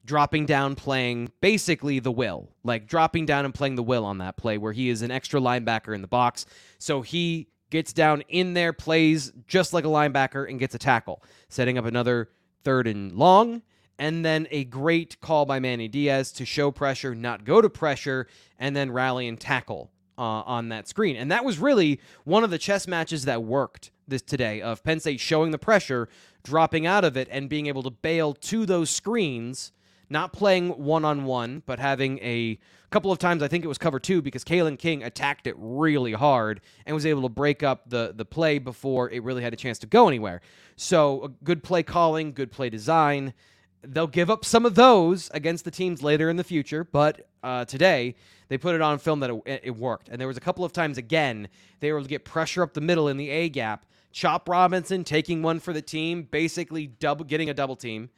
dropping 0.04 0.46
down 0.46 0.76
playing 0.76 1.32
basically 1.40 2.00
the 2.00 2.12
will, 2.12 2.50
like 2.64 2.88
dropping 2.88 3.26
down 3.26 3.46
and 3.46 3.54
playing 3.54 3.76
the 3.76 3.84
will 3.84 4.04
on 4.04 4.18
that 4.18 4.36
play 4.38 4.58
where 4.58 4.74
he 4.74 4.90
is 4.90 5.02
an 5.02 5.12
extra 5.12 5.40
linebacker 5.40 5.94
in 5.94 6.02
the 6.02 6.08
box. 6.08 6.46
So 6.78 7.02
he 7.02 7.48
gets 7.70 7.94
down 7.94 8.22
in 8.28 8.54
there, 8.54 8.74
plays 8.74 9.32
just 9.48 9.72
like 9.72 9.86
a 9.86 9.90
linebacker, 9.90 10.50
and 10.50 10.60
gets 10.60 10.76
a 10.76 10.80
tackle, 10.80 11.24
setting 11.48 11.78
up 11.78 11.86
another 11.86 12.30
third 12.64 12.88
and 12.88 13.14
long 13.14 13.62
and 14.00 14.24
then 14.24 14.48
a 14.50 14.64
great 14.64 15.20
call 15.20 15.46
by 15.46 15.60
Manny 15.60 15.90
Diaz 15.90 16.32
to 16.32 16.46
show 16.46 16.72
pressure, 16.72 17.14
not 17.14 17.44
go 17.44 17.62
to 17.62 17.70
pressure, 17.70 18.28
and 18.58 18.76
then 18.76 18.92
rally 18.92 19.28
and 19.28 19.40
tackle 19.40 19.92
uh, 20.18 20.22
on 20.22 20.70
that 20.70 20.88
screen. 20.88 21.18
And 21.18 21.32
that 21.32 21.44
was 21.44 21.60
really 21.60 22.00
one 22.24 22.46
of 22.46 22.50
the 22.50 22.58
chess 22.58 22.88
matches 22.88 23.26
that 23.26 23.44
worked 23.44 23.92
this 24.08 24.22
today 24.22 24.62
of 24.62 24.84
Penn 24.84 25.02
State 25.02 25.20
showing 25.20 25.52
the 25.52 25.60
pressure, 25.60 26.08
dropping 26.44 26.88
out 26.88 27.04
of 27.04 27.18
it, 27.18 27.28
and 27.30 27.50
being 27.50 27.68
able 27.68 27.84
to 27.84 27.92
bail 27.92 28.34
to 28.34 28.66
those 28.66 28.90
screens, 28.90 29.74
not 30.10 30.32
playing 30.32 30.70
one 30.70 31.04
on 31.04 31.26
one, 31.26 31.62
but 31.66 31.78
having 31.78 32.20
a 32.20 32.58
couple 32.90 33.12
of 33.12 33.20
times 33.20 33.44
I 33.44 33.50
think 33.50 33.66
it 33.66 33.68
was 33.68 33.78
cover 33.78 34.00
two 34.00 34.22
because 34.22 34.44
Kalen 34.44 34.80
King 34.80 35.04
attacked 35.04 35.46
it 35.46 35.56
really 35.58 36.14
hard 36.14 36.62
and 36.86 36.96
was 36.96 37.06
able 37.06 37.22
to 37.24 37.30
break 37.30 37.62
up 37.62 37.90
the 37.90 38.14
the 38.16 38.26
play 38.26 38.58
before 38.58 39.12
it 39.12 39.22
really 39.24 39.44
had 39.44 39.54
a 39.54 39.58
chance 39.58 39.78
to 39.80 39.88
go 39.88 40.08
anywhere. 40.08 40.42
So 40.76 41.36
good 41.44 41.64
play 41.64 41.84
calling, 41.84 42.32
good 42.32 42.52
play 42.52 42.70
design 42.70 43.34
they'll 43.82 44.08
give 44.08 44.30
up 44.30 44.46
some 44.46 44.66
of 44.66 44.76
those 44.76 45.30
against 45.34 45.66
the 45.66 45.72
teams 45.72 46.04
later 46.04 46.30
in 46.30 46.36
the 46.36 46.44
future, 46.44 46.84
but 46.84 47.28
uh, 47.44 47.66
today 47.66 48.16
they 48.50 48.58
put 48.58 48.76
it 48.76 48.82
on 48.82 48.98
film 49.00 49.20
that 49.22 49.30
it, 49.46 49.62
it, 49.64 49.76
worked. 49.76 50.10
And 50.10 50.20
there 50.20 50.28
was 50.28 50.38
a 50.38 50.42
couple 50.42 50.66
of 50.66 50.74
times 50.74 50.98
again 50.98 51.48
they 51.80 51.92
were 51.92 52.02
to 52.02 52.08
get 52.08 52.26
pressure 52.26 52.64
up 52.64 52.74
the 52.74 52.82
middle 52.82 53.08
in 53.08 53.18
the 53.18 53.30
A 53.30 53.50
gap. 53.50 53.86
Chop 54.12 54.50
Robinson 54.50 55.04
taking 55.04 55.42
one 55.42 55.60
for 55.60 55.72
the 55.72 55.82
team, 55.82 56.24
basically 56.24 56.88
double 56.88 57.26
getting 57.26 57.50
a 57.50 57.54
double 57.54 57.76
team, 57.76 58.10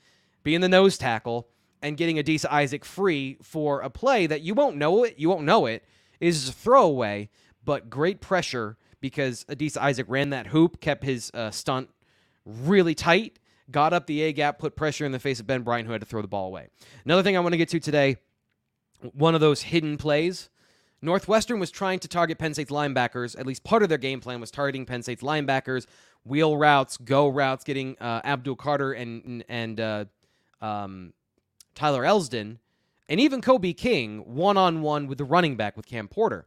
being 0.41 0.61
the 0.61 0.69
nose 0.69 0.97
tackle, 0.97 1.47
and 1.81 1.97
getting 1.97 2.17
Adisa 2.17 2.45
Isaac 2.49 2.85
free 2.85 3.37
for 3.41 3.81
a 3.81 3.89
play 3.89 4.25
that 4.27 4.41
you 4.41 4.53
won't 4.53 4.77
know 4.77 5.03
it. 5.03 5.15
You 5.17 5.29
won't 5.29 5.43
know 5.43 5.65
it 5.65 5.83
is 6.19 6.49
a 6.49 6.51
throwaway, 6.53 7.29
but 7.65 7.89
great 7.89 8.21
pressure 8.21 8.77
because 9.01 9.43
Adisa 9.45 9.77
Isaac 9.77 10.05
ran 10.07 10.29
that 10.29 10.47
hoop, 10.47 10.79
kept 10.79 11.03
his 11.03 11.31
uh, 11.33 11.51
stunt 11.51 11.89
really 12.45 12.95
tight 12.95 13.37
got 13.71 13.93
up 13.93 14.05
the 14.05 14.21
A 14.21 14.33
gap, 14.33 14.59
put 14.59 14.75
pressure 14.75 15.05
in 15.05 15.11
the 15.11 15.19
face 15.19 15.39
of 15.39 15.47
Ben 15.47 15.61
Bryant, 15.61 15.87
who 15.87 15.91
had 15.91 16.01
to 16.01 16.07
throw 16.07 16.21
the 16.21 16.27
ball 16.27 16.47
away. 16.47 16.67
Another 17.05 17.23
thing 17.23 17.35
I 17.35 17.39
want 17.39 17.53
to 17.53 17.57
get 17.57 17.69
to 17.69 17.79
today 17.79 18.17
one 19.13 19.33
of 19.35 19.41
those 19.41 19.63
hidden 19.63 19.97
plays. 19.97 20.49
Northwestern 21.01 21.59
was 21.59 21.71
trying 21.71 21.99
to 21.99 22.07
target 22.07 22.37
Penn 22.37 22.53
State's 22.53 22.71
linebackers. 22.71 23.37
At 23.39 23.47
least 23.47 23.63
part 23.63 23.81
of 23.81 23.89
their 23.89 23.97
game 23.97 24.21
plan 24.21 24.39
was 24.39 24.51
targeting 24.51 24.85
Penn 24.85 25.01
State's 25.01 25.23
linebackers, 25.23 25.87
wheel 26.23 26.55
routes, 26.55 26.97
go 26.97 27.27
routes, 27.27 27.63
getting 27.63 27.97
uh, 27.99 28.21
Abdul 28.23 28.55
Carter 28.55 28.93
and 28.93 29.43
and 29.49 29.79
uh, 29.79 30.05
um, 30.61 31.13
Tyler 31.73 32.03
Elsdon, 32.03 32.57
and 33.09 33.19
even 33.19 33.41
Kobe 33.41 33.73
King 33.73 34.19
one 34.19 34.57
on 34.57 34.81
one 34.81 35.07
with 35.07 35.17
the 35.17 35.25
running 35.25 35.55
back 35.55 35.75
with 35.75 35.87
Cam 35.87 36.07
Porter. 36.07 36.45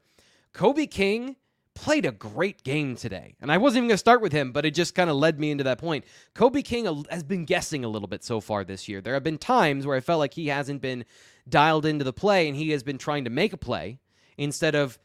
Kobe 0.53 0.87
King 0.87 1.35
played 1.75 2.07
a 2.07 2.13
great 2.13 2.63
game 2.63 2.97
today. 2.97 3.35
And 3.41 3.51
I 3.51 3.59
wasn't 3.59 3.79
even 3.79 3.89
going 3.89 3.95
to 3.95 3.99
start 3.99 4.21
with 4.21 4.33
him, 4.33 4.53
but 4.53 4.65
it 4.65 4.75
just 4.75 4.95
kind 4.95 5.11
of 5.11 5.17
led 5.17 5.39
me 5.39 5.51
into 5.51 5.65
that 5.65 5.79
point. 5.79 6.05
Kobe 6.35 6.63
King 6.63 7.05
has 7.11 7.23
been 7.23 7.45
guessing 7.45 7.85
a 7.85 7.89
little 7.89 8.09
bit 8.09 8.25
so 8.25 8.41
far 8.41 8.65
this 8.65 8.89
year. 8.89 9.01
There 9.01 9.15
have 9.15 9.25
been 9.25 9.39
times 9.39 9.87
where 9.87 9.97
I 9.97 10.01
felt 10.01 10.21
like 10.21 10.35
he 10.35 10.49
hasn't 10.49 10.81
been 10.81 11.05
dialed 11.49 11.85
into 11.85 12.05
the 12.05 12.13
play 12.13 12.49
and 12.49 12.57
he 12.57 12.71
has 12.71 12.83
been 12.83 12.99
trying 12.99 13.25
to 13.25 13.31
make 13.31 13.53
a 13.53 13.57
play 13.59 13.99
instead 14.37 14.75
of 14.75 14.99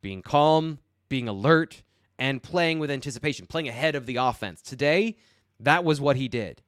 being 0.00 0.22
calm, 0.22 0.78
being 1.08 1.28
alert, 1.28 1.82
and 2.18 2.42
playing 2.42 2.78
with 2.78 2.90
anticipation, 2.90 3.46
playing 3.46 3.68
ahead 3.68 3.94
of 3.94 4.06
the 4.06 4.16
offense. 4.16 4.62
Today, 4.62 5.16
that 5.60 5.84
was 5.84 6.00
what 6.00 6.16
he 6.16 6.28
did. 6.28 6.62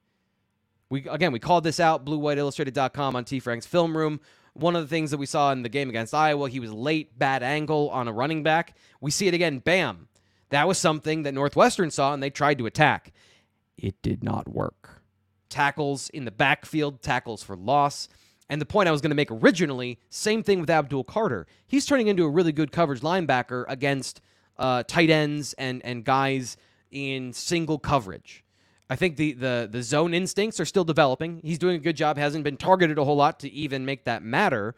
We 0.89 1.07
again, 1.07 1.31
we 1.31 1.39
called 1.39 1.63
this 1.63 1.79
out 1.79 2.05
bluewhiteillustrated.com 2.05 3.15
on 3.15 3.25
T 3.25 3.39
Frank's 3.39 3.65
film 3.65 3.97
room. 3.97 4.19
One 4.57 4.75
of 4.75 4.81
the 4.81 4.87
things 4.87 5.11
that 5.11 5.17
we 5.17 5.25
saw 5.25 5.51
in 5.51 5.61
the 5.61 5.69
game 5.69 5.89
against 5.89 6.13
Iowa, 6.13 6.49
he 6.49 6.59
was 6.59 6.71
late, 6.71 7.17
bad 7.17 7.43
angle 7.43 7.89
on 7.91 8.07
a 8.07 8.13
running 8.13 8.43
back. 8.43 8.75
We 8.99 9.11
see 9.11 9.27
it 9.27 9.33
again, 9.33 9.59
bam. 9.59 10.07
That 10.49 10.67
was 10.67 10.77
something 10.77 11.23
that 11.23 11.33
Northwestern 11.33 11.91
saw 11.91 12.13
and 12.13 12.23
they 12.23 12.29
tried 12.29 12.57
to 12.57 12.65
attack. 12.65 13.13
It 13.77 14.01
did 14.01 14.23
not 14.23 14.47
work. 14.47 15.01
Tackles 15.49 16.09
in 16.09 16.25
the 16.25 16.31
backfield, 16.31 17.01
tackles 17.01 17.43
for 17.43 17.55
loss. 17.55 18.09
And 18.49 18.61
the 18.61 18.65
point 18.65 18.87
I 18.87 18.91
was 18.91 19.01
going 19.01 19.11
to 19.11 19.15
make 19.15 19.29
originally, 19.29 19.99
same 20.09 20.41
thing 20.41 20.61
with 20.61 20.69
Abdul 20.69 21.03
Carter. 21.03 21.47
He's 21.67 21.85
turning 21.85 22.07
into 22.07 22.23
a 22.23 22.29
really 22.29 22.53
good 22.53 22.71
coverage 22.71 23.01
linebacker 23.01 23.65
against 23.67 24.21
uh, 24.57 24.83
tight 24.87 25.09
ends 25.09 25.53
and, 25.53 25.83
and 25.85 26.03
guys 26.03 26.57
in 26.89 27.33
single 27.33 27.77
coverage. 27.77 28.43
I 28.89 28.95
think 28.95 29.17
the, 29.17 29.33
the 29.33 29.67
the 29.69 29.83
zone 29.83 30.13
instincts 30.13 30.59
are 30.59 30.65
still 30.65 30.85
developing. 30.85 31.41
He's 31.43 31.59
doing 31.59 31.75
a 31.75 31.79
good 31.79 31.97
job. 31.97 32.17
Hasn't 32.17 32.43
been 32.43 32.57
targeted 32.57 32.97
a 32.97 33.03
whole 33.03 33.17
lot 33.17 33.39
to 33.41 33.51
even 33.51 33.85
make 33.85 34.05
that 34.05 34.23
matter, 34.23 34.75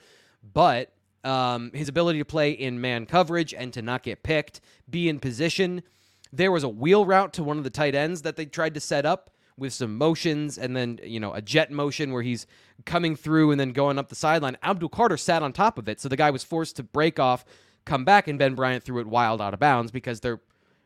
but 0.53 0.93
um, 1.23 1.71
his 1.73 1.89
ability 1.89 2.19
to 2.19 2.25
play 2.25 2.51
in 2.51 2.81
man 2.81 3.05
coverage 3.05 3.53
and 3.53 3.71
to 3.73 3.81
not 3.81 4.03
get 4.03 4.23
picked, 4.23 4.61
be 4.89 5.09
in 5.09 5.19
position. 5.19 5.83
There 6.31 6.51
was 6.51 6.63
a 6.63 6.69
wheel 6.69 7.05
route 7.05 7.33
to 7.33 7.43
one 7.43 7.57
of 7.57 7.63
the 7.63 7.69
tight 7.69 7.95
ends 7.95 8.21
that 8.21 8.35
they 8.35 8.45
tried 8.45 8.73
to 8.75 8.79
set 8.79 9.05
up 9.05 9.31
with 9.57 9.73
some 9.73 9.97
motions 9.97 10.57
and 10.57 10.75
then, 10.75 10.99
you 11.03 11.19
know, 11.19 11.33
a 11.33 11.41
jet 11.41 11.71
motion 11.71 12.11
where 12.13 12.21
he's 12.21 12.47
coming 12.85 13.15
through 13.15 13.51
and 13.51 13.59
then 13.59 13.71
going 13.71 13.99
up 13.99 14.09
the 14.09 14.15
sideline. 14.15 14.57
Abdul 14.63 14.89
Carter 14.89 15.17
sat 15.17 15.43
on 15.43 15.51
top 15.51 15.77
of 15.77 15.89
it. 15.89 15.99
So 15.99 16.07
the 16.07 16.15
guy 16.15 16.29
was 16.29 16.43
forced 16.43 16.77
to 16.77 16.83
break 16.83 17.19
off, 17.19 17.43
come 17.85 18.05
back, 18.05 18.27
and 18.27 18.39
Ben 18.39 18.55
Bryant 18.55 18.83
threw 18.83 18.99
it 18.99 19.07
wild 19.07 19.41
out 19.41 19.53
of 19.53 19.59
bounds 19.59 19.91
because 19.91 20.21
there 20.21 20.39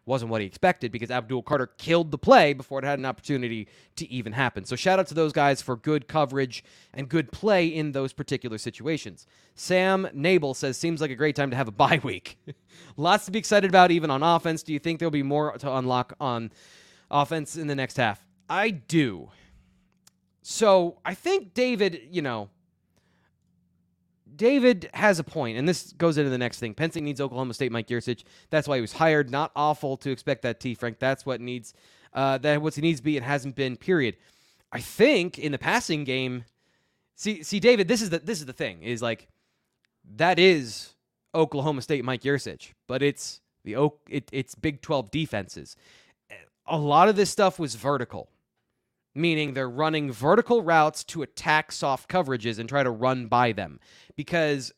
wasn't 0.06 0.30
what 0.30 0.42
he 0.42 0.48
expected 0.48 0.92
because 0.92 1.10
Abdul 1.10 1.44
Carter 1.44 1.68
killed 1.78 2.12
the 2.12 2.18
play 2.18 2.54
before 2.54 2.80
it 2.80 2.86
had 2.86 3.00
an 3.00 3.06
opportunity 3.06 3.68
to 3.96 4.10
even 4.12 4.34
happen. 4.34 4.66
So 4.66 4.76
shout 4.76 5.00
out 5.00 5.08
to 5.08 5.14
those 5.14 5.32
guys 5.32 5.62
for 5.62 5.76
good 5.76 6.08
coverage 6.08 6.64
and 6.94 7.08
good 7.08 7.32
play 7.32 7.68
in 7.68 7.94
those 7.94 8.12
particular 8.12 8.58
situations. 8.58 9.26
Sam 9.56 10.08
Nabel 10.14 10.54
says 10.54 10.78
seems 10.78 11.00
like 11.00 11.12
a 11.12 11.16
great 11.16 11.36
time 11.36 11.52
to 11.52 11.56
have 11.56 11.68
a 11.68 11.72
bye 11.72 12.02
week. 12.04 12.38
Lots 12.98 13.26
to 13.26 13.32
be 13.32 13.40
excited 13.40 13.70
about 13.70 13.92
even 13.92 14.12
on 14.12 14.24
offense. 14.24 14.64
Do 14.64 14.74
you 14.74 14.80
think 14.80 15.00
there'll 15.00 15.12
be 15.12 15.24
more 15.24 15.58
to 15.58 15.74
unlock 15.74 16.14
on 16.20 16.52
offense 17.10 17.56
in 17.56 17.68
the 17.68 17.76
next 17.76 17.98
half? 17.98 18.26
I 18.50 18.72
do. 18.72 19.30
So 20.42 20.98
I 21.06 21.14
think 21.14 21.54
David, 21.54 22.02
you 22.12 22.22
know, 22.22 22.50
David 24.36 24.90
has 24.94 25.20
a 25.20 25.24
point, 25.24 25.58
and 25.58 25.68
this 25.68 25.94
goes 25.94 26.18
into 26.18 26.30
the 26.30 26.38
next 26.38 26.60
thing. 26.60 26.74
Penn 26.74 26.92
State 26.92 27.04
needs 27.04 27.22
Oklahoma 27.22 27.54
State 27.54 27.72
Mike 27.72 27.88
Yurcich. 27.88 28.24
That's 28.50 28.68
why 28.68 28.78
he 28.78 28.82
was 28.82 28.94
hired. 28.94 29.30
Not 29.30 29.52
awful 29.56 29.98
to 29.98 30.12
expect 30.12 30.42
that 30.44 30.60
T. 30.60 30.74
Frank. 30.76 31.00
That's 31.00 31.26
what 31.26 31.42
needs. 31.42 31.74
Uh, 32.14 32.38
that 32.40 32.62
what 32.62 32.76
he 32.76 32.82
needs 32.82 33.00
to 33.00 33.04
be. 33.04 33.18
It 33.18 33.24
hasn't 33.24 33.56
been. 33.56 33.78
Period. 33.78 34.18
I 34.72 34.80
think 34.80 35.38
in 35.40 35.52
the 35.52 35.58
passing 35.58 36.04
game. 36.04 36.46
See, 37.16 37.44
see, 37.44 37.60
David. 37.60 37.88
This 37.88 38.02
is 38.02 38.10
the 38.10 38.20
this 38.20 38.40
is 38.40 38.46
the 38.46 38.54
thing. 38.54 38.84
Is 38.84 39.02
like 39.02 39.28
that 40.16 40.40
is 40.40 40.94
Oklahoma 41.36 41.82
State 41.82 42.04
Mike 42.04 42.22
Yurcich, 42.22 42.72
but 42.88 43.02
it's 43.02 43.42
the 43.64 43.76
Oak. 43.76 44.00
It, 44.10 44.30
it's 44.32 44.56
Big 44.56 44.82
Twelve 44.82 45.12
defenses. 45.12 45.76
A 46.66 46.78
lot 46.78 47.10
of 47.10 47.16
this 47.16 47.30
stuff 47.30 47.60
was 47.60 47.76
vertical 47.76 48.30
meaning 49.16 49.54
they're 49.54 49.70
running 49.70 50.12
vertical 50.12 50.62
routes 50.62 51.04
to 51.06 51.22
attack 51.22 51.72
soft 51.72 52.10
coverages 52.10 52.60
and 52.60 52.68
try 52.68 52.84
to 52.84 52.90
run 52.90 53.28
by 53.28 53.52
them. 53.52 53.80
Because 54.16 54.72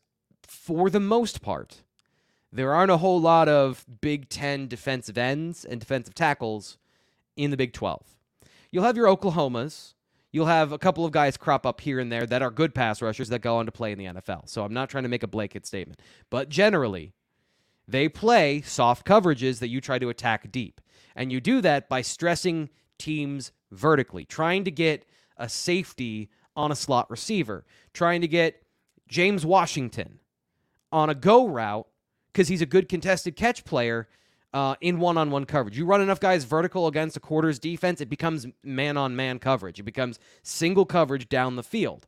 for 0.47 0.89
the 0.89 0.99
most 0.99 1.41
part, 1.41 1.83
there 2.51 2.73
aren't 2.73 2.91
a 2.91 2.97
whole 2.97 3.19
lot 3.19 3.49
of 3.49 3.85
Big 4.01 4.29
Ten 4.29 4.67
defensive 4.67 5.17
ends 5.17 5.65
and 5.65 5.79
defensive 5.79 6.15
tackles 6.15 6.77
in 7.35 7.51
the 7.51 7.57
Big 7.57 7.73
12. 7.73 8.01
You'll 8.71 8.83
have 8.83 8.97
your 8.97 9.07
Oklahomas. 9.07 9.93
You'll 10.31 10.47
have 10.47 10.71
a 10.71 10.77
couple 10.77 11.05
of 11.05 11.13
guys 11.13 11.37
crop 11.37 11.65
up 11.65 11.79
here 11.79 11.99
and 11.99 12.11
there 12.11 12.25
that 12.25 12.41
are 12.41 12.51
good 12.51 12.75
pass 12.75 13.01
rushers 13.01 13.29
that 13.29 13.39
go 13.39 13.57
on 13.57 13.65
to 13.67 13.71
play 13.71 13.93
in 13.93 13.97
the 13.97 14.05
NFL. 14.05 14.49
So 14.49 14.63
I'm 14.65 14.73
not 14.73 14.89
trying 14.89 15.03
to 15.03 15.09
make 15.09 15.23
a 15.23 15.27
blanket 15.27 15.65
statement. 15.65 16.01
But 16.29 16.49
generally, 16.49 17.13
they 17.87 18.09
play 18.09 18.61
soft 18.61 19.05
coverages 19.05 19.59
that 19.59 19.69
you 19.69 19.79
try 19.79 19.99
to 19.99 20.09
attack 20.09 20.51
deep. 20.51 20.81
And 21.15 21.31
you 21.31 21.39
do 21.39 21.61
that 21.61 21.87
by 21.87 22.01
stressing 22.01 22.69
teams 22.97 23.51
vertically, 23.71 24.25
trying 24.25 24.63
to 24.63 24.71
get 24.71 25.05
a 25.37 25.49
safety 25.49 26.29
on 26.55 26.71
a 26.71 26.75
slot 26.75 27.09
receiver, 27.09 27.65
trying 27.93 28.21
to 28.21 28.27
get 28.27 28.63
James 29.07 29.45
Washington 29.45 30.19
on 30.91 31.09
a 31.09 31.15
go 31.15 31.47
route 31.47 31.87
because 32.31 32.47
he's 32.47 32.61
a 32.61 32.65
good 32.65 32.89
contested 32.89 33.35
catch 33.35 33.63
player 33.65 34.07
uh, 34.53 34.75
in 34.79 34.99
one 34.99 35.17
on 35.17 35.31
one 35.31 35.45
coverage. 35.45 35.77
You 35.77 35.85
run 35.85 36.01
enough 36.01 36.19
guys 36.19 36.45
vertical 36.45 36.87
against 36.87 37.17
a 37.17 37.19
quarter's 37.19 37.59
defense, 37.59 37.99
it 37.99 38.09
becomes 38.09 38.47
man 38.63 38.95
on 38.97 39.15
man 39.15 39.39
coverage. 39.39 39.79
It 39.79 39.83
becomes 39.83 40.19
single 40.43 40.85
coverage 40.85 41.27
down 41.27 41.57
the 41.57 41.63
field. 41.63 42.07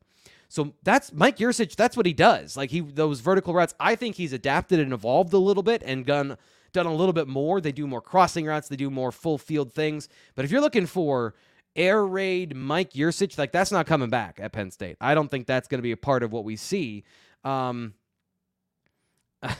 So 0.50 0.74
that's 0.84 1.12
Mike 1.12 1.38
Yurcich. 1.38 1.76
That's 1.76 1.98
what 1.98 2.06
he 2.06 2.14
does. 2.14 2.56
Like 2.56 2.72
he 2.72 2.80
those 2.80 3.20
vertical 3.20 3.54
routes. 3.54 3.76
I 3.80 3.96
think 3.96 4.16
he's 4.16 4.32
adapted 4.32 4.80
and 4.80 4.94
evolved 4.94 5.34
a 5.34 5.38
little 5.38 5.64
bit 5.64 5.84
and 5.86 6.06
done 6.06 6.38
done 6.78 6.86
a 6.86 6.96
little 6.96 7.14
bit 7.14 7.28
more. 7.28 7.60
They 7.60 7.72
do 7.72 7.88
more 7.88 8.02
crossing 8.02 8.46
routes. 8.46 8.68
They 8.68 8.76
do 8.76 8.90
more 8.90 9.12
full 9.12 9.38
field 9.38 9.74
things. 9.74 10.08
But 10.36 10.46
if 10.46 10.52
you're 10.52 10.62
looking 10.62 10.86
for 10.86 11.34
air 11.76 12.06
raid 12.06 12.56
Mike 12.56 12.94
Yurcich, 12.94 13.38
like 13.38 13.52
that's 13.52 13.72
not 13.72 13.86
coming 13.88 14.10
back 14.10 14.40
at 14.42 14.52
Penn 14.52 14.72
State. 14.72 14.98
I 15.02 15.16
don't 15.16 15.30
think 15.30 15.48
that's 15.48 15.68
going 15.68 15.80
to 15.80 15.84
be 15.84 15.92
a 15.92 15.98
part 15.98 16.24
of 16.24 16.32
what 16.32 16.44
we 16.44 16.56
see. 16.56 17.04
Um, 17.44 17.94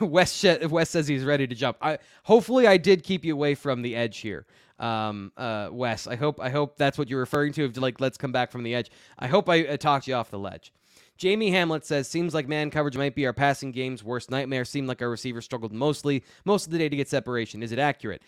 Wes, 0.00 0.44
Wes 0.68 0.90
says 0.90 1.08
he's 1.08 1.24
ready 1.24 1.46
to 1.46 1.54
jump. 1.54 1.76
I 1.80 1.98
hopefully 2.24 2.66
I 2.66 2.76
did 2.76 3.02
keep 3.02 3.24
you 3.24 3.34
away 3.34 3.54
from 3.54 3.82
the 3.82 3.96
edge 3.96 4.18
here, 4.18 4.46
um, 4.78 5.32
uh, 5.36 5.68
Wes. 5.72 6.06
I 6.06 6.16
hope 6.16 6.40
I 6.40 6.50
hope 6.50 6.76
that's 6.76 6.96
what 6.96 7.08
you're 7.08 7.20
referring 7.20 7.52
to. 7.54 7.64
Of 7.64 7.76
like, 7.78 8.00
let's 8.00 8.16
come 8.16 8.32
back 8.32 8.50
from 8.50 8.62
the 8.62 8.74
edge. 8.74 8.90
I 9.18 9.26
hope 9.26 9.48
I 9.48 9.66
uh, 9.66 9.76
talked 9.76 10.06
you 10.06 10.14
off 10.14 10.30
the 10.30 10.38
ledge. 10.38 10.72
Jamie 11.20 11.50
Hamlet 11.50 11.84
says, 11.84 12.08
seems 12.08 12.32
like 12.32 12.48
man 12.48 12.70
coverage 12.70 12.96
might 12.96 13.14
be 13.14 13.26
our 13.26 13.34
passing 13.34 13.72
game's 13.72 14.02
worst 14.02 14.30
nightmare. 14.30 14.64
Seemed 14.64 14.88
like 14.88 15.02
our 15.02 15.10
receivers 15.10 15.44
struggled 15.44 15.70
mostly 15.70 16.24
most 16.46 16.64
of 16.64 16.72
the 16.72 16.78
day 16.78 16.88
to 16.88 16.96
get 16.96 17.10
separation. 17.10 17.62
Is 17.62 17.72
it 17.72 17.78
accurate? 17.78 18.22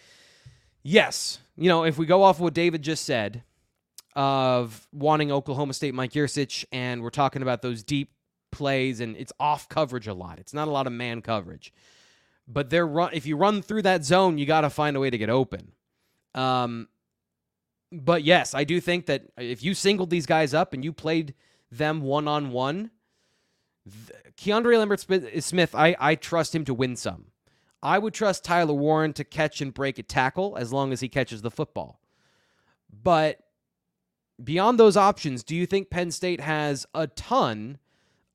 Yes. 0.82 1.38
You 1.56 1.70
know, 1.70 1.84
if 1.84 1.96
we 1.96 2.04
go 2.04 2.22
off 2.22 2.38
what 2.38 2.52
David 2.52 2.82
just 2.82 3.06
said 3.06 3.44
of 4.14 4.86
wanting 4.92 5.32
Oklahoma 5.32 5.72
State 5.72 5.94
Mike 5.94 6.12
Yurcich, 6.12 6.66
and 6.70 7.02
we're 7.02 7.08
talking 7.08 7.40
about 7.40 7.62
those 7.62 7.82
deep 7.82 8.12
plays, 8.50 9.00
and 9.00 9.16
it's 9.16 9.32
off 9.40 9.70
coverage 9.70 10.06
a 10.06 10.12
lot. 10.12 10.38
It's 10.38 10.52
not 10.52 10.68
a 10.68 10.70
lot 10.70 10.86
of 10.86 10.92
man 10.92 11.22
coverage. 11.22 11.72
But 12.46 12.68
they're 12.68 12.86
run 12.86 13.14
if 13.14 13.24
you 13.24 13.38
run 13.38 13.62
through 13.62 13.82
that 13.82 14.04
zone, 14.04 14.36
you 14.36 14.44
got 14.44 14.60
to 14.62 14.70
find 14.70 14.98
a 14.98 15.00
way 15.00 15.08
to 15.08 15.16
get 15.16 15.30
open. 15.30 15.72
Um, 16.34 16.88
but 17.90 18.22
yes, 18.22 18.52
I 18.52 18.64
do 18.64 18.82
think 18.82 19.06
that 19.06 19.22
if 19.38 19.62
you 19.62 19.72
singled 19.72 20.10
these 20.10 20.26
guys 20.26 20.52
up 20.52 20.74
and 20.74 20.84
you 20.84 20.92
played 20.92 21.32
them 21.72 22.02
one 22.02 22.28
on 22.28 22.50
one, 22.50 22.90
Keandre 24.36 24.78
Lambert 24.78 25.00
Smith, 25.42 25.74
I, 25.74 25.96
I 25.98 26.14
trust 26.14 26.54
him 26.54 26.64
to 26.66 26.74
win 26.74 26.96
some. 26.96 27.26
I 27.82 27.98
would 27.98 28.14
trust 28.14 28.44
Tyler 28.44 28.74
Warren 28.74 29.12
to 29.14 29.24
catch 29.24 29.60
and 29.60 29.74
break 29.74 29.98
a 29.98 30.04
tackle 30.04 30.56
as 30.56 30.72
long 30.72 30.92
as 30.92 31.00
he 31.00 31.08
catches 31.08 31.42
the 31.42 31.50
football. 31.50 32.00
But 33.02 33.40
beyond 34.42 34.78
those 34.78 34.96
options, 34.96 35.42
do 35.42 35.56
you 35.56 35.66
think 35.66 35.90
Penn 35.90 36.12
State 36.12 36.40
has 36.40 36.86
a 36.94 37.08
ton 37.08 37.78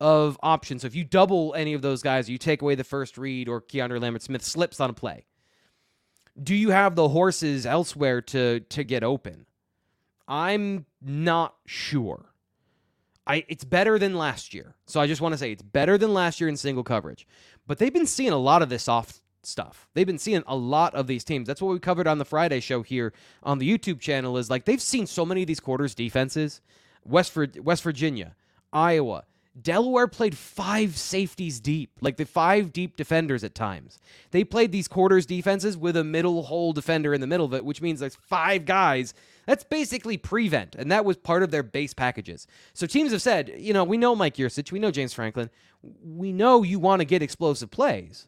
of 0.02 0.38
options? 0.44 0.82
So 0.82 0.88
if 0.88 0.96
you 0.96 1.06
double 1.06 1.54
any 1.56 1.74
of 1.74 1.82
those 1.82 2.02
guys, 2.02 2.30
you 2.30 2.38
take 2.38 2.62
away 2.62 2.76
the 2.76 2.84
first 2.84 3.18
read 3.18 3.48
or 3.48 3.62
Keandre 3.62 4.02
Lambert 4.02 4.24
Smith 4.24 4.44
slips 4.44 4.82
on 4.82 4.90
a 4.90 4.94
play. 4.94 5.26
Do 6.42 6.54
you 6.54 6.72
have 6.72 6.96
the 6.96 7.08
horses 7.08 7.66
elsewhere 7.66 8.22
to 8.22 8.60
to 8.60 8.84
get 8.84 9.04
open? 9.04 9.46
I'm 10.28 10.86
not 11.02 11.56
sure. 11.66 12.34
I 13.28 13.44
it's 13.48 13.64
better 13.64 14.00
than 14.00 14.16
last 14.16 14.54
year. 14.54 14.76
So 14.86 15.00
I 15.00 15.08
just 15.08 15.22
want 15.22 15.34
to 15.34 15.38
say 15.38 15.52
it's 15.52 15.62
better 15.62 15.98
than 15.98 16.14
last 16.14 16.40
year 16.40 16.50
in 16.50 16.58
single 16.58 16.84
coverage. 16.84 17.28
But 17.68 17.78
they've 17.78 17.94
been 17.94 18.06
seeing 18.08 18.32
a 18.32 18.38
lot 18.38 18.62
of 18.62 18.70
this 18.70 18.88
off 18.88 19.22
stuff. 19.44 19.88
They've 19.94 20.08
been 20.08 20.18
seeing 20.18 20.44
a 20.48 20.56
lot 20.56 20.94
of 20.96 21.08
these 21.08 21.24
teams. 21.24 21.48
That's 21.48 21.62
what 21.62 21.72
we 21.72 21.80
covered 21.80 22.08
on 22.08 22.18
the 22.18 22.26
Friday 22.26 22.60
show 22.60 22.82
here 22.82 23.14
on 23.44 23.60
the 23.60 23.78
YouTube 23.78 24.00
channel 24.00 24.38
is 24.38 24.50
like 24.50 24.66
they've 24.66 24.82
seen 24.82 25.06
so 25.08 25.26
many 25.26 25.42
of 25.42 25.48
these 25.48 25.60
quarters 25.60 25.96
defenses. 25.96 26.62
West 27.04 27.36
West 27.36 27.84
Virginia, 27.84 28.36
Iowa, 28.74 29.24
Delaware 29.62 30.08
played 30.08 30.38
five 30.38 30.98
safeties 30.98 31.60
deep, 31.60 31.92
like 32.02 32.18
the 32.18 32.26
five 32.26 32.72
deep 32.74 32.96
defenders 32.96 33.44
at 33.44 33.56
times. 33.56 34.00
They 34.32 34.44
played 34.44 34.72
these 34.72 34.88
quarters 34.88 35.26
defenses 35.26 35.76
with 35.78 35.98
a 35.98 36.04
middle 36.04 36.44
hole 36.44 36.74
defender 36.74 37.14
in 37.14 37.22
the 37.22 37.28
middle 37.28 37.46
of 37.46 37.54
it, 37.54 37.66
which 37.66 37.82
means 37.82 38.00
there's 38.00 38.16
five 38.16 38.66
guys. 38.66 39.14
That's 39.46 39.64
basically 39.64 40.18
prevent, 40.18 40.76
and 40.76 40.92
that 40.92 41.06
was 41.06 41.18
part 41.18 41.44
of 41.44 41.52
their 41.52 41.64
base 41.64 41.94
packages. 41.94 42.46
So 42.74 42.86
teams 42.86 43.12
have 43.12 43.22
said, 43.22 43.54
you 43.58 43.74
know, 43.74 43.84
we 43.84 43.98
know 43.98 44.16
Mike 44.16 44.36
Yurcich, 44.36 44.72
we 44.72 44.80
know 44.80 44.92
James 44.92 45.14
Franklin, 45.14 45.50
we 46.04 46.32
know 46.32 46.64
you 46.64 46.80
want 46.80 47.00
to 47.00 47.06
get 47.06 47.22
explosive 47.22 47.72
plays 47.72 48.28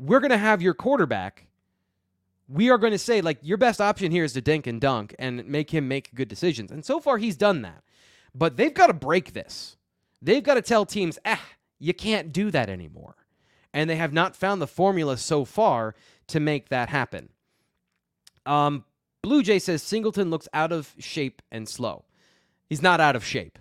we're 0.00 0.20
going 0.20 0.30
to 0.30 0.38
have 0.38 0.62
your 0.62 0.74
quarterback. 0.74 1.46
We 2.48 2.70
are 2.70 2.78
going 2.78 2.92
to 2.92 2.98
say, 2.98 3.20
like, 3.20 3.38
your 3.42 3.58
best 3.58 3.80
option 3.80 4.10
here 4.10 4.24
is 4.24 4.32
to 4.32 4.40
dink 4.40 4.66
and 4.66 4.80
dunk 4.80 5.14
and 5.18 5.46
make 5.46 5.70
him 5.70 5.86
make 5.86 6.14
good 6.14 6.28
decisions. 6.28 6.72
And 6.72 6.84
so 6.84 6.98
far, 6.98 7.18
he's 7.18 7.36
done 7.36 7.62
that. 7.62 7.84
But 8.34 8.56
they've 8.56 8.74
got 8.74 8.88
to 8.88 8.92
break 8.92 9.32
this. 9.32 9.76
They've 10.22 10.42
got 10.42 10.54
to 10.54 10.62
tell 10.62 10.86
teams, 10.86 11.18
ah, 11.24 11.42
you 11.78 11.94
can't 11.94 12.32
do 12.32 12.50
that 12.50 12.68
anymore. 12.68 13.16
And 13.72 13.88
they 13.88 13.96
have 13.96 14.12
not 14.12 14.36
found 14.36 14.60
the 14.60 14.66
formula 14.66 15.16
so 15.16 15.44
far 15.44 15.94
to 16.28 16.40
make 16.40 16.68
that 16.68 16.88
happen. 16.88 17.30
Um, 18.46 18.84
Blue 19.22 19.42
Jay 19.42 19.58
says 19.58 19.82
Singleton 19.82 20.30
looks 20.30 20.48
out 20.52 20.72
of 20.72 20.94
shape 20.98 21.42
and 21.50 21.68
slow. 21.68 22.04
He's 22.68 22.82
not 22.82 23.00
out 23.00 23.16
of 23.16 23.24
shape. 23.24 23.58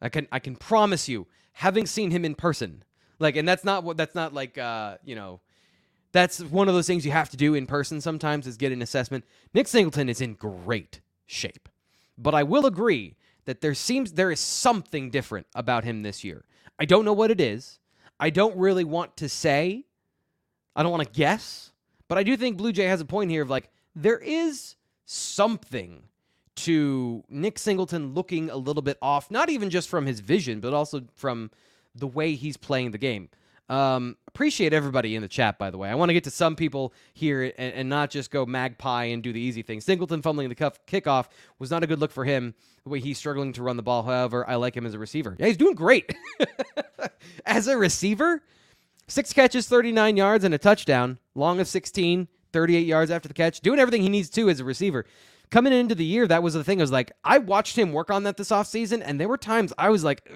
I 0.00 0.08
can 0.08 0.26
I 0.32 0.38
can 0.38 0.56
promise 0.56 1.08
you, 1.08 1.26
having 1.52 1.86
seen 1.86 2.10
him 2.10 2.24
in 2.24 2.34
person, 2.34 2.84
like, 3.18 3.36
and 3.36 3.46
that's 3.48 3.64
not 3.64 3.84
what 3.84 3.96
that's 3.96 4.14
not 4.14 4.34
like 4.34 4.58
uh, 4.58 4.98
you 5.04 5.14
know, 5.14 5.40
that's 6.12 6.40
one 6.40 6.68
of 6.68 6.74
those 6.74 6.86
things 6.86 7.06
you 7.06 7.12
have 7.12 7.30
to 7.30 7.36
do 7.36 7.54
in 7.54 7.66
person 7.66 8.00
sometimes 8.00 8.46
is 8.46 8.56
get 8.56 8.72
an 8.72 8.82
assessment. 8.82 9.24
Nick 9.54 9.68
Singleton 9.68 10.08
is 10.08 10.20
in 10.20 10.34
great 10.34 11.00
shape. 11.26 11.68
But 12.18 12.34
I 12.34 12.42
will 12.42 12.66
agree 12.66 13.16
that 13.44 13.60
there 13.60 13.74
seems 13.74 14.12
there 14.12 14.30
is 14.30 14.40
something 14.40 15.10
different 15.10 15.46
about 15.54 15.84
him 15.84 16.02
this 16.02 16.24
year. 16.24 16.44
I 16.78 16.84
don't 16.84 17.04
know 17.04 17.12
what 17.12 17.30
it 17.30 17.40
is. 17.40 17.78
I 18.18 18.30
don't 18.30 18.56
really 18.56 18.84
want 18.84 19.16
to 19.18 19.28
say. 19.28 19.84
I 20.74 20.82
don't 20.82 20.92
want 20.92 21.04
to 21.04 21.12
guess, 21.12 21.72
but 22.08 22.18
I 22.18 22.22
do 22.22 22.36
think 22.36 22.56
Blue 22.56 22.72
Jay 22.72 22.84
has 22.84 23.00
a 23.00 23.04
point 23.04 23.30
here 23.30 23.42
of 23.42 23.50
like 23.50 23.68
there 23.94 24.18
is 24.18 24.76
something 25.04 26.04
to 26.54 27.24
Nick 27.28 27.58
Singleton 27.58 28.14
looking 28.14 28.50
a 28.50 28.56
little 28.56 28.82
bit 28.82 28.98
off, 29.02 29.30
not 29.30 29.50
even 29.50 29.70
just 29.70 29.88
from 29.88 30.06
his 30.06 30.20
vision, 30.20 30.60
but 30.60 30.72
also 30.72 31.02
from 31.14 31.50
the 31.94 32.06
way 32.06 32.34
he's 32.34 32.56
playing 32.56 32.90
the 32.90 32.98
game. 32.98 33.28
Um, 33.72 34.18
appreciate 34.28 34.74
everybody 34.74 35.16
in 35.16 35.22
the 35.22 35.28
chat, 35.28 35.58
by 35.58 35.70
the 35.70 35.78
way. 35.78 35.88
I 35.88 35.94
want 35.94 36.10
to 36.10 36.12
get 36.12 36.24
to 36.24 36.30
some 36.30 36.56
people 36.56 36.92
here 37.14 37.54
and, 37.56 37.72
and, 37.72 37.88
not 37.88 38.10
just 38.10 38.30
go 38.30 38.44
magpie 38.44 39.04
and 39.04 39.22
do 39.22 39.32
the 39.32 39.40
easy 39.40 39.62
thing. 39.62 39.80
Singleton 39.80 40.20
fumbling 40.20 40.50
the 40.50 40.54
cuff, 40.54 40.78
kickoff 40.84 41.28
was 41.58 41.70
not 41.70 41.82
a 41.82 41.86
good 41.86 41.98
look 41.98 42.10
for 42.10 42.26
him. 42.26 42.54
The 42.84 42.90
way 42.90 43.00
he's 43.00 43.16
struggling 43.16 43.54
to 43.54 43.62
run 43.62 43.78
the 43.78 43.82
ball. 43.82 44.02
However, 44.02 44.46
I 44.46 44.56
like 44.56 44.76
him 44.76 44.84
as 44.84 44.92
a 44.92 44.98
receiver. 44.98 45.36
Yeah, 45.38 45.46
he's 45.46 45.56
doing 45.56 45.74
great. 45.74 46.14
as 47.46 47.66
a 47.66 47.78
receiver, 47.78 48.42
six 49.08 49.32
catches, 49.32 49.66
39 49.68 50.18
yards, 50.18 50.44
and 50.44 50.52
a 50.52 50.58
touchdown. 50.58 51.18
Long 51.34 51.58
of 51.58 51.66
16, 51.66 52.28
38 52.52 52.86
yards 52.86 53.10
after 53.10 53.26
the 53.26 53.32
catch. 53.32 53.60
Doing 53.60 53.78
everything 53.78 54.02
he 54.02 54.10
needs 54.10 54.28
to 54.30 54.50
as 54.50 54.60
a 54.60 54.64
receiver. 54.64 55.06
Coming 55.50 55.72
into 55.72 55.94
the 55.94 56.04
year, 56.04 56.26
that 56.26 56.42
was 56.42 56.52
the 56.52 56.62
thing. 56.62 56.78
I 56.78 56.82
was 56.82 56.92
like, 56.92 57.10
I 57.24 57.38
watched 57.38 57.78
him 57.78 57.94
work 57.94 58.10
on 58.10 58.24
that 58.24 58.36
this 58.36 58.50
offseason, 58.50 59.00
and 59.02 59.18
there 59.18 59.28
were 59.30 59.38
times 59.38 59.72
I 59.78 59.88
was 59.88 60.04
like, 60.04 60.30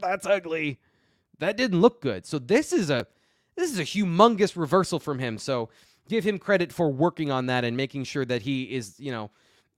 that's 0.00 0.24
ugly 0.24 0.78
that 1.38 1.56
didn't 1.56 1.80
look 1.80 2.00
good. 2.00 2.26
So 2.26 2.38
this 2.38 2.72
is 2.72 2.90
a 2.90 3.06
this 3.56 3.70
is 3.70 3.78
a 3.78 3.84
humongous 3.84 4.56
reversal 4.56 4.98
from 4.98 5.18
him. 5.18 5.38
So 5.38 5.68
give 6.08 6.24
him 6.24 6.38
credit 6.38 6.72
for 6.72 6.90
working 6.90 7.30
on 7.30 7.46
that 7.46 7.64
and 7.64 7.76
making 7.76 8.04
sure 8.04 8.24
that 8.24 8.42
he 8.42 8.64
is, 8.64 8.98
you 8.98 9.12
know, 9.12 9.30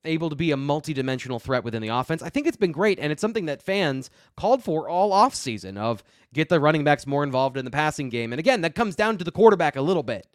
able 0.03 0.29
to 0.29 0.35
be 0.35 0.51
a 0.51 0.57
multi-dimensional 0.57 1.39
threat 1.39 1.63
within 1.63 1.81
the 1.81 1.89
offense. 1.89 2.21
I 2.21 2.29
think 2.29 2.47
it's 2.47 2.57
been 2.57 2.71
great 2.71 2.99
and 2.99 3.11
it's 3.11 3.21
something 3.21 3.45
that 3.45 3.61
fans 3.61 4.09
called 4.35 4.63
for 4.63 4.87
all 4.87 5.11
offseason 5.11 5.77
of 5.77 6.03
get 6.33 6.49
the 6.49 6.59
running 6.59 6.83
backs 6.83 7.05
more 7.05 7.23
involved 7.23 7.57
in 7.57 7.65
the 7.65 7.71
passing 7.71 8.09
game. 8.09 8.33
And 8.33 8.39
again, 8.39 8.61
that 8.61 8.75
comes 8.75 8.95
down 8.95 9.17
to 9.17 9.23
the 9.23 9.31
quarterback 9.31 9.75
a 9.75 9.81
little 9.81 10.03
bit. 10.03 10.27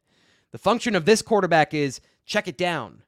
The 0.53 0.59
function 0.59 0.95
of 0.95 1.05
this 1.05 1.23
quarterback 1.23 1.73
is 1.75 2.01
check 2.27 2.47
it 2.47 2.59
down. 2.59 3.03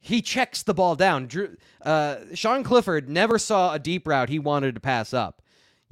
He 0.00 0.20
checks 0.20 0.62
the 0.62 0.74
ball 0.74 0.96
down. 0.96 1.26
Drew, 1.26 1.56
uh, 1.82 2.16
Sean 2.34 2.62
Clifford 2.62 3.08
never 3.08 3.38
saw 3.38 3.72
a 3.72 3.78
deep 3.78 4.06
route 4.06 4.28
he 4.28 4.38
wanted 4.38 4.74
to 4.74 4.80
pass 4.80 5.14
up 5.14 5.40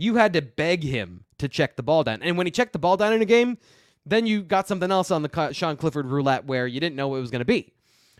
you 0.03 0.16
had 0.16 0.32
to 0.32 0.42
beg 0.42 0.82
him 0.82 1.24
to 1.38 1.48
check 1.48 1.76
the 1.76 1.82
ball 1.82 2.03
down. 2.03 2.22
And 2.22 2.36
when 2.36 2.46
he 2.46 2.50
checked 2.50 2.72
the 2.72 2.78
ball 2.78 2.96
down 2.96 3.12
in 3.12 3.22
a 3.22 3.26
game, 3.26 3.57
then 4.05 4.26
you 4.26 4.42
got 4.42 4.66
something 4.66 4.90
else 4.90 5.12
on 5.12 5.22
the 5.22 5.53
Sean 5.53 5.76
Clifford 5.76 6.07
roulette 6.07 6.44
where 6.44 6.66
you 6.66 6.80
didn't 6.80 6.96
know 6.96 7.07
what 7.07 7.18
it 7.18 7.20
was 7.20 7.30
going 7.30 7.40
to 7.40 7.44
be. 7.44 7.72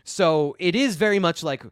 So 0.05 0.55
it 0.59 0.75
is 0.75 0.95
very 0.95 1.19
much 1.19 1.43
like 1.43 1.63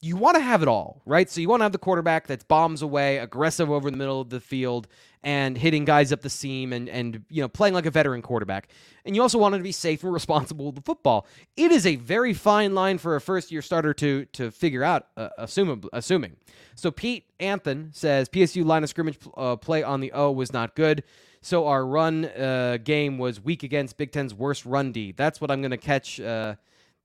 you 0.00 0.16
want 0.16 0.36
to 0.36 0.42
have 0.42 0.62
it 0.62 0.68
all, 0.68 1.02
right? 1.06 1.28
So 1.28 1.40
you 1.40 1.48
want 1.48 1.60
to 1.60 1.64
have 1.64 1.72
the 1.72 1.78
quarterback 1.78 2.26
that's 2.26 2.44
bombs 2.44 2.82
away, 2.82 3.18
aggressive 3.18 3.70
over 3.70 3.90
the 3.90 3.96
middle 3.96 4.20
of 4.20 4.30
the 4.30 4.40
field, 4.40 4.86
and 5.24 5.58
hitting 5.58 5.84
guys 5.84 6.12
up 6.12 6.20
the 6.20 6.30
seam 6.30 6.72
and 6.72 6.88
and 6.88 7.24
you 7.28 7.42
know 7.42 7.48
playing 7.48 7.74
like 7.74 7.86
a 7.86 7.90
veteran 7.90 8.22
quarterback. 8.22 8.68
And 9.04 9.16
you 9.16 9.22
also 9.22 9.38
want 9.38 9.54
him 9.54 9.60
to 9.60 9.64
be 9.64 9.72
safe 9.72 10.04
and 10.04 10.12
responsible 10.20 10.66
with 10.66 10.76
the 10.76 10.82
football. 10.82 11.26
It 11.56 11.72
is 11.72 11.84
a 11.86 11.96
very 11.96 12.32
fine 12.32 12.74
line 12.74 12.98
for 12.98 13.16
a 13.16 13.20
first 13.20 13.50
year 13.50 13.62
starter 13.62 13.92
to 13.94 14.24
to 14.26 14.50
figure 14.50 14.84
out, 14.84 15.08
uh, 15.16 15.30
assuming 15.36 15.84
assuming. 15.92 16.36
So 16.76 16.92
Pete 16.92 17.24
Anthan 17.40 17.94
says 17.94 18.28
PSU 18.28 18.64
line 18.64 18.84
of 18.84 18.88
scrimmage 18.88 19.18
uh, 19.36 19.56
play 19.56 19.82
on 19.82 20.00
the 20.00 20.12
O 20.12 20.30
was 20.30 20.52
not 20.52 20.76
good. 20.76 21.02
So 21.40 21.66
our 21.66 21.84
run 21.84 22.24
uh, 22.24 22.78
game 22.82 23.18
was 23.18 23.40
weak 23.40 23.62
against 23.62 23.96
Big 23.96 24.12
Ten's 24.12 24.34
worst 24.34 24.64
run 24.64 24.92
D. 24.92 25.12
That's 25.12 25.40
what 25.40 25.50
I'm 25.50 25.60
going 25.60 25.70
to 25.72 25.76
catch. 25.76 26.20
Uh, 26.20 26.54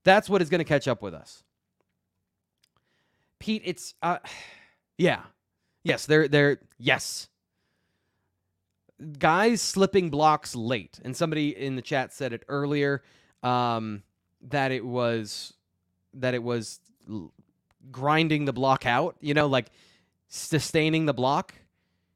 that's 0.03 0.29
what 0.29 0.41
is 0.41 0.49
going 0.49 0.59
to 0.59 0.65
catch 0.65 0.87
up 0.87 1.01
with 1.01 1.13
us. 1.13 1.43
Pete, 3.43 3.63
it's 3.65 3.93
uh, 4.01 4.19
yeah, 4.97 5.23
yes, 5.83 6.05
they're 6.05 6.29
they're 6.29 6.59
yes. 6.79 7.27
Guys 9.19 9.61
slipping 9.61 10.09
blocks 10.09 10.55
late, 10.55 11.01
and 11.03 11.13
somebody 11.13 11.49
in 11.49 11.75
the 11.75 11.81
chat 11.81 12.13
said 12.13 12.31
it 12.31 12.45
earlier 12.47 13.03
um, 13.43 14.01
that 14.43 14.71
it 14.71 14.85
was 14.85 15.55
that 16.13 16.33
it 16.33 16.41
was 16.41 16.79
grinding 17.91 18.45
the 18.45 18.53
block 18.53 18.85
out. 18.85 19.17
You 19.19 19.33
know, 19.33 19.47
like 19.47 19.67
sustaining 20.29 21.05
the 21.05 21.13
block. 21.13 21.53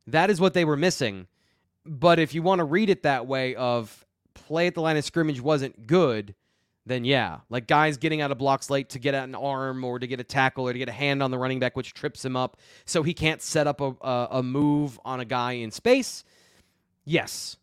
That 0.07 0.29
is 0.29 0.39
what 0.39 0.53
they 0.53 0.63
were 0.63 0.77
missing. 0.77 1.27
But 1.85 2.19
if 2.19 2.33
you 2.33 2.41
want 2.41 2.59
to 2.59 2.63
read 2.63 2.89
it 2.89 3.03
that 3.03 3.27
way, 3.27 3.53
of 3.53 4.05
play 4.33 4.67
at 4.67 4.75
the 4.75 4.81
line 4.81 4.95
of 4.95 5.03
scrimmage 5.03 5.41
wasn't 5.41 5.87
good 5.87 6.35
then 6.87 7.03
yeah, 7.05 7.39
like 7.49 7.67
guys 7.67 7.97
getting 7.97 8.21
out 8.21 8.31
of 8.31 8.37
blocks 8.37 8.69
late 8.69 8.89
to 8.89 8.99
get 8.99 9.13
an 9.13 9.35
arm 9.35 9.83
or 9.83 9.99
to 9.99 10.07
get 10.07 10.19
a 10.19 10.23
tackle 10.23 10.67
or 10.67 10.73
to 10.73 10.79
get 10.79 10.89
a 10.89 10.93
hand 10.93 11.21
on 11.21 11.31
the 11.31 11.37
running 11.37 11.59
back, 11.59 11.75
which 11.75 11.93
trips 11.93 12.23
him 12.23 12.35
up, 12.35 12.57
so 12.85 13.03
he 13.03 13.13
can't 13.13 13.41
set 13.41 13.67
up 13.67 13.81
a, 13.81 13.95
a, 14.01 14.27
a 14.31 14.43
move 14.43 14.99
on 15.05 15.19
a 15.19 15.25
guy 15.25 15.53
in 15.53 15.71
space. 15.71 16.23
Yes. 17.05 17.57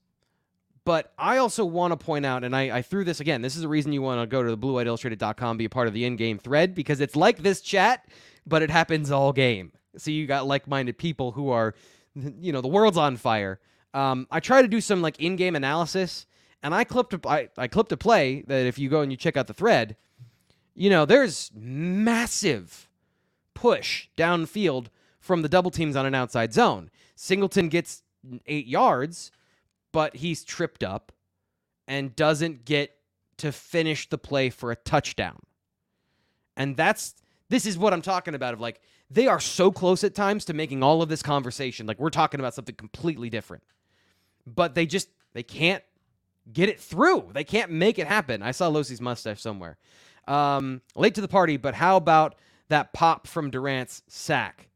But 0.84 1.12
I 1.18 1.38
also 1.38 1.64
want 1.64 1.98
to 1.98 2.04
point 2.04 2.26
out, 2.26 2.44
and 2.44 2.54
I, 2.54 2.78
I, 2.78 2.82
threw 2.82 3.04
this 3.04 3.20
again. 3.20 3.40
This 3.40 3.56
is 3.56 3.62
the 3.62 3.68
reason 3.68 3.92
you 3.92 4.02
want 4.02 4.20
to 4.20 4.26
go 4.26 4.42
to 4.42 4.50
the 4.50 4.58
bluewhiteillustrated.com, 4.58 5.56
be 5.56 5.64
a 5.64 5.70
part 5.70 5.88
of 5.88 5.94
the 5.94 6.04
in 6.04 6.16
game 6.16 6.38
thread, 6.38 6.74
because 6.74 7.00
it's 7.00 7.16
like 7.16 7.38
this 7.38 7.62
chat, 7.62 8.06
but 8.46 8.62
it 8.62 8.70
happens 8.70 9.10
all 9.10 9.32
game. 9.32 9.72
So 9.96 10.10
you 10.10 10.26
got 10.26 10.46
like 10.46 10.68
minded 10.68 10.98
people 10.98 11.32
who 11.32 11.48
are, 11.48 11.74
you 12.14 12.52
know, 12.52 12.60
the 12.60 12.68
world's 12.68 12.98
on 12.98 13.16
fire. 13.16 13.60
Um, 13.94 14.26
I 14.30 14.40
try 14.40 14.60
to 14.60 14.68
do 14.68 14.82
some 14.82 15.00
like 15.00 15.18
in 15.20 15.36
game 15.36 15.56
analysis 15.56 16.26
and 16.64 16.74
I 16.74 16.82
clipped 16.82 17.12
a, 17.12 17.20
I, 17.28 17.48
I 17.58 17.68
clipped 17.68 17.92
a 17.92 17.96
play 17.96 18.42
that 18.46 18.66
if 18.66 18.78
you 18.78 18.88
go 18.88 19.02
and 19.02 19.12
you 19.12 19.18
check 19.18 19.36
out 19.36 19.46
the 19.46 19.54
thread, 19.54 19.96
you 20.74 20.88
know, 20.88 21.04
there's 21.04 21.52
massive 21.54 22.88
push 23.52 24.08
downfield 24.16 24.86
from 25.20 25.42
the 25.42 25.48
double 25.48 25.70
teams 25.70 25.94
on 25.94 26.06
an 26.06 26.14
outside 26.14 26.54
zone. 26.54 26.90
Singleton 27.14 27.68
gets 27.68 28.02
eight 28.46 28.66
yards, 28.66 29.30
but 29.92 30.16
he's 30.16 30.42
tripped 30.42 30.82
up 30.82 31.12
and 31.86 32.16
doesn't 32.16 32.64
get 32.64 32.96
to 33.36 33.52
finish 33.52 34.08
the 34.08 34.18
play 34.18 34.48
for 34.48 34.72
a 34.72 34.76
touchdown. 34.76 35.40
And 36.56 36.78
that's 36.78 37.14
this 37.50 37.66
is 37.66 37.76
what 37.76 37.92
I'm 37.92 38.02
talking 38.02 38.34
about 38.34 38.54
of 38.54 38.60
like 38.60 38.80
they 39.10 39.26
are 39.26 39.38
so 39.40 39.70
close 39.70 40.02
at 40.02 40.14
times 40.14 40.46
to 40.46 40.54
making 40.54 40.82
all 40.82 41.02
of 41.02 41.10
this 41.10 41.22
conversation 41.22 41.86
like 41.86 42.00
we're 42.00 42.08
talking 42.08 42.40
about 42.40 42.54
something 42.54 42.74
completely 42.74 43.28
different. 43.28 43.64
But 44.46 44.74
they 44.74 44.86
just 44.86 45.10
they 45.34 45.42
can't 45.42 45.82
get 46.52 46.68
it 46.68 46.80
through. 46.80 47.30
They 47.32 47.44
can't 47.44 47.70
make 47.70 47.98
it 47.98 48.06
happen. 48.06 48.42
I 48.42 48.50
saw 48.50 48.70
Losi's 48.70 49.00
mustache 49.00 49.40
somewhere. 49.40 49.78
Um, 50.26 50.82
late 50.94 51.14
to 51.16 51.20
the 51.20 51.28
party, 51.28 51.56
but 51.56 51.74
how 51.74 51.96
about 51.96 52.34
that 52.68 52.92
pop 52.92 53.26
from 53.26 53.50
Durant's 53.50 54.02
sack? 54.08 54.68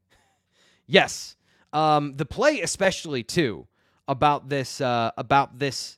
Yes, 0.85 1.35
um, 1.73 2.15
the 2.15 2.25
play 2.25 2.61
especially 2.61 3.23
too 3.23 3.67
about 4.07 4.49
this 4.49 4.81
uh, 4.81 5.11
about 5.17 5.59
this 5.59 5.97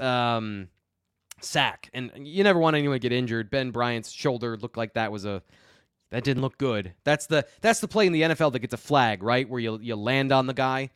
um, 0.00 0.68
sack, 1.40 1.90
and 1.94 2.10
you 2.16 2.44
never 2.44 2.58
want 2.58 2.76
anyone 2.76 2.96
to 2.96 3.00
get 3.00 3.12
injured. 3.12 3.50
Ben 3.50 3.70
Bryant's 3.70 4.10
shoulder 4.10 4.56
looked 4.56 4.76
like 4.76 4.94
that 4.94 5.12
was 5.12 5.24
a 5.24 5.42
that 6.10 6.24
didn't 6.24 6.42
look 6.42 6.58
good. 6.58 6.92
That's 7.04 7.26
the 7.26 7.46
that's 7.60 7.80
the 7.80 7.88
play 7.88 8.06
in 8.06 8.12
the 8.12 8.22
NFL 8.22 8.52
that 8.52 8.58
gets 8.58 8.74
a 8.74 8.78
flag, 8.78 9.22
right? 9.22 9.48
Where 9.48 9.60
you 9.60 9.78
you 9.80 9.96
land 9.96 10.32
on 10.32 10.46
the 10.46 10.54
guy. 10.54 10.90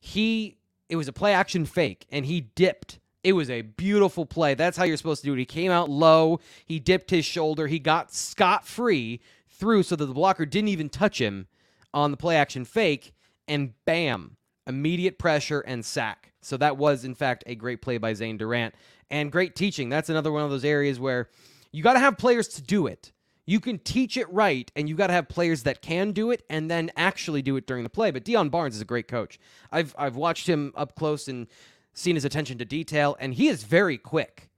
He 0.00 0.58
it 0.88 0.96
was 0.96 1.08
a 1.08 1.12
play 1.12 1.32
action 1.32 1.64
fake, 1.64 2.06
and 2.10 2.26
he 2.26 2.40
dipped 2.40 2.98
it 3.22 3.32
was 3.32 3.50
a 3.50 3.62
beautiful 3.62 4.26
play. 4.26 4.54
That's 4.54 4.76
how 4.76 4.84
you're 4.84 4.96
supposed 4.96 5.22
to 5.22 5.26
do 5.26 5.34
it. 5.34 5.38
He 5.38 5.44
came 5.44 5.70
out 5.70 5.90
low, 5.90 6.40
he 6.64 6.78
dipped 6.78 7.10
his 7.10 7.24
shoulder, 7.24 7.66
he 7.66 7.78
got 7.78 8.12
scot 8.12 8.66
free 8.66 9.20
through 9.48 9.82
so 9.82 9.96
that 9.96 10.06
the 10.06 10.14
blocker 10.14 10.46
didn't 10.46 10.68
even 10.68 10.88
touch 10.88 11.20
him 11.20 11.46
on 11.92 12.10
the 12.10 12.16
play 12.16 12.36
action 12.36 12.64
fake, 12.64 13.12
and 13.48 13.72
bam, 13.84 14.36
immediate 14.66 15.18
pressure 15.18 15.60
and 15.60 15.84
sack. 15.84 16.32
So 16.40 16.56
that 16.56 16.76
was, 16.76 17.04
in 17.04 17.14
fact, 17.14 17.44
a 17.46 17.54
great 17.54 17.82
play 17.82 17.98
by 17.98 18.14
Zane 18.14 18.38
Durant 18.38 18.74
and 19.10 19.32
great 19.32 19.56
teaching. 19.56 19.88
That's 19.88 20.08
another 20.08 20.32
one 20.32 20.42
of 20.42 20.50
those 20.50 20.64
areas 20.64 21.00
where 21.00 21.28
you 21.72 21.82
got 21.82 21.94
to 21.94 21.98
have 21.98 22.16
players 22.16 22.48
to 22.48 22.62
do 22.62 22.86
it. 22.86 23.12
You 23.46 23.58
can 23.58 23.80
teach 23.80 24.16
it 24.16 24.32
right, 24.32 24.70
and 24.76 24.88
you 24.88 24.94
got 24.94 25.08
to 25.08 25.12
have 25.12 25.28
players 25.28 25.64
that 25.64 25.82
can 25.82 26.12
do 26.12 26.30
it 26.30 26.44
and 26.48 26.70
then 26.70 26.90
actually 26.96 27.42
do 27.42 27.56
it 27.56 27.66
during 27.66 27.82
the 27.82 27.90
play. 27.90 28.12
But 28.12 28.24
Deion 28.24 28.50
Barnes 28.50 28.76
is 28.76 28.80
a 28.80 28.84
great 28.84 29.08
coach. 29.08 29.40
I've 29.72 29.94
I've 29.98 30.14
watched 30.14 30.48
him 30.48 30.72
up 30.76 30.94
close 30.94 31.26
and 31.26 31.48
seen 31.92 32.14
his 32.14 32.24
attention 32.24 32.58
to 32.58 32.64
detail, 32.64 33.16
and 33.20 33.34
he 33.34 33.48
is 33.48 33.64
very 33.64 33.98
quick. 33.98 34.48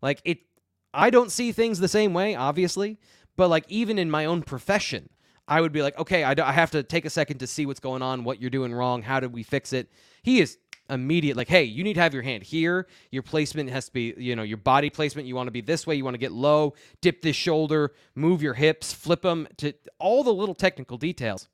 Like 0.00 0.20
it, 0.24 0.38
I 0.92 1.10
don't 1.10 1.30
see 1.30 1.52
things 1.52 1.78
the 1.78 1.88
same 1.88 2.12
way, 2.14 2.34
obviously, 2.34 2.98
but 3.36 3.48
like 3.48 3.64
even 3.68 3.98
in 3.98 4.10
my 4.10 4.24
own 4.24 4.42
profession, 4.42 5.08
I 5.48 5.60
would 5.60 5.72
be 5.72 5.82
like, 5.82 5.98
okay, 5.98 6.24
I, 6.24 6.32
I 6.32 6.52
have 6.52 6.70
to 6.72 6.82
take 6.82 7.04
a 7.04 7.10
second 7.10 7.38
to 7.38 7.46
see 7.46 7.66
what's 7.66 7.80
going 7.80 8.02
on, 8.02 8.24
what 8.24 8.40
you're 8.40 8.50
doing 8.50 8.72
wrong, 8.72 9.02
how 9.02 9.20
did 9.20 9.32
we 9.32 9.42
fix 9.42 9.72
it. 9.72 9.90
He 10.22 10.40
is 10.40 10.58
immediate 10.90 11.36
like 11.36 11.48
hey 11.48 11.62
you 11.62 11.84
need 11.84 11.94
to 11.94 12.00
have 12.00 12.12
your 12.12 12.22
hand 12.22 12.42
here 12.42 12.86
your 13.10 13.22
placement 13.22 13.70
has 13.70 13.86
to 13.86 13.92
be 13.92 14.14
you 14.18 14.36
know 14.36 14.42
your 14.42 14.56
body 14.56 14.90
placement 14.90 15.26
you 15.26 15.34
want 15.34 15.46
to 15.46 15.52
be 15.52 15.60
this 15.60 15.86
way 15.86 15.94
you 15.94 16.04
want 16.04 16.14
to 16.14 16.18
get 16.18 16.32
low 16.32 16.74
dip 17.00 17.22
this 17.22 17.36
shoulder 17.36 17.92
move 18.14 18.42
your 18.42 18.54
hips 18.54 18.92
flip 18.92 19.22
them 19.22 19.46
to 19.56 19.72
all 19.98 20.24
the 20.24 20.34
little 20.34 20.54
technical 20.54 20.98
details 20.98 21.48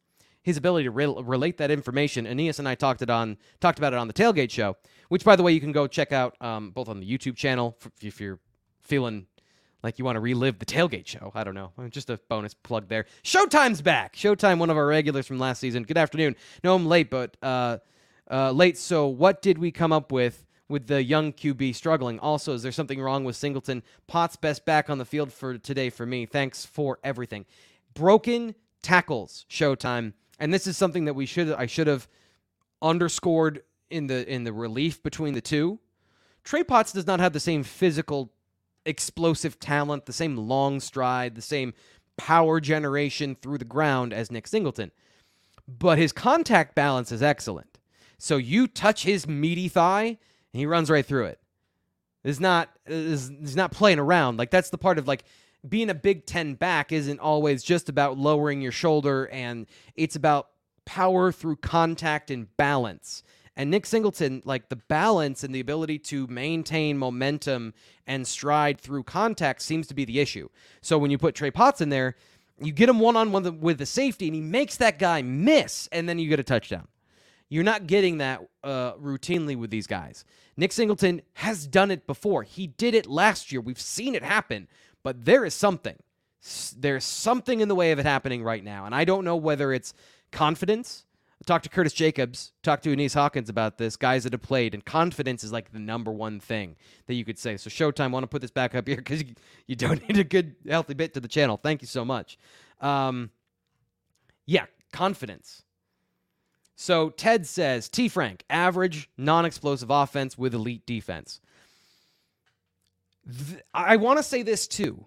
his 0.49 0.57
ability 0.57 0.85
to 0.85 0.91
re- 0.91 1.15
relate 1.23 1.59
that 1.59 1.71
information 1.71 2.27
aeneas 2.27 2.59
and 2.59 2.69
i 2.69 2.75
talked 2.75 3.03
it 3.03 3.11
on 3.11 3.37
talked 3.61 3.79
about 3.79 3.93
it 3.93 3.99
on 3.99 4.09
the 4.09 4.15
tailgate 4.15 4.51
show 4.51 4.77
which, 5.09 5.25
by 5.25 5.37
the 5.37 5.43
way, 5.43 5.53
you 5.53 5.61
can 5.61 5.73
go 5.73 5.87
check 5.87 6.13
out 6.13 6.37
um, 6.41 6.71
both 6.71 6.89
on 6.89 7.01
the 7.01 7.07
YouTube 7.07 7.37
channel 7.37 7.77
if 8.01 8.21
you're 8.21 8.39
feeling 8.83 9.27
like 9.83 9.99
you 9.99 10.05
want 10.05 10.17
to 10.17 10.21
relive 10.21 10.59
the 10.59 10.67
tailgate 10.67 11.07
show. 11.07 11.33
I 11.35 11.45
don't 11.45 11.55
know. 11.55 11.73
Just 11.91 12.11
a 12.11 12.19
bonus 12.29 12.55
plug 12.55 12.89
there. 12.89 13.07
Showtime's 13.25 13.81
back. 13.81 14.17
Showtime, 14.17 14.59
one 14.59 14.71
of 14.71 14.77
our 14.77 14.87
regulars 14.87 15.27
from 15.27 15.39
last 15.39 15.61
season. 15.61 15.85
Good 15.85 15.99
afternoon. 15.99 16.37
No, 16.63 16.75
I'm 16.75 16.87
late, 16.87 17.11
but 17.11 17.37
uh, 17.43 17.79
uh, 18.31 18.51
late. 18.53 18.77
So, 18.77 19.07
what 19.07 19.41
did 19.41 19.59
we 19.59 19.71
come 19.71 19.93
up 19.93 20.13
with 20.13 20.47
with 20.69 20.87
the 20.87 21.03
young 21.03 21.33
QB 21.33 21.75
struggling? 21.75 22.19
Also, 22.19 22.53
is 22.53 22.63
there 22.63 22.73
something 22.73 23.01
wrong 23.01 23.25
with 23.25 23.37
Singleton? 23.37 23.83
Potts 24.07 24.37
best 24.37 24.65
back 24.65 24.91
on 24.91 24.99
the 24.99 25.05
field 25.05 25.33
for 25.33 25.57
today 25.57 25.91
for 25.91 26.05
me. 26.05 26.27
Thanks 26.27 26.67
for 26.67 26.99
everything. 27.03 27.47
Broken 27.95 28.55
tackles. 28.83 29.47
Showtime, 29.49 30.13
and 30.39 30.53
this 30.53 30.67
is 30.67 30.77
something 30.77 31.05
that 31.07 31.15
we 31.15 31.27
should 31.27 31.53
I 31.53 31.67
should 31.67 31.87
have 31.87 32.09
underscored 32.81 33.63
in 33.91 34.07
the 34.07 34.31
in 34.31 34.45
the 34.45 34.53
relief 34.53 35.03
between 35.03 35.35
the 35.35 35.41
two. 35.41 35.79
Trey 36.45 36.65
Potts 36.65 36.93
does 36.93 37.07
not 37.07 37.21
have 37.21 37.33
the 37.33 37.41
same 37.41 37.63
physical 37.63 38.33
explosive 38.87 39.61
talent, 39.61 40.07
the 40.07 40.13
same 40.13 40.37
long 40.37 40.81
stride, 40.81 41.35
the 41.35 41.43
same 41.43 41.75
power 42.17 42.61
generation 42.61 43.37
through 43.41 43.59
the 43.59 43.65
ground 43.65 44.13
as 44.13 44.31
Nick 44.31 44.47
Singleton. 44.47 44.91
But 45.67 45.99
his 45.99 46.13
contact 46.13 46.75
balance 46.75 47.13
is 47.13 47.23
excellent. 47.23 47.79
So 48.19 48.37
you 48.37 48.67
touch 48.67 49.05
his 49.05 49.29
meaty 49.29 49.69
thigh 49.69 50.19
and 50.53 50.61
he 50.61 50.67
runs 50.67 50.91
right 50.91 51.05
through 51.05 51.27
it. 51.27 51.41
Is 52.25 52.41
not 52.41 52.71
is 52.87 53.57
not 53.57 53.71
playing 53.71 53.99
around. 53.99 54.39
Like 54.39 54.51
that's 54.51 54.71
the 54.71 54.79
part 54.79 54.99
of 54.99 55.07
like 55.07 55.25
being 55.69 55.91
a 55.91 55.95
Big 55.95 56.27
10 56.27 56.55
back 56.55 56.93
isn't 56.93 57.21
always 57.21 57.63
just 57.63 57.89
about 57.89 58.19
lowering 58.19 58.61
your 58.61 58.73
shoulder 58.73 59.29
and 59.29 59.67
it's 59.95 60.17
about 60.17 60.49
power 60.85 61.31
through 61.33 61.57
contact 61.57 62.31
and 62.31 62.55
balance. 62.57 63.23
And 63.57 63.71
Nick 63.71 63.87
Singleton, 63.87 64.41
like 64.45 64.69
the 64.69 64.77
balance 64.77 65.43
and 65.43 65.53
the 65.53 65.59
ability 65.59 65.99
to 65.99 66.29
maintain 66.29 66.97
momentum 66.97 67.75
and 68.07 68.27
stride 68.27 68.81
through 68.81 69.03
contact 69.03 69.63
seems 69.63 69.89
to 69.89 69.95
be 69.95 70.05
the 70.05 70.21
issue. 70.21 70.49
So 70.81 70.97
when 70.97 71.11
you 71.11 71.19
put 71.19 71.35
Trey 71.35 71.51
Potts 71.51 71.81
in 71.81 71.89
there, 71.89 72.15
you 72.61 72.73
get 72.73 72.89
him 72.89 73.01
one 73.01 73.17
on 73.17 73.33
one 73.33 73.61
with 73.61 73.79
the 73.79 73.87
safety 73.87 74.27
and 74.27 74.35
he 74.35 74.41
makes 74.41 74.77
that 74.77 74.99
guy 74.99 75.23
miss, 75.23 75.89
and 75.91 76.09
then 76.09 76.19
you 76.19 76.29
get 76.29 76.41
a 76.41 76.45
touchdown. 76.45 76.87
You're 77.49 77.65
not 77.65 77.87
getting 77.87 78.19
that 78.19 78.43
uh, 78.63 78.93
routinely 78.95 79.57
with 79.57 79.71
these 79.71 79.87
guys. 79.87 80.25
Nick 80.57 80.73
Singleton 80.73 81.23
has 81.35 81.67
done 81.67 81.91
it 81.91 82.07
before. 82.07 82.43
He 82.43 82.67
did 82.67 82.95
it 82.95 83.07
last 83.07 83.51
year. 83.51 83.61
We've 83.61 83.81
seen 83.81 84.15
it 84.15 84.23
happen, 84.23 84.69
but 85.09 85.25
there 85.25 85.47
is 85.47 85.55
something. 85.55 85.97
There's 86.77 87.03
something 87.03 87.63
in 87.63 87.69
the 87.69 87.75
way 87.75 87.93
of 87.93 87.99
it 87.99 88.05
happening 88.05 88.43
right 88.43 88.63
now. 88.63 88.85
And 88.85 88.95
I 88.95 89.07
don't 89.07 89.25
know 89.25 89.37
whether 89.37 89.73
it's 89.73 89.95
confidence 90.33 91.07
talked 91.47 91.65
to 91.65 91.71
Curtis 91.71 91.95
Jacobs, 91.95 92.53
talked 92.63 92.85
to 92.85 92.93
Aeneas 92.93 93.15
Hawkins 93.15 93.49
about 93.49 93.79
this, 93.79 93.97
guys 93.97 94.25
that 94.25 94.35
have 94.35 94.43
played, 94.43 94.75
and 94.75 94.85
confidence 94.85 95.43
is 95.43 95.51
like 95.51 95.73
the 95.73 95.79
number 95.79 96.13
one 96.13 96.41
thing 96.41 96.77
that 97.07 97.15
you 97.15 97.25
could 97.25 97.39
say. 97.39 97.57
So, 97.57 97.71
Showtime, 97.71 98.11
want 98.11 98.25
to 98.25 98.27
put 98.27 98.43
this 98.43 98.51
back 98.51 98.75
up 98.75 98.87
here 98.87 98.99
because 98.99 99.23
you, 99.23 99.35
you 99.67 99.77
donate 99.77 100.19
a 100.19 100.25
good, 100.25 100.57
healthy 100.69 100.93
bit 100.93 101.15
to 101.15 101.21
the 101.21 101.29
channel. 101.29 101.57
Thank 101.57 101.81
you 101.81 101.89
so 101.89 102.05
much. 102.05 102.37
Um, 102.83 103.31
yeah, 104.45 104.67
confidence. 104.93 105.63
So, 106.77 107.09
Ted 107.09 107.47
says 107.47 107.89
T. 107.89 108.11
Frank, 108.11 108.45
average, 108.51 109.09
non 109.17 109.47
explosive 109.47 109.89
offense 109.89 110.37
with 110.37 110.53
elite 110.53 110.85
defense. 110.85 111.41
Th- 113.29 113.63
I 113.75 113.97
want 113.97 114.19
to 114.19 114.23
say 114.23 114.43
this 114.43 114.67
too. 114.67 115.07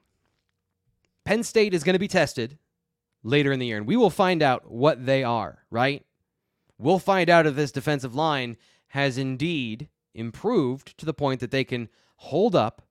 Penn 1.26 1.44
State 1.44 1.74
is 1.74 1.84
going 1.84 1.94
to 1.94 2.00
be 2.00 2.08
tested 2.08 2.58
later 3.24 3.52
in 3.52 3.60
the 3.60 3.68
year, 3.68 3.78
and 3.78 3.88
we 3.88 3.98
will 3.98 4.10
find 4.10 4.42
out 4.42 4.72
what 4.72 5.06
they 5.06 5.24
are, 5.24 5.64
right? 5.70 6.06
We'll 6.78 7.00
find 7.00 7.30
out 7.30 7.46
if 7.46 7.56
this 7.56 7.72
defensive 7.72 8.16
line 8.16 8.58
has 8.90 9.18
indeed 9.18 9.88
improved 10.14 10.98
to 10.98 11.06
the 11.06 11.14
point 11.14 11.40
that 11.40 11.52
they 11.52 11.64
can 11.64 11.90
hold 12.18 12.56
up 12.56 12.82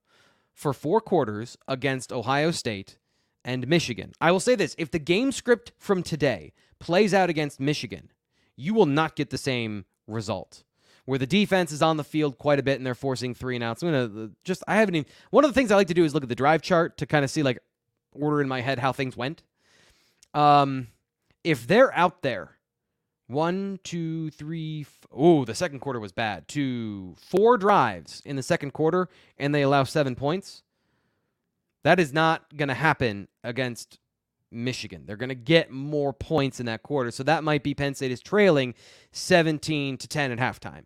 for 0.53 0.73
four 0.73 1.01
quarters 1.01 1.57
against 1.67 2.11
Ohio 2.11 2.51
State 2.51 2.97
and 3.43 3.67
Michigan. 3.67 4.13
I 4.21 4.31
will 4.31 4.39
say 4.39 4.55
this 4.55 4.75
if 4.77 4.91
the 4.91 4.99
game 4.99 5.31
script 5.31 5.71
from 5.77 6.03
today 6.03 6.53
plays 6.79 7.13
out 7.13 7.29
against 7.29 7.59
Michigan, 7.59 8.11
you 8.55 8.73
will 8.73 8.85
not 8.85 9.15
get 9.15 9.29
the 9.29 9.37
same 9.37 9.85
result. 10.07 10.63
Where 11.05 11.19
the 11.19 11.27
defense 11.27 11.71
is 11.71 11.81
on 11.81 11.97
the 11.97 12.03
field 12.03 12.37
quite 12.37 12.59
a 12.59 12.63
bit 12.63 12.77
and 12.77 12.85
they're 12.85 12.95
forcing 12.95 13.33
three 13.33 13.55
and 13.55 13.63
outs. 13.63 13.81
I'm 13.81 13.91
gonna 13.91 14.25
uh, 14.25 14.27
just 14.43 14.63
I 14.67 14.75
haven't 14.75 14.95
even 14.95 15.09
one 15.31 15.43
of 15.43 15.49
the 15.49 15.55
things 15.55 15.71
I 15.71 15.75
like 15.75 15.87
to 15.87 15.93
do 15.93 16.03
is 16.03 16.13
look 16.13 16.23
at 16.23 16.29
the 16.29 16.35
drive 16.35 16.61
chart 16.61 16.97
to 16.97 17.05
kind 17.05 17.25
of 17.25 17.31
see 17.31 17.43
like 17.43 17.59
order 18.13 18.41
in 18.41 18.47
my 18.47 18.61
head 18.61 18.79
how 18.79 18.91
things 18.91 19.17
went. 19.17 19.43
Um, 20.33 20.87
if 21.43 21.65
they're 21.67 21.93
out 21.95 22.21
there 22.21 22.57
one, 23.31 23.79
two, 23.83 24.29
three. 24.31 24.81
F- 24.81 25.07
oh, 25.11 25.45
the 25.45 25.55
second 25.55 25.79
quarter 25.79 25.99
was 25.99 26.11
bad. 26.11 26.47
Two, 26.47 27.15
four 27.17 27.57
drives 27.57 28.21
in 28.25 28.35
the 28.35 28.43
second 28.43 28.71
quarter, 28.71 29.07
and 29.37 29.55
they 29.55 29.61
allow 29.61 29.83
seven 29.83 30.15
points. 30.15 30.63
That 31.83 31.99
is 31.99 32.13
not 32.13 32.55
going 32.55 32.67
to 32.67 32.75
happen 32.75 33.27
against 33.43 33.99
Michigan. 34.51 35.03
They're 35.05 35.15
going 35.15 35.29
to 35.29 35.35
get 35.35 35.71
more 35.71 36.13
points 36.13 36.59
in 36.59 36.65
that 36.67 36.83
quarter. 36.83 37.09
So 37.09 37.23
that 37.23 37.43
might 37.43 37.63
be 37.63 37.73
Penn 37.73 37.95
State 37.95 38.11
is 38.11 38.19
trailing 38.19 38.75
17 39.13 39.97
to 39.97 40.07
10 40.07 40.31
at 40.31 40.37
halftime. 40.37 40.83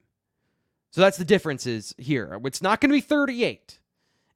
So 0.96 1.02
that's 1.02 1.18
the 1.18 1.26
differences 1.26 1.93
here. 1.98 2.39
It's 2.46 2.62
not 2.62 2.80
going 2.80 2.89
to 2.89 2.96
be 2.96 3.02
38. 3.02 3.80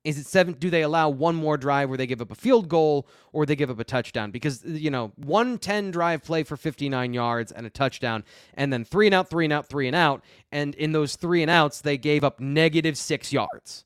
Is 0.04 0.18
it 0.18 0.26
seven? 0.26 0.56
Do 0.56 0.70
they 0.70 0.82
allow 0.82 1.08
one 1.08 1.34
more 1.36 1.56
drive 1.56 1.88
where 1.88 1.98
they 1.98 2.06
give 2.06 2.20
up 2.20 2.32
a 2.32 2.36
field 2.36 2.68
goal 2.68 3.08
or 3.32 3.46
they 3.46 3.56
give 3.56 3.70
up 3.70 3.80
a 3.80 3.86
touchdown? 3.86 4.30
Because, 4.30 4.66
you 4.66 4.92
know, 4.92 5.14
one 5.16 5.58
10 5.58 5.92
drive 5.92 6.22
play 6.22 6.44
for 6.44 6.58
59 6.58 7.14
yards 7.14 7.54
and 7.54 7.66
a 7.66 7.70
touchdown, 7.70 8.26
and 8.56 8.74
then 8.74 8.84
three 8.84 9.06
and 9.06 9.16
out, 9.16 9.30
three 9.30 9.46
and 9.46 9.54
out, 9.54 9.70
three 9.70 9.88
and 9.88 9.96
out. 9.96 10.22
And 10.52 10.76
in 10.76 10.92
those 10.92 11.16
three 11.16 11.42
and 11.42 11.50
outs, 11.50 11.80
they 11.80 11.98
gave 11.98 12.26
up 12.26 12.42
negative 12.42 12.98
six 12.98 13.32
yards. 13.32 13.86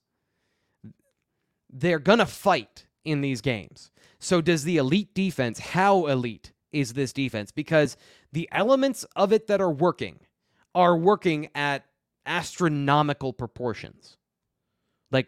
They're 1.71 1.99
going 1.99 2.17
to 2.17 2.26
fight 2.26 2.88
in 3.05 3.21
these 3.21 3.41
games. 3.41 3.91
So, 4.17 4.41
does 4.41 4.63
the 4.63 4.78
elite 4.78 5.13
defense, 5.13 5.59
how 5.59 6.07
elite 6.07 6.53
is 6.71 6.93
this 6.93 7.13
defense? 7.13 7.51
Because 7.51 7.97
the 8.32 8.49
elements 8.51 9.05
of 9.15 9.32
it 9.32 9.45
that 9.45 9.61
are 9.61 9.69
working 9.69 10.21
are 10.74 10.97
working 10.97 11.49
at 11.53 11.86
astronomical 12.26 13.34
proportions. 13.34 14.17
Like 15.11 15.28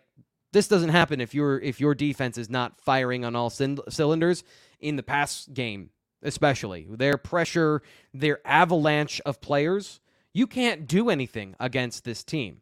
this 0.51 0.67
doesn't 0.67 0.89
happen 0.89 1.21
if 1.21 1.33
your 1.33 1.59
if 1.59 1.79
your 1.79 1.95
defense 1.95 2.37
is 2.37 2.49
not 2.49 2.79
firing 2.79 3.25
on 3.25 3.35
all 3.35 3.49
c- 3.49 3.77
cylinders 3.89 4.43
in 4.79 4.95
the 4.95 5.03
pass 5.03 5.47
game, 5.53 5.89
especially 6.23 6.87
their 6.89 7.17
pressure, 7.17 7.81
their 8.13 8.39
avalanche 8.45 9.21
of 9.25 9.41
players. 9.41 9.99
You 10.33 10.47
can't 10.47 10.85
do 10.85 11.09
anything 11.09 11.55
against 11.61 12.03
this 12.03 12.23
team. 12.23 12.61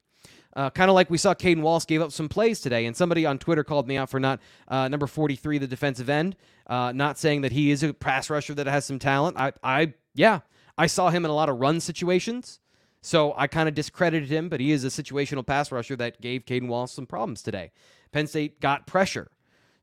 Uh, 0.56 0.70
kind 0.70 0.90
of 0.90 0.96
like 0.96 1.10
we 1.10 1.18
saw 1.18 1.34
Caden 1.34 1.62
Wallace 1.62 1.86
gave 1.86 2.02
up 2.02 2.12
some 2.12 2.30
plays 2.30 2.62
today, 2.62 2.86
and 2.86 2.96
somebody 2.96 3.26
on 3.26 3.40
Twitter 3.40 3.64
called 3.64 3.88
me 3.88 3.98
out 3.98 4.10
for 4.10 4.20
not 4.20 4.40
uh, 4.68 4.88
number 4.88 5.08
43, 5.08 5.58
the 5.58 5.68
defensive 5.68 6.10
end, 6.10 6.36
uh, 6.68 6.92
not 6.92 7.18
saying 7.18 7.42
that 7.42 7.52
he 7.52 7.72
is 7.72 7.82
a 7.82 7.94
pass 7.94 8.30
rusher 8.30 8.54
that 8.54 8.68
has 8.68 8.86
some 8.86 9.00
talent. 9.00 9.36
I, 9.38 9.54
I, 9.64 9.94
yeah, 10.14 10.42
I 10.78 10.86
saw 10.86 11.10
him 11.10 11.26
in 11.26 11.32
a 11.32 11.34
lot 11.34 11.50
of 11.50 11.60
run 11.60 11.80
situations, 11.80 12.60
so 13.06 13.34
I 13.36 13.47
kind 13.47 13.68
of 13.68 13.76
discredited 13.76 14.30
him, 14.30 14.47
but 14.47 14.62
he 14.62 14.72
is 14.72 14.86
a 14.86 14.88
situational 14.88 15.45
pass 15.45 15.74
rusher 15.74 15.97
that 15.97 16.22
gave 16.22 16.45
Caden 16.45 16.70
Wallace 16.70 16.93
some 16.93 17.06
problems 17.06 17.43
today. 17.43 17.72
Penn 18.14 18.28
State 18.28 18.62
got 18.62 18.88
pressure. 18.88 19.30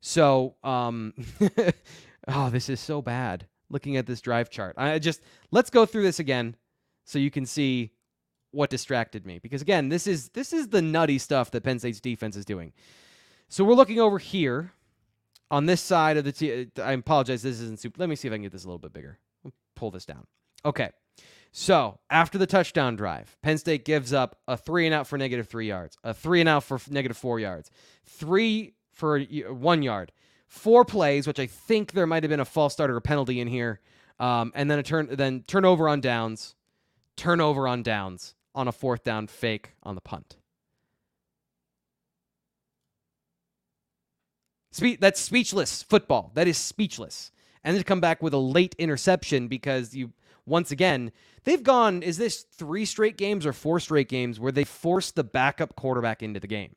So, 0.00 0.56
um, 0.64 1.12
oh, 2.28 2.48
this 2.48 2.70
is 2.70 2.80
so 2.80 3.02
bad 3.02 3.46
looking 3.68 3.98
at 3.98 4.06
this 4.06 4.22
drive 4.22 4.48
chart. 4.48 4.74
I 4.78 4.98
just, 4.98 5.20
let's 5.50 5.68
go 5.68 5.84
through 5.84 6.04
this 6.04 6.18
again 6.18 6.56
so 7.04 7.18
you 7.18 7.30
can 7.30 7.44
see 7.44 7.92
what 8.52 8.70
distracted 8.70 9.26
me 9.26 9.38
because 9.38 9.62
again 9.62 9.88
this 9.88 10.08
is 10.08 10.30
this 10.30 10.52
is 10.52 10.68
the 10.68 10.82
nutty 10.82 11.18
stuff 11.18 11.52
that 11.52 11.62
penn 11.62 11.78
state's 11.78 12.00
defense 12.00 12.34
is 12.34 12.44
doing 12.44 12.72
so 13.48 13.62
we're 13.62 13.74
looking 13.74 14.00
over 14.00 14.18
here 14.18 14.72
on 15.52 15.66
this 15.66 15.80
side 15.80 16.16
of 16.16 16.24
the 16.24 16.32
t- 16.32 16.66
i 16.82 16.92
apologize 16.92 17.42
this 17.42 17.60
isn't 17.60 17.78
super 17.78 17.94
let 18.00 18.08
me 18.08 18.16
see 18.16 18.26
if 18.26 18.32
i 18.32 18.34
can 18.34 18.42
get 18.42 18.50
this 18.50 18.64
a 18.64 18.66
little 18.66 18.78
bit 18.78 18.92
bigger 18.92 19.18
pull 19.76 19.92
this 19.92 20.04
down 20.04 20.26
okay 20.64 20.90
so 21.52 21.98
after 22.10 22.38
the 22.38 22.46
touchdown 22.46 22.96
drive, 22.96 23.36
Penn 23.42 23.58
State 23.58 23.84
gives 23.84 24.12
up 24.12 24.38
a 24.46 24.56
three 24.56 24.86
and 24.86 24.94
out 24.94 25.06
for 25.06 25.18
negative 25.18 25.48
three 25.48 25.66
yards, 25.66 25.96
a 26.04 26.14
three 26.14 26.40
and 26.40 26.48
out 26.48 26.64
for 26.64 26.78
negative 26.88 27.16
four 27.16 27.40
yards, 27.40 27.70
three 28.04 28.74
for 28.92 29.20
one 29.20 29.82
yard, 29.82 30.12
four 30.46 30.84
plays, 30.84 31.26
which 31.26 31.40
I 31.40 31.46
think 31.46 31.92
there 31.92 32.06
might 32.06 32.22
have 32.22 32.30
been 32.30 32.40
a 32.40 32.44
false 32.44 32.72
start 32.72 32.90
or 32.90 32.96
a 32.96 33.00
penalty 33.00 33.40
in 33.40 33.48
here, 33.48 33.80
um, 34.20 34.52
and 34.54 34.70
then 34.70 34.78
a 34.78 34.82
turn, 34.82 35.08
then 35.10 35.42
turnover 35.46 35.88
on 35.88 36.00
downs, 36.00 36.54
turnover 37.16 37.66
on 37.66 37.82
downs 37.82 38.34
on 38.54 38.68
a 38.68 38.72
fourth 38.72 39.02
down 39.02 39.26
fake 39.26 39.72
on 39.82 39.94
the 39.94 40.00
punt. 40.00 40.36
Spe- 44.72 45.00
that's 45.00 45.20
speechless 45.20 45.82
football. 45.82 46.30
That 46.34 46.46
is 46.46 46.56
speechless. 46.58 47.32
And 47.64 47.74
then 47.74 47.82
to 47.82 47.86
come 47.86 48.00
back 48.00 48.22
with 48.22 48.32
a 48.32 48.38
late 48.38 48.74
interception 48.78 49.48
because 49.48 49.94
you 49.94 50.12
once 50.50 50.70
again, 50.70 51.12
they've 51.44 51.62
gone, 51.62 52.02
is 52.02 52.18
this 52.18 52.42
three 52.42 52.84
straight 52.84 53.16
games 53.16 53.46
or 53.46 53.52
four 53.52 53.80
straight 53.80 54.08
games 54.08 54.38
where 54.38 54.52
they 54.52 54.64
forced 54.64 55.14
the 55.14 55.24
backup 55.24 55.76
quarterback 55.76 56.22
into 56.22 56.40
the 56.40 56.48
game? 56.48 56.74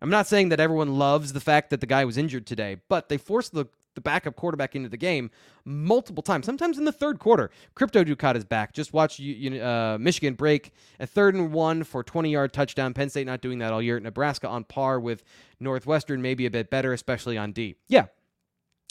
I'm 0.00 0.10
not 0.10 0.26
saying 0.26 0.48
that 0.48 0.60
everyone 0.60 0.98
loves 0.98 1.32
the 1.32 1.40
fact 1.40 1.70
that 1.70 1.80
the 1.80 1.86
guy 1.86 2.04
was 2.04 2.16
injured 2.18 2.46
today, 2.46 2.78
but 2.88 3.08
they 3.08 3.16
forced 3.16 3.54
the, 3.54 3.66
the 3.94 4.00
backup 4.00 4.36
quarterback 4.36 4.74
into 4.74 4.88
the 4.88 4.96
game 4.96 5.30
multiple 5.64 6.22
times, 6.22 6.46
sometimes 6.46 6.78
in 6.78 6.84
the 6.84 6.92
third 6.92 7.18
quarter. 7.18 7.50
Crypto 7.74 8.04
Ducat 8.04 8.36
is 8.36 8.44
back. 8.44 8.72
Just 8.72 8.92
watch 8.92 9.20
uh, 9.20 9.96
Michigan 10.00 10.34
break 10.34 10.72
a 10.98 11.06
third 11.06 11.34
and 11.34 11.52
one 11.52 11.84
for 11.84 12.02
20 12.02 12.30
yard 12.30 12.52
touchdown. 12.52 12.92
Penn 12.92 13.08
State 13.08 13.26
not 13.26 13.40
doing 13.40 13.58
that 13.60 13.72
all 13.72 13.80
year. 13.80 14.00
Nebraska 14.00 14.48
on 14.48 14.64
par 14.64 14.98
with 14.98 15.22
Northwestern, 15.60 16.20
maybe 16.20 16.44
a 16.46 16.50
bit 16.50 16.70
better, 16.70 16.92
especially 16.92 17.38
on 17.38 17.52
D. 17.52 17.76
Yeah, 17.88 18.06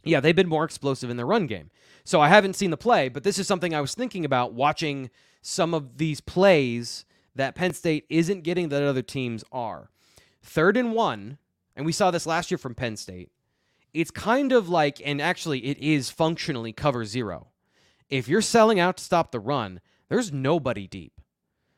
yeah, 0.03 0.19
they've 0.19 0.35
been 0.35 0.49
more 0.49 0.65
explosive 0.65 1.09
in 1.09 1.17
their 1.17 1.25
run 1.25 1.47
game. 1.47 1.69
So 2.03 2.19
I 2.19 2.27
haven't 2.27 2.55
seen 2.55 2.71
the 2.71 2.77
play, 2.77 3.09
but 3.09 3.23
this 3.23 3.39
is 3.39 3.47
something 3.47 3.73
I 3.73 3.81
was 3.81 3.95
thinking 3.95 4.25
about 4.25 4.53
watching 4.53 5.09
some 5.41 5.73
of 5.73 5.97
these 5.97 6.21
plays 6.21 7.05
that 7.35 7.55
Penn 7.55 7.73
State 7.73 8.05
isn't 8.09 8.43
getting 8.43 8.69
that 8.69 8.83
other 8.83 9.01
teams 9.01 9.43
are. 9.51 9.89
Third 10.41 10.77
and 10.77 10.93
one, 10.93 11.37
and 11.75 11.85
we 11.85 11.91
saw 11.91 12.11
this 12.11 12.25
last 12.25 12.51
year 12.51 12.57
from 12.57 12.75
Penn 12.75 12.97
State. 12.97 13.31
It's 13.93 14.11
kind 14.11 14.51
of 14.51 14.69
like, 14.69 15.01
and 15.05 15.21
actually 15.21 15.65
it 15.65 15.77
is 15.77 16.09
functionally 16.09 16.73
cover 16.73 17.05
zero. 17.05 17.47
If 18.09 18.27
you're 18.27 18.41
selling 18.41 18.79
out 18.79 18.97
to 18.97 19.03
stop 19.03 19.31
the 19.31 19.39
run, 19.39 19.79
there's 20.09 20.31
nobody 20.31 20.87
deep. 20.87 21.13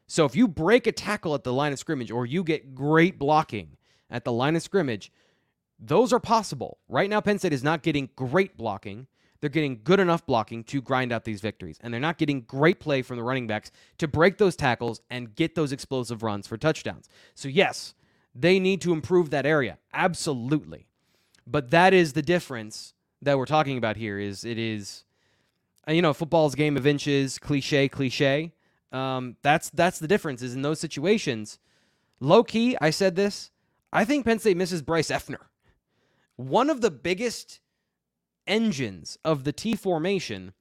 So 0.08 0.26
if 0.26 0.36
you 0.36 0.48
break 0.48 0.88
a 0.88 0.92
tackle 0.92 1.34
at 1.36 1.44
the 1.44 1.54
line 1.54 1.74
of 1.74 1.80
scrimmage 1.80 2.12
or 2.12 2.26
you 2.26 2.44
get 2.44 2.76
great 2.76 3.18
blocking 3.18 3.78
at 4.10 4.24
the 4.24 4.32
line 4.32 4.56
of 4.56 4.62
scrimmage, 4.62 5.12
those 5.80 6.14
are 6.14 6.20
possible. 6.20 6.80
Right 6.88 7.10
now, 7.10 7.22
Penn 7.22 7.40
State 7.40 7.54
is 7.54 7.64
not 7.64 7.84
getting 7.84 8.10
great 8.16 8.58
blocking. 8.58 9.08
They're 9.42 9.50
getting 9.50 9.82
good 9.84 10.00
enough 10.00 10.26
blocking 10.26 10.64
to 10.66 10.82
grind 10.82 11.12
out 11.12 11.26
these 11.26 11.42
victories. 11.42 11.78
And 11.82 11.94
they're 11.94 12.02
not 12.02 12.18
getting 12.18 12.42
great 12.42 12.80
play 12.80 13.02
from 13.02 13.18
the 13.18 13.24
running 13.24 13.48
backs 13.48 13.72
to 14.00 14.08
break 14.08 14.38
those 14.38 14.56
tackles 14.56 15.02
and 15.10 15.36
get 15.36 15.56
those 15.56 15.72
explosive 15.72 16.24
runs 16.24 16.48
for 16.48 16.58
touchdowns. 16.58 17.10
So, 17.36 17.48
yes, 17.48 17.94
they 18.34 18.60
need 18.60 18.82
to 18.82 18.94
improve 18.94 19.30
that 19.30 19.46
area. 19.46 19.78
Absolutely. 19.94 20.88
But 21.46 21.70
that 21.72 21.94
is 21.94 22.14
the 22.14 22.22
difference 22.22 22.94
that 23.22 23.38
we're 23.38 23.46
talking 23.46 23.78
about 23.78 23.98
here 23.98 24.18
is 24.18 24.44
it 24.44 24.58
is 24.58 25.06
uh, 25.88 25.92
you 25.92 26.02
know, 26.02 26.14
football's 26.14 26.56
game 26.56 26.78
of 26.78 26.88
inches, 26.88 27.38
cliche, 27.38 27.88
cliche. 27.88 28.54
Um, 28.92 29.36
that's 29.42 29.70
that's 29.72 30.00
the 30.00 30.08
difference. 30.08 30.42
Is 30.42 30.56
in 30.56 30.62
those 30.62 30.80
situations, 30.80 31.60
low 32.20 32.44
key. 32.44 32.78
I 32.82 32.90
said 32.90 33.16
this. 33.16 33.52
I 33.94 34.06
think 34.06 34.26
Penn 34.26 34.40
State 34.40 34.58
misses 34.58 34.82
Bryce 34.82 35.10
Effner. 35.10 35.40
One 36.36 36.70
of 36.70 36.82
the 36.82 36.92
biggest 36.92 37.60
engines 38.48 39.18
of 39.24 39.44
the 39.44 39.54
T 39.54 39.76
formation 39.76 40.54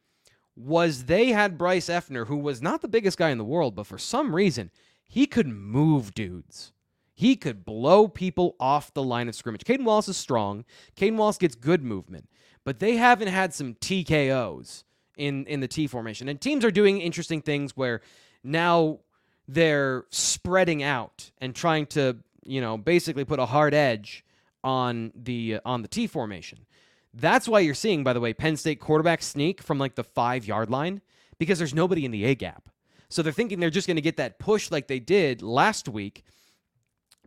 was 0.57 1.05
they 1.05 1.31
had 1.31 1.59
Bryce 1.59 1.87
Effner, 1.87 2.27
who 2.27 2.37
was 2.37 2.63
not 2.63 2.81
the 2.81 2.89
biggest 2.89 3.19
guy 3.19 3.31
in 3.31 3.39
the 3.39 3.45
world, 3.45 3.75
but 3.75 3.87
for 3.87 3.99
some 3.99 4.35
reason 4.35 4.71
he 5.07 5.27
could 5.27 5.49
move 5.49 6.15
dudes. 6.15 6.73
He 7.15 7.37
could 7.37 7.65
blow 7.65 8.09
people 8.09 8.57
off 8.59 8.93
the 8.93 9.03
line 9.03 9.29
of 9.29 9.35
scrimmage. 9.35 9.63
Caden 9.63 9.85
Wallace 9.85 10.09
is 10.09 10.17
strong. 10.17 10.65
Caden 10.97 11.17
Wallace 11.17 11.39
gets 11.39 11.55
good 11.55 11.83
movement, 11.83 12.29
but 12.65 12.81
they 12.81 12.97
haven't 12.97 13.29
had 13.29 13.55
some 13.55 13.75
TKOs 13.75 14.85
in 15.17 15.47
in 15.47 15.61
the 15.61 15.69
T 15.69 15.87
formation. 15.87 16.29
And 16.29 16.41
teams 16.41 16.65
are 16.65 16.71
doing 16.71 17.01
interesting 17.01 17.41
things 17.41 17.77
where 17.77 18.01
now 18.43 19.01
they're 19.47 20.05
spreading 20.11 20.83
out 20.83 21.31
and 21.39 21.55
trying 21.55 21.87
to, 21.87 22.17
you 22.43 22.61
know, 22.61 22.77
basically 22.77 23.25
put 23.25 23.39
a 23.39 23.47
hard 23.47 23.75
edge 23.75 24.25
on 24.65 25.13
the 25.15 25.57
uh, 25.57 25.61
on 25.65 25.83
the 25.83 25.89
T 25.89 26.09
formation. 26.09 26.67
That's 27.13 27.47
why 27.47 27.61
you're 27.61 27.75
seeing, 27.75 28.03
by 28.03 28.13
the 28.13 28.21
way, 28.21 28.33
Penn 28.33 28.57
State 28.57 28.81
quarterback 28.81 29.23
sneak 29.23 29.63
from 29.63 29.79
like 29.79 29.95
the 29.95 30.03
five 30.03 30.45
yard 30.45 30.71
line 30.71 31.01
because 31.39 31.59
there's 31.59 31.75
nobody 31.75 32.05
in 32.05 32.11
the 32.11 32.25
A 32.25 32.35
gap. 32.35 32.69
So 33.09 33.23
they're 33.23 33.33
thinking 33.33 33.61
they're 33.61 33.71
just 33.71 33.87
going 33.87 33.97
to 33.97 34.03
get 34.03 34.17
that 34.17 34.41
push 34.41 34.73
like 34.73 34.89
they 34.89 34.99
did 34.99 35.43
last 35.43 35.89
week 35.89 36.25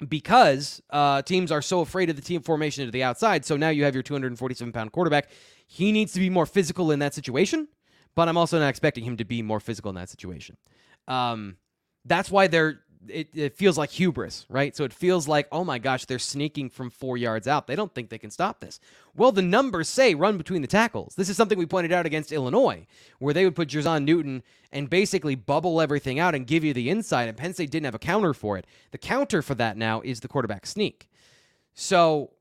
because 0.06 0.82
uh, 0.90 1.22
teams 1.22 1.52
are 1.52 1.62
so 1.62 1.80
afraid 1.80 2.10
of 2.10 2.16
the 2.16 2.22
T 2.22 2.38
formation 2.40 2.86
to 2.86 2.92
the 2.92 3.04
outside. 3.04 3.46
So 3.46 3.56
now 3.56 3.70
you 3.70 3.86
have 3.86 3.94
your 3.94 4.04
247 4.04 4.74
pound 4.74 4.92
quarterback. 4.92 5.30
He 5.66 5.92
needs 5.92 6.14
to 6.14 6.20
be 6.20 6.30
more 6.30 6.46
physical 6.46 6.92
in 6.92 7.00
that 7.00 7.14
situation, 7.14 7.68
but 8.16 8.28
I'm 8.28 8.38
also 8.38 8.60
not 8.60 8.68
expecting 8.68 9.04
him 9.04 9.18
to 9.18 9.26
be 9.26 9.42
more 9.42 9.60
physical 9.60 9.90
in 9.90 9.96
that 9.96 10.10
situation. 10.10 10.58
Um, 11.08 11.58
that's 12.06 12.30
why 12.30 12.48
they're. 12.48 12.82
It, 13.08 13.30
it 13.34 13.56
feels 13.56 13.78
like 13.78 13.92
hubris, 13.92 14.46
right? 14.50 14.76
So 14.76 14.84
it 14.84 14.92
feels 14.92 15.28
like, 15.28 15.48
oh 15.52 15.64
my 15.64 15.78
gosh, 15.78 16.06
they're 16.06 16.20
sneaking 16.20 16.70
from 16.70 16.90
four 16.90 17.18
yards 17.18 17.48
out. 17.48 17.68
They 17.68 17.76
don't 17.76 17.94
think 17.94 18.10
they 18.10 18.18
can 18.18 18.32
stop 18.32 18.60
this. 18.60 18.80
Well, 19.16 19.32
the 19.32 19.42
numbers 19.42 19.88
say 19.88 20.16
run 20.16 20.38
between 20.38 20.62
the 20.62 20.68
tackles. 20.68 21.16
This 21.16 21.30
is 21.30 21.38
something 21.38 21.58
we 21.58 21.66
pointed 21.66 21.92
out 21.92 22.06
against 22.06 22.32
Illinois, 22.32 22.86
where 23.20 23.34
they 23.34 23.46
would 23.46 23.56
put 23.56 23.70
Jer'Zhan 23.70 24.04
Newton 24.04 24.44
and 24.72 24.90
basically 24.90 25.36
bubble 25.36 25.80
everything 25.80 26.20
out 26.20 26.36
and 26.36 26.48
give 26.48 26.64
you 26.64 26.74
the 26.74 26.90
inside, 26.90 27.30
and 27.30 27.38
Penn 27.38 27.54
State 27.54 27.72
didn't 27.72 27.86
have 27.86 27.96
a 27.96 28.00
counter 28.00 28.34
for 28.34 28.58
it. 28.58 28.66
The 28.92 28.98
counter 28.98 29.42
for 29.42 29.56
that 29.56 29.78
now 29.78 30.02
is 30.02 30.20
the 30.20 30.28
quarterback 30.28 30.66
sneak. 30.66 31.08
So, 31.74 32.32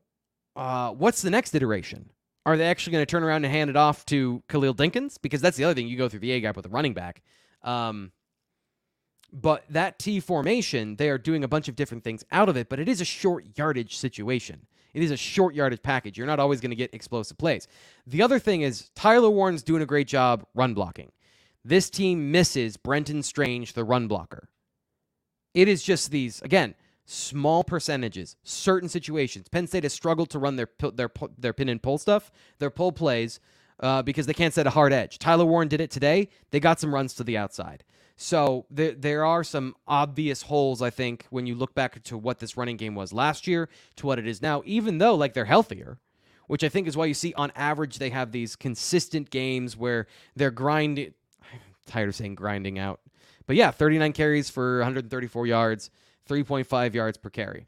uh, 0.56 0.90
what's 0.92 1.22
the 1.22 1.30
next 1.30 1.54
iteration? 1.54 2.10
Are 2.46 2.56
they 2.56 2.66
actually 2.66 2.92
going 2.92 3.02
to 3.02 3.10
turn 3.10 3.24
around 3.24 3.44
and 3.44 3.52
hand 3.52 3.70
it 3.70 3.76
off 3.76 4.06
to 4.06 4.42
Khalil 4.48 4.74
Dinkins? 4.74 5.18
Because 5.20 5.40
that's 5.40 5.56
the 5.56 5.64
other 5.64 5.74
thing. 5.74 5.88
You 5.88 5.98
go 5.98 6.08
through 6.08 6.20
the 6.20 6.32
A 6.32 6.40
gap 6.40 6.56
with 6.56 6.66
a 6.66 6.68
running 6.68 6.94
back. 6.94 7.22
Um, 7.62 8.12
but 9.40 9.64
that 9.68 9.98
T 9.98 10.18
formation, 10.18 10.96
they 10.96 11.10
are 11.10 11.18
doing 11.18 11.44
a 11.44 11.48
bunch 11.48 11.68
of 11.68 11.76
different 11.76 12.04
things 12.04 12.24
out 12.32 12.48
of 12.48 12.56
it, 12.56 12.68
but 12.70 12.80
it 12.80 12.88
is 12.88 13.02
a 13.02 13.04
short 13.04 13.44
yardage 13.56 13.96
situation. 13.96 14.66
It 14.94 15.02
is 15.02 15.10
a 15.10 15.16
short 15.16 15.54
yardage 15.54 15.82
package. 15.82 16.16
You're 16.16 16.26
not 16.26 16.40
always 16.40 16.62
going 16.62 16.70
to 16.70 16.76
get 16.76 16.94
explosive 16.94 17.36
plays. 17.36 17.68
The 18.06 18.22
other 18.22 18.38
thing 18.38 18.62
is 18.62 18.90
Tyler 18.94 19.28
Warren's 19.28 19.62
doing 19.62 19.82
a 19.82 19.86
great 19.86 20.08
job 20.08 20.46
run 20.54 20.72
blocking. 20.72 21.12
This 21.62 21.90
team 21.90 22.30
misses 22.30 22.78
Brenton 22.78 23.22
Strange, 23.22 23.74
the 23.74 23.84
run 23.84 24.08
blocker. 24.08 24.48
It 25.52 25.68
is 25.68 25.82
just 25.82 26.10
these, 26.10 26.40
again, 26.40 26.74
small 27.04 27.62
percentages, 27.62 28.36
certain 28.42 28.88
situations. 28.88 29.48
Penn 29.48 29.66
State 29.66 29.82
has 29.82 29.92
struggled 29.92 30.30
to 30.30 30.38
run 30.38 30.56
their 30.56 30.68
their 30.94 31.10
their 31.36 31.52
pin 31.52 31.68
and 31.68 31.82
pull 31.82 31.98
stuff, 31.98 32.30
their 32.58 32.70
pull 32.70 32.92
plays, 32.92 33.38
uh, 33.80 34.02
because 34.02 34.24
they 34.26 34.34
can't 34.34 34.54
set 34.54 34.66
a 34.66 34.70
hard 34.70 34.94
edge. 34.94 35.18
Tyler 35.18 35.44
Warren 35.44 35.68
did 35.68 35.82
it 35.82 35.90
today. 35.90 36.30
They 36.52 36.60
got 36.60 36.80
some 36.80 36.94
runs 36.94 37.12
to 37.14 37.24
the 37.24 37.36
outside. 37.36 37.84
So 38.16 38.64
there 38.70 38.92
there 38.92 39.24
are 39.24 39.44
some 39.44 39.74
obvious 39.86 40.42
holes, 40.42 40.80
I 40.80 40.90
think, 40.90 41.26
when 41.30 41.46
you 41.46 41.54
look 41.54 41.74
back 41.74 42.02
to 42.04 42.16
what 42.16 42.38
this 42.38 42.56
running 42.56 42.76
game 42.76 42.94
was 42.94 43.12
last 43.12 43.46
year 43.46 43.68
to 43.96 44.06
what 44.06 44.18
it 44.18 44.26
is 44.26 44.40
now, 44.40 44.62
even 44.64 44.98
though 44.98 45.14
like 45.14 45.34
they're 45.34 45.44
healthier, 45.44 45.98
which 46.46 46.64
I 46.64 46.68
think 46.68 46.88
is 46.88 46.96
why 46.96 47.06
you 47.06 47.14
see 47.14 47.34
on 47.34 47.52
average 47.54 47.98
they 47.98 48.10
have 48.10 48.32
these 48.32 48.56
consistent 48.56 49.30
games 49.30 49.76
where 49.76 50.06
they're 50.34 50.50
grinding 50.50 51.12
tired 51.86 52.08
of 52.08 52.14
saying 52.14 52.34
grinding 52.34 52.78
out. 52.78 53.00
But 53.46 53.56
yeah, 53.56 53.70
39 53.70 54.12
carries 54.12 54.50
for 54.50 54.78
134 54.78 55.46
yards, 55.46 55.90
3.5 56.28 56.94
yards 56.94 57.16
per 57.16 57.30
carry. 57.30 57.66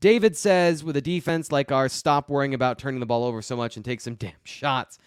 David 0.00 0.36
says, 0.36 0.84
with 0.84 0.96
a 0.96 1.00
defense 1.00 1.50
like 1.50 1.72
ours, 1.72 1.92
stop 1.92 2.30
worrying 2.30 2.54
about 2.54 2.78
turning 2.78 3.00
the 3.00 3.06
ball 3.06 3.24
over 3.24 3.42
so 3.42 3.56
much 3.56 3.76
and 3.76 3.84
take 3.84 4.00
some 4.00 4.14
damn 4.16 4.32
shots. 4.44 4.98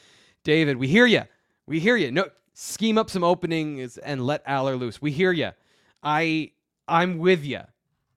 David, 0.44 0.78
we 0.78 0.88
hear 0.88 1.06
you. 1.06 1.24
We 1.66 1.80
hear 1.80 1.96
you. 1.96 2.12
No, 2.12 2.30
scheme 2.54 2.98
up 2.98 3.10
some 3.10 3.24
openings 3.24 3.98
and 3.98 4.26
let 4.26 4.44
Allar 4.46 4.76
loose. 4.76 5.02
We 5.02 5.12
hear 5.12 5.32
you. 5.32 5.52
I 6.04 6.52
I'm 6.88 7.20
with 7.20 7.44
you. 7.44 7.62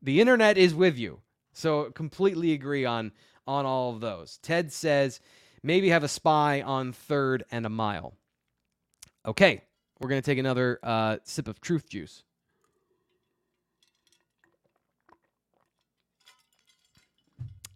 The 0.02 0.20
internet 0.20 0.58
is 0.58 0.74
with 0.74 0.98
you. 0.98 1.20
So 1.52 1.90
completely 1.92 2.52
agree 2.52 2.84
on 2.84 3.12
on 3.46 3.66
all 3.66 3.94
of 3.94 4.00
those. 4.00 4.38
Ted 4.42 4.72
says 4.72 5.20
maybe 5.62 5.88
have 5.90 6.04
a 6.04 6.08
spy 6.08 6.62
on 6.62 6.92
third 6.92 7.44
and 7.50 7.66
a 7.66 7.70
mile. 7.70 8.14
Okay, 9.26 9.62
we're 10.00 10.08
gonna 10.08 10.22
take 10.22 10.38
another 10.38 10.78
uh, 10.82 11.18
sip 11.24 11.48
of 11.48 11.60
truth 11.60 11.88
juice. 11.88 12.24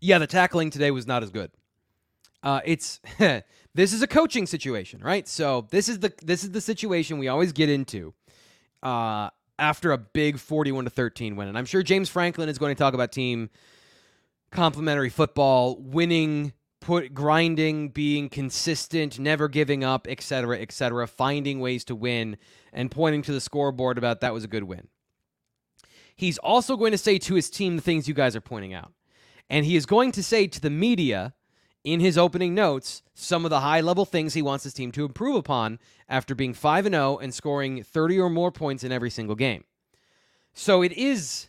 Yeah, 0.00 0.18
the 0.18 0.26
tackling 0.26 0.70
today 0.70 0.90
was 0.90 1.06
not 1.06 1.22
as 1.22 1.30
good. 1.30 1.50
Uh, 2.42 2.60
it's 2.64 3.00
this 3.78 3.92
is 3.92 4.02
a 4.02 4.08
coaching 4.08 4.44
situation, 4.44 5.00
right? 5.00 5.28
So 5.28 5.68
this 5.70 5.88
is 5.88 6.00
the 6.00 6.12
this 6.22 6.42
is 6.42 6.50
the 6.50 6.60
situation 6.60 7.18
we 7.18 7.28
always 7.28 7.52
get 7.52 7.68
into 7.70 8.12
uh, 8.82 9.30
after 9.56 9.92
a 9.92 9.98
big 9.98 10.38
forty-one 10.38 10.82
to 10.82 10.90
thirteen 10.90 11.36
win, 11.36 11.46
and 11.46 11.56
I'm 11.56 11.64
sure 11.64 11.84
James 11.84 12.08
Franklin 12.08 12.48
is 12.48 12.58
going 12.58 12.74
to 12.74 12.78
talk 12.78 12.94
about 12.94 13.12
team 13.12 13.50
complementary 14.50 15.10
football, 15.10 15.76
winning, 15.78 16.54
put 16.80 17.14
grinding, 17.14 17.90
being 17.90 18.28
consistent, 18.28 19.20
never 19.20 19.46
giving 19.46 19.84
up, 19.84 20.08
etc., 20.08 20.58
etc., 20.58 21.06
finding 21.06 21.60
ways 21.60 21.84
to 21.84 21.94
win, 21.94 22.36
and 22.72 22.90
pointing 22.90 23.22
to 23.22 23.32
the 23.32 23.40
scoreboard 23.40 23.96
about 23.96 24.20
that 24.22 24.34
was 24.34 24.42
a 24.42 24.48
good 24.48 24.64
win. 24.64 24.88
He's 26.16 26.38
also 26.38 26.76
going 26.76 26.90
to 26.90 26.98
say 26.98 27.18
to 27.18 27.34
his 27.34 27.48
team 27.48 27.76
the 27.76 27.82
things 27.82 28.08
you 28.08 28.14
guys 28.14 28.34
are 28.34 28.40
pointing 28.40 28.74
out. 28.74 28.92
And 29.48 29.64
he 29.64 29.76
is 29.76 29.86
going 29.86 30.10
to 30.12 30.22
say 30.22 30.48
to 30.48 30.60
the 30.60 30.68
media 30.68 31.34
in 31.92 32.00
his 32.00 32.18
opening 32.18 32.54
notes 32.54 33.02
some 33.14 33.44
of 33.44 33.50
the 33.50 33.60
high 33.60 33.80
level 33.80 34.04
things 34.04 34.34
he 34.34 34.42
wants 34.42 34.64
his 34.64 34.74
team 34.74 34.92
to 34.92 35.04
improve 35.04 35.36
upon 35.36 35.78
after 36.08 36.34
being 36.34 36.52
5 36.52 36.86
and 36.86 36.94
0 36.94 37.18
and 37.18 37.32
scoring 37.32 37.82
30 37.82 38.20
or 38.20 38.30
more 38.30 38.52
points 38.52 38.84
in 38.84 38.92
every 38.92 39.10
single 39.10 39.34
game. 39.34 39.64
So 40.52 40.82
it 40.82 40.92
is 40.92 41.48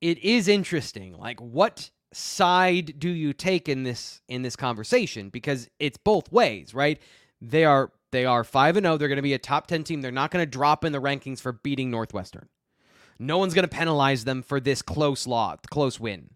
it 0.00 0.18
is 0.18 0.46
interesting 0.46 1.16
like 1.16 1.40
what 1.40 1.90
side 2.12 2.98
do 2.98 3.08
you 3.08 3.32
take 3.32 3.68
in 3.68 3.82
this 3.82 4.20
in 4.28 4.42
this 4.42 4.56
conversation 4.56 5.30
because 5.30 5.68
it's 5.78 5.98
both 5.98 6.30
ways, 6.30 6.74
right? 6.74 7.00
They 7.40 7.64
are 7.64 7.92
they 8.12 8.24
are 8.24 8.44
5 8.44 8.76
and 8.76 8.84
0, 8.84 8.98
they're 8.98 9.08
going 9.08 9.16
to 9.16 9.22
be 9.22 9.34
a 9.34 9.38
top 9.38 9.66
10 9.66 9.84
team. 9.84 10.00
They're 10.02 10.12
not 10.12 10.30
going 10.30 10.42
to 10.42 10.50
drop 10.50 10.84
in 10.84 10.92
the 10.92 11.00
rankings 11.00 11.40
for 11.40 11.52
beating 11.52 11.90
Northwestern. 11.90 12.48
No 13.18 13.38
one's 13.38 13.54
going 13.54 13.68
to 13.68 13.74
penalize 13.74 14.24
them 14.24 14.42
for 14.42 14.60
this 14.60 14.82
close 14.82 15.26
law, 15.26 15.56
close 15.70 15.98
win 15.98 16.30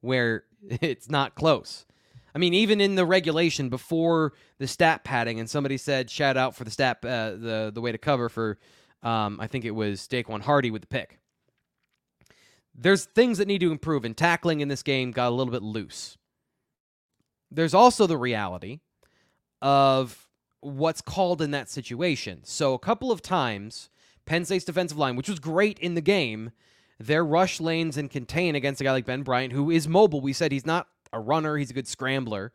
where 0.00 0.44
it's 0.68 1.10
not 1.10 1.34
close. 1.34 1.86
I 2.34 2.38
mean, 2.38 2.54
even 2.54 2.80
in 2.80 2.94
the 2.94 3.04
regulation 3.04 3.68
before 3.68 4.32
the 4.58 4.68
stat 4.68 5.04
padding, 5.04 5.40
and 5.40 5.50
somebody 5.50 5.76
said 5.76 6.10
shout 6.10 6.36
out 6.36 6.54
for 6.54 6.64
the 6.64 6.70
stat 6.70 6.98
uh, 7.04 7.32
the 7.32 7.70
the 7.74 7.80
way 7.80 7.92
to 7.92 7.98
cover 7.98 8.28
for, 8.28 8.58
um, 9.02 9.40
I 9.40 9.46
think 9.46 9.64
it 9.64 9.72
was 9.72 10.06
Daquan 10.06 10.42
Hardy 10.42 10.70
with 10.70 10.82
the 10.82 10.88
pick. 10.88 11.18
There's 12.74 13.04
things 13.04 13.38
that 13.38 13.48
need 13.48 13.60
to 13.60 13.72
improve, 13.72 14.04
and 14.04 14.16
tackling 14.16 14.60
in 14.60 14.68
this 14.68 14.82
game 14.82 15.10
got 15.10 15.28
a 15.28 15.34
little 15.34 15.52
bit 15.52 15.62
loose. 15.62 16.16
There's 17.50 17.74
also 17.74 18.06
the 18.06 18.16
reality 18.16 18.78
of 19.60 20.28
what's 20.60 21.00
called 21.00 21.42
in 21.42 21.50
that 21.50 21.68
situation. 21.68 22.40
So 22.44 22.74
a 22.74 22.78
couple 22.78 23.10
of 23.10 23.22
times, 23.22 23.90
Penn 24.24 24.44
State's 24.44 24.64
defensive 24.64 24.98
line, 24.98 25.16
which 25.16 25.28
was 25.28 25.40
great 25.40 25.78
in 25.80 25.94
the 25.94 26.00
game, 26.00 26.52
their 27.00 27.24
rush 27.24 27.60
lanes 27.60 27.96
and 27.96 28.10
contain 28.10 28.54
against 28.54 28.80
a 28.80 28.84
guy 28.84 28.92
like 28.92 29.06
Ben 29.06 29.22
Bryant, 29.22 29.54
who 29.54 29.70
is 29.70 29.88
mobile. 29.88 30.20
We 30.20 30.34
said 30.34 30.52
he's 30.52 30.66
not 30.66 30.86
a 31.12 31.18
runner, 31.18 31.56
he's 31.56 31.70
a 31.70 31.74
good 31.74 31.88
scrambler, 31.88 32.52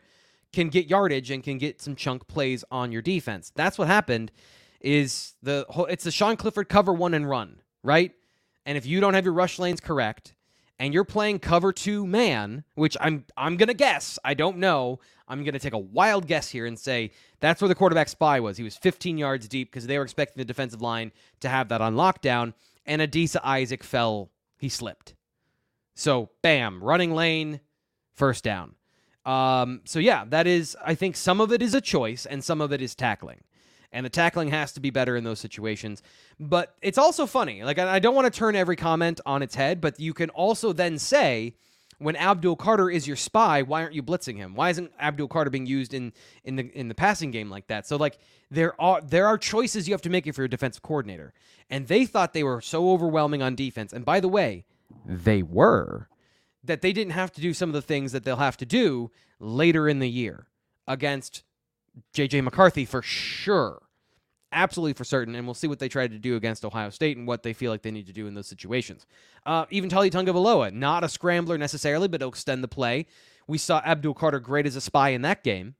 can 0.53 0.69
get 0.69 0.87
yardage 0.87 1.31
and 1.31 1.43
can 1.43 1.57
get 1.57 1.81
some 1.81 1.95
chunk 1.95 2.27
plays 2.27 2.63
on 2.69 2.91
your 2.91 3.01
defense. 3.01 3.51
That's 3.55 3.77
what 3.77 3.87
happened. 3.87 4.31
Is 4.79 5.33
the 5.41 5.65
whole, 5.69 5.87
it's 5.87 6.03
the 6.03 6.11
Sean 6.11 6.37
Clifford 6.37 6.69
cover 6.69 6.93
one 6.93 7.15
and 7.15 7.27
run, 7.27 7.59
right? 7.83 8.11
And 8.67 8.77
if 8.77 8.85
you 8.85 9.01
don't 9.01 9.15
have 9.15 9.25
your 9.25 9.33
rush 9.33 9.57
lanes 9.57 9.79
correct 9.79 10.35
and 10.77 10.93
you're 10.93 11.05
playing 11.05 11.39
cover 11.39 11.73
2 11.73 12.05
man, 12.05 12.63
which 12.75 12.95
I'm 13.01 13.25
I'm 13.35 13.57
to 13.57 13.73
guess, 13.73 14.19
I 14.23 14.35
don't 14.35 14.57
know. 14.57 14.99
I'm 15.27 15.43
to 15.43 15.57
take 15.57 15.73
a 15.73 15.79
wild 15.79 16.27
guess 16.27 16.49
here 16.49 16.67
and 16.67 16.77
say 16.77 17.11
that's 17.39 17.63
where 17.63 17.69
the 17.69 17.73
quarterback 17.73 18.09
spy 18.09 18.39
was. 18.39 18.57
He 18.57 18.63
was 18.63 18.77
15 18.77 19.17
yards 19.17 19.47
deep 19.47 19.71
because 19.71 19.87
they 19.87 19.97
were 19.97 20.03
expecting 20.03 20.39
the 20.39 20.45
defensive 20.45 20.83
line 20.83 21.11
to 21.39 21.49
have 21.49 21.69
that 21.69 21.81
on 21.81 21.95
lockdown 21.95 22.53
and 22.85 23.01
Adisa 23.01 23.39
Isaac 23.43 23.83
fell, 23.83 24.29
he 24.57 24.69
slipped. 24.69 25.15
So, 25.93 26.29
bam, 26.41 26.83
running 26.83 27.13
lane, 27.13 27.61
first 28.13 28.43
down. 28.43 28.75
Um, 29.25 29.81
so 29.85 29.99
yeah, 29.99 30.25
that 30.29 30.45
is 30.47 30.77
I 30.85 30.95
think 30.95 31.15
some 31.15 31.41
of 31.41 31.51
it 31.51 31.61
is 31.61 31.73
a 31.73 31.81
choice 31.81 32.25
and 32.25 32.43
some 32.43 32.61
of 32.61 32.71
it 32.71 32.81
is 32.81 32.95
tackling. 32.95 33.43
And 33.91 34.05
the 34.05 34.09
tackling 34.09 34.49
has 34.49 34.73
to 34.73 34.79
be 34.79 34.89
better 34.89 35.15
in 35.15 35.23
those 35.23 35.39
situations. 35.39 36.03
But 36.39 36.75
it's 36.81 36.97
also 36.97 37.25
funny. 37.25 37.63
Like 37.63 37.79
I 37.79 37.99
don't 37.99 38.15
want 38.15 38.31
to 38.31 38.37
turn 38.37 38.55
every 38.55 38.75
comment 38.75 39.21
on 39.25 39.41
its 39.41 39.55
head, 39.55 39.81
but 39.81 39.99
you 39.99 40.13
can 40.13 40.29
also 40.31 40.73
then 40.73 40.99
say 40.99 41.55
when 42.05 42.15
Abdul 42.15 42.55
Carter 42.55 42.87
is 42.87 43.07
your 43.07 43.15
spy, 43.15 43.63
why 43.63 43.81
aren't 43.81 43.95
you 43.95 44.03
blitzing 44.03 44.37
him? 44.37 44.53
Why 44.53 44.69
isn't 44.69 44.91
Abdul 44.99 45.27
Carter 45.27 45.49
being 45.49 45.65
used 45.65 45.91
in 45.91 46.13
in 46.43 46.55
the 46.55 46.69
in 46.77 46.87
the 46.87 46.93
passing 46.93 47.31
game 47.31 47.49
like 47.49 47.65
that? 47.67 47.87
So 47.87 47.95
like 47.95 48.19
there 48.51 48.79
are 48.79 49.01
there 49.01 49.25
are 49.25 49.39
choices 49.39 49.87
you 49.87 49.93
have 49.95 50.03
to 50.03 50.09
make 50.11 50.27
if 50.27 50.37
you're 50.37 50.45
a 50.45 50.49
defensive 50.49 50.83
coordinator. 50.83 51.33
And 51.67 51.87
they 51.87 52.05
thought 52.05 52.33
they 52.33 52.43
were 52.43 52.61
so 52.61 52.91
overwhelming 52.91 53.41
on 53.41 53.55
defense. 53.55 53.91
And 53.91 54.05
by 54.05 54.19
the 54.19 54.27
way, 54.27 54.65
they 55.03 55.41
were 55.41 56.07
that 56.63 56.83
they 56.83 56.93
didn't 56.93 57.13
have 57.13 57.31
to 57.33 57.41
do 57.41 57.55
some 57.55 57.69
of 57.69 57.73
the 57.73 57.81
things 57.81 58.11
that 58.11 58.23
they'll 58.23 58.35
have 58.35 58.57
to 58.57 58.65
do 58.67 59.09
later 59.39 59.89
in 59.89 59.97
the 59.97 60.09
year 60.09 60.45
against 60.87 61.41
JJ 62.13 62.43
McCarthy 62.43 62.85
for 62.85 63.01
sure. 63.01 63.81
Absolutely 64.51 64.93
for 64.93 65.03
certain. 65.03 65.35
And 65.35 65.45
we'll 65.45 65.53
see 65.53 65.67
what 65.67 65.79
they 65.79 65.89
try 65.89 66.07
to 66.07 66.19
do 66.19 66.35
against 66.35 66.63
Ohio 66.63 66.89
State 66.89 67.17
and 67.17 67.27
what 67.27 67.43
they 67.43 67.53
feel 67.53 67.71
like 67.71 67.81
they 67.81 67.91
need 67.91 68.07
to 68.07 68.13
do 68.13 68.27
in 68.27 68.33
those 68.33 68.47
situations. 68.47 69.05
Uh, 69.45 69.65
even 69.69 69.89
Taulia 69.89 70.11
Tagovailoa, 70.11 70.71
not 70.71 71.03
a 71.03 71.09
scrambler 71.09 71.57
necessarily, 71.57 72.07
but 72.07 72.21
it'll 72.21 72.29
extend 72.29 72.63
the 72.63 72.67
play. 72.67 73.05
We 73.47 73.57
saw 73.57 73.81
Abdul 73.85 74.13
Carter 74.13 74.39
great 74.39 74.65
as 74.65 74.75
a 74.75 74.81
spy 74.81 75.09
in 75.09 75.21
that 75.23 75.43
game. 75.43 75.75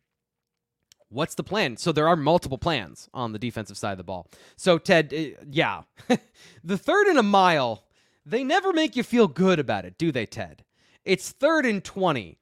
What's 1.10 1.36
the 1.36 1.44
plan? 1.44 1.78
So 1.78 1.92
there 1.92 2.08
are 2.08 2.16
multiple 2.16 2.58
plans 2.58 3.10
on 3.14 3.32
the 3.32 3.40
defensive 3.40 3.78
side 3.78 3.94
of 3.94 3.98
the 3.98 4.04
ball. 4.04 4.28
So 4.58 4.78
Ted, 4.78 5.14
uh, 5.14 5.42
yeah, 5.50 5.84
the 6.64 6.78
third 6.78 7.08
and 7.08 7.18
a 7.18 7.24
mile, 7.24 7.86
they 8.26 8.44
never 8.44 8.74
make 8.74 8.96
you 8.96 9.04
feel 9.04 9.28
good 9.28 9.60
about 9.60 9.86
it, 9.86 9.98
do 9.98 10.12
they, 10.12 10.26
Ted? 10.26 10.64
It's 11.06 11.32
third 11.32 11.66
and 11.66 11.84
20. 11.84 12.38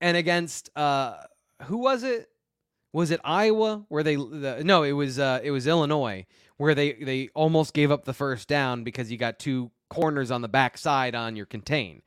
And 0.00 0.16
against 0.16 0.70
uh 0.76 1.16
who 1.64 1.78
was 1.78 2.02
it? 2.02 2.28
Was 2.94 3.10
it 3.10 3.20
Iowa 3.24 3.84
where 3.88 4.04
they 4.04 4.14
the, 4.14 4.62
no, 4.64 4.84
it 4.84 4.92
was 4.92 5.18
uh 5.18 5.40
it 5.42 5.50
was 5.50 5.66
Illinois 5.66 6.26
where 6.58 6.76
they 6.76 6.92
they 6.92 7.28
almost 7.34 7.74
gave 7.74 7.90
up 7.90 8.04
the 8.04 8.14
first 8.14 8.46
down 8.46 8.84
because 8.84 9.10
you 9.10 9.18
got 9.18 9.40
two 9.40 9.72
corners 9.90 10.30
on 10.30 10.42
the 10.42 10.48
backside 10.48 11.16
on 11.16 11.34
your 11.34 11.44
contain. 11.44 12.02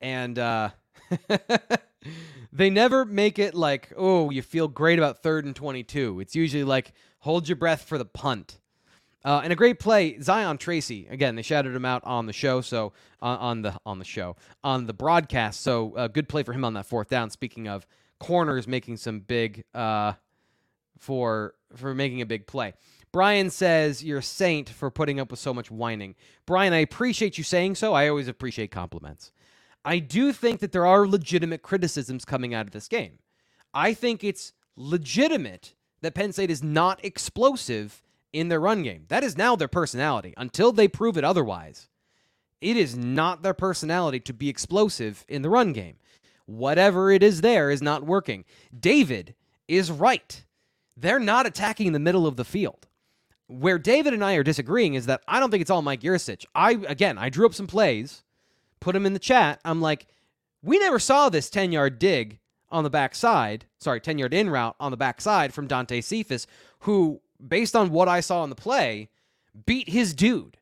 And 0.00 0.40
uh 0.40 0.70
they 2.52 2.70
never 2.70 3.04
make 3.04 3.38
it 3.38 3.54
like, 3.54 3.92
"Oh, 3.96 4.30
you 4.30 4.42
feel 4.42 4.66
great 4.66 4.98
about 4.98 5.22
third 5.22 5.44
and 5.44 5.54
22." 5.54 6.18
It's 6.18 6.34
usually 6.34 6.64
like 6.64 6.92
hold 7.20 7.48
your 7.48 7.54
breath 7.54 7.82
for 7.82 7.96
the 7.96 8.04
punt. 8.04 8.58
Uh, 9.24 9.42
and 9.44 9.52
a 9.52 9.56
great 9.56 9.78
play, 9.78 10.18
Zion 10.18 10.58
Tracy. 10.58 11.06
Again, 11.08 11.36
they 11.36 11.42
shouted 11.42 11.72
him 11.76 11.84
out 11.84 12.02
on 12.02 12.26
the 12.26 12.32
show, 12.32 12.60
so 12.60 12.92
uh, 13.22 13.36
on 13.38 13.62
the 13.62 13.78
on 13.86 14.00
the 14.00 14.04
show 14.04 14.34
on 14.64 14.86
the 14.86 14.92
broadcast. 14.92 15.60
So 15.60 15.92
a 15.94 16.00
uh, 16.00 16.08
good 16.08 16.28
play 16.28 16.42
for 16.42 16.52
him 16.52 16.64
on 16.64 16.74
that 16.74 16.86
fourth 16.86 17.08
down. 17.10 17.30
Speaking 17.30 17.68
of 17.68 17.86
corners 18.18 18.66
making 18.66 18.96
some 18.96 19.20
big 19.20 19.62
uh, 19.72 20.14
for 21.02 21.54
for 21.74 21.94
making 21.94 22.20
a 22.22 22.26
big 22.26 22.46
play. 22.46 22.74
Brian 23.12 23.50
says 23.50 24.02
you're 24.02 24.20
a 24.20 24.22
saint 24.22 24.68
for 24.68 24.90
putting 24.90 25.18
up 25.20 25.30
with 25.30 25.40
so 25.40 25.52
much 25.52 25.70
whining. 25.70 26.14
Brian, 26.46 26.72
I 26.72 26.78
appreciate 26.78 27.36
you 27.36 27.44
saying 27.44 27.74
so. 27.74 27.92
I 27.92 28.08
always 28.08 28.28
appreciate 28.28 28.70
compliments. 28.70 29.32
I 29.84 29.98
do 29.98 30.32
think 30.32 30.60
that 30.60 30.70
there 30.72 30.86
are 30.86 31.06
legitimate 31.06 31.62
criticisms 31.62 32.24
coming 32.24 32.54
out 32.54 32.66
of 32.66 32.72
this 32.72 32.88
game. 32.88 33.18
I 33.74 33.94
think 33.94 34.22
it's 34.22 34.52
legitimate 34.76 35.74
that 36.02 36.14
Penn 36.14 36.32
State 36.32 36.50
is 36.50 36.62
not 36.62 37.04
explosive 37.04 38.02
in 38.32 38.48
their 38.48 38.60
run 38.60 38.82
game. 38.82 39.04
That 39.08 39.24
is 39.24 39.36
now 39.36 39.56
their 39.56 39.68
personality. 39.68 40.34
Until 40.36 40.72
they 40.72 40.88
prove 40.88 41.18
it 41.18 41.24
otherwise, 41.24 41.88
it 42.60 42.76
is 42.76 42.96
not 42.96 43.42
their 43.42 43.54
personality 43.54 44.20
to 44.20 44.32
be 44.32 44.48
explosive 44.48 45.24
in 45.28 45.42
the 45.42 45.50
run 45.50 45.72
game. 45.72 45.96
Whatever 46.46 47.10
it 47.10 47.22
is 47.22 47.40
there 47.40 47.70
is 47.70 47.82
not 47.82 48.04
working. 48.04 48.44
David 48.78 49.34
is 49.68 49.90
right. 49.90 50.44
They're 50.96 51.18
not 51.18 51.46
attacking 51.46 51.92
the 51.92 51.98
middle 51.98 52.26
of 52.26 52.36
the 52.36 52.44
field. 52.44 52.86
Where 53.46 53.78
David 53.78 54.14
and 54.14 54.24
I 54.24 54.34
are 54.34 54.42
disagreeing 54.42 54.94
is 54.94 55.06
that 55.06 55.22
I 55.28 55.40
don't 55.40 55.50
think 55.50 55.60
it's 55.60 55.70
all 55.70 55.82
Mike 55.82 56.00
Yurcich. 56.00 56.44
I 56.54 56.72
again, 56.88 57.18
I 57.18 57.28
drew 57.28 57.46
up 57.46 57.54
some 57.54 57.66
plays, 57.66 58.22
put 58.80 58.92
them 58.92 59.06
in 59.06 59.12
the 59.12 59.18
chat. 59.18 59.60
I'm 59.64 59.80
like, 59.80 60.06
we 60.62 60.78
never 60.78 60.98
saw 60.98 61.28
this 61.28 61.50
10-yard 61.50 61.98
dig 61.98 62.38
on 62.70 62.84
the 62.84 62.90
backside, 62.90 63.66
sorry, 63.78 64.00
10-yard 64.00 64.32
in 64.32 64.48
route 64.48 64.76
on 64.80 64.90
the 64.90 64.96
backside 64.96 65.52
from 65.52 65.66
Dante 65.66 66.00
Cephas, 66.00 66.46
who 66.80 67.20
based 67.46 67.76
on 67.76 67.90
what 67.90 68.08
I 68.08 68.20
saw 68.20 68.44
in 68.44 68.50
the 68.50 68.56
play, 68.56 69.10
beat 69.66 69.88
his 69.88 70.14
dude. 70.14 70.56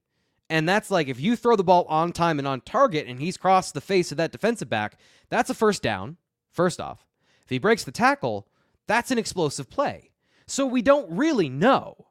And 0.49 0.69
that's 0.69 0.91
like 0.91 1.07
if 1.07 1.21
you 1.21 1.37
throw 1.37 1.55
the 1.55 1.63
ball 1.63 1.85
on 1.85 2.13
time 2.13 2.41
and 2.41 2.49
on 2.49 2.63
target 2.63 3.07
and 3.07 3.21
he's 3.21 3.37
crossed 3.37 3.75
the 3.75 3.81
face 3.81 4.11
of 4.11 4.17
that 4.19 4.33
defensive 4.33 4.69
back, 4.69 4.99
that's 5.29 5.51
a 5.51 5.55
first 5.55 5.83
down, 5.83 6.17
first 6.51 6.81
off. 6.81 7.07
If 7.45 7.51
he 7.51 7.59
breaks 7.59 7.85
the 7.85 7.93
tackle, 7.93 8.49
that's 8.89 9.13
an 9.13 9.19
explosive 9.19 9.71
play. 9.71 10.10
So 10.51 10.67
we 10.67 10.83
don't 10.83 11.09
really 11.17 11.49
know 11.49 12.09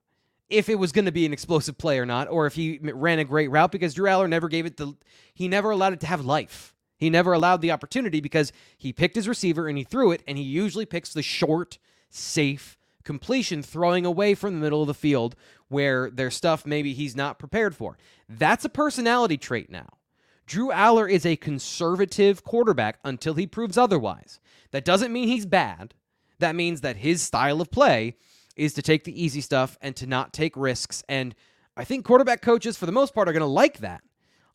if 0.49 0.69
it 0.69 0.75
was 0.75 0.93
going 0.93 1.03
to 1.03 1.11
be 1.11 1.25
an 1.25 1.33
explosive 1.33 1.77
play 1.77 1.99
or 1.99 2.05
not, 2.05 2.29
or 2.29 2.45
if 2.45 2.55
he 2.55 2.79
ran 2.81 3.19
a 3.19 3.25
great 3.25 3.51
route 3.51 3.69
because 3.69 3.93
Drew 3.93 4.07
Allar 4.07 4.29
never 4.29 4.47
gave 4.47 4.65
it 4.65 4.77
the, 4.77 4.93
he 5.33 5.49
never 5.49 5.71
allowed 5.71 5.91
it 5.91 5.99
to 5.99 6.07
have 6.07 6.23
life. 6.23 6.73
He 6.95 7.09
never 7.09 7.33
allowed 7.33 7.59
the 7.59 7.73
opportunity 7.73 8.21
because 8.21 8.53
he 8.77 8.93
picked 8.93 9.17
his 9.17 9.27
receiver 9.27 9.67
and 9.67 9.77
he 9.77 9.83
threw 9.83 10.13
it, 10.13 10.23
and 10.25 10.37
he 10.37 10.43
usually 10.45 10.85
picks 10.85 11.11
the 11.11 11.21
short, 11.21 11.79
safe, 12.09 12.77
completion 13.03 13.61
throwing 13.61 14.05
away 14.05 14.35
from 14.35 14.53
the 14.53 14.61
middle 14.61 14.81
of 14.81 14.87
the 14.87 14.93
field 14.93 15.35
where 15.67 16.09
there's 16.09 16.33
stuff 16.33 16.65
maybe 16.65 16.93
he's 16.93 17.17
not 17.17 17.39
prepared 17.39 17.75
for. 17.75 17.97
That's 18.29 18.63
a 18.63 18.69
personality 18.69 19.37
trait 19.37 19.69
now. 19.69 19.97
Drew 20.45 20.69
Allar 20.69 21.11
is 21.11 21.25
a 21.25 21.35
conservative 21.35 22.45
quarterback 22.45 22.99
until 23.03 23.33
he 23.33 23.45
proves 23.45 23.77
otherwise. 23.77 24.39
That 24.71 24.85
doesn't 24.85 25.11
mean 25.11 25.27
he's 25.27 25.45
bad. 25.45 25.93
That 26.39 26.55
means 26.55 26.79
that 26.81 26.95
his 26.95 27.21
style 27.21 27.59
of 27.59 27.69
play 27.69 28.15
is 28.59 28.73
to 28.73 28.81
take 28.81 29.05
the 29.05 29.23
easy 29.23 29.41
stuff 29.41 29.77
and 29.81 29.95
to 29.95 30.05
not 30.05 30.33
take 30.33 30.55
risks. 30.55 31.03
And 31.07 31.33
I 31.77 31.85
think 31.85 32.05
quarterback 32.05 32.41
coaches, 32.41 32.77
for 32.77 32.85
the 32.85 32.91
most 32.91 33.13
part, 33.13 33.29
are 33.29 33.33
going 33.33 33.39
to 33.41 33.45
like 33.45 33.79
that. 33.79 34.01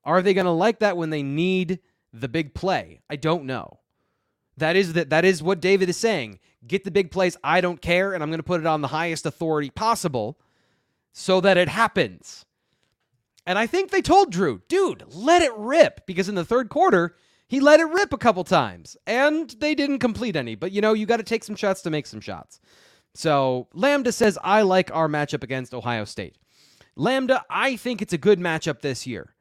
Are 0.05 0.21
they 0.21 0.35
going 0.35 0.45
to 0.45 0.51
like 0.51 0.81
that 0.81 0.97
when 0.97 1.11
they 1.11 1.23
need 1.23 1.81
the 2.13 2.29
big 2.29 2.55
play? 2.55 3.01
I 3.09 3.17
don't 3.17 3.45
know. 3.45 3.81
That 4.59 4.77
is 4.77 4.93
that 4.93 5.11
that 5.11 5.25
is 5.25 5.43
what 5.43 5.61
David 5.61 5.89
is 5.89 5.97
saying. 5.97 6.39
Get 6.67 6.85
the 6.85 6.91
big 6.91 7.11
plays. 7.11 7.37
I 7.43 7.61
don't 7.61 7.81
care, 7.81 8.13
and 8.13 8.23
I'm 8.23 8.29
going 8.29 8.39
to 8.39 8.45
put 8.45 8.61
it 8.61 8.67
on 8.67 8.83
the 8.83 8.89
highest 8.89 9.27
authority 9.27 9.71
possible 9.71 10.39
so 11.13 11.41
that 11.41 11.57
it 11.57 11.69
happens. 11.69 12.45
And 13.47 13.59
I 13.59 13.67
think 13.67 13.91
they 13.91 14.03
told 14.03 14.31
Drew, 14.31 14.63
dude, 14.69 15.05
let 15.13 15.43
it 15.43 15.53
rip 15.57 16.07
because 16.07 16.29
in 16.29 16.35
the 16.35 16.45
third 16.45 16.69
quarter 16.69 17.17
he 17.47 17.61
let 17.61 17.81
it 17.81 17.85
rip 17.85 18.13
a 18.13 18.19
couple 18.19 18.43
times 18.45 18.97
and 19.07 19.51
they 19.61 19.75
didn't 19.75 19.99
complete 19.99 20.37
any. 20.37 20.55
But 20.55 20.73
you 20.73 20.81
know, 20.81 20.93
you 20.93 21.07
got 21.07 21.19
to 21.19 21.23
take 21.23 21.45
some 21.45 21.57
shots 21.57 21.83
to 21.83 21.91
make 21.91 22.07
some 22.07 22.21
shots. 22.21 22.61
So 23.15 23.69
Lambda 23.73 24.13
says, 24.13 24.39
I 24.43 24.63
like 24.63 24.91
our 24.93 25.09
matchup 25.09 25.45
against 25.45 25.73
Ohio 25.73 26.05
State. 26.05 26.37
Lambda, 26.97 27.45
I 27.49 27.77
think 27.77 28.03
it's 28.03 28.13
a 28.13 28.19
good 28.19 28.39
matchup 28.39 28.81
this 28.81 29.07
year 29.07 29.35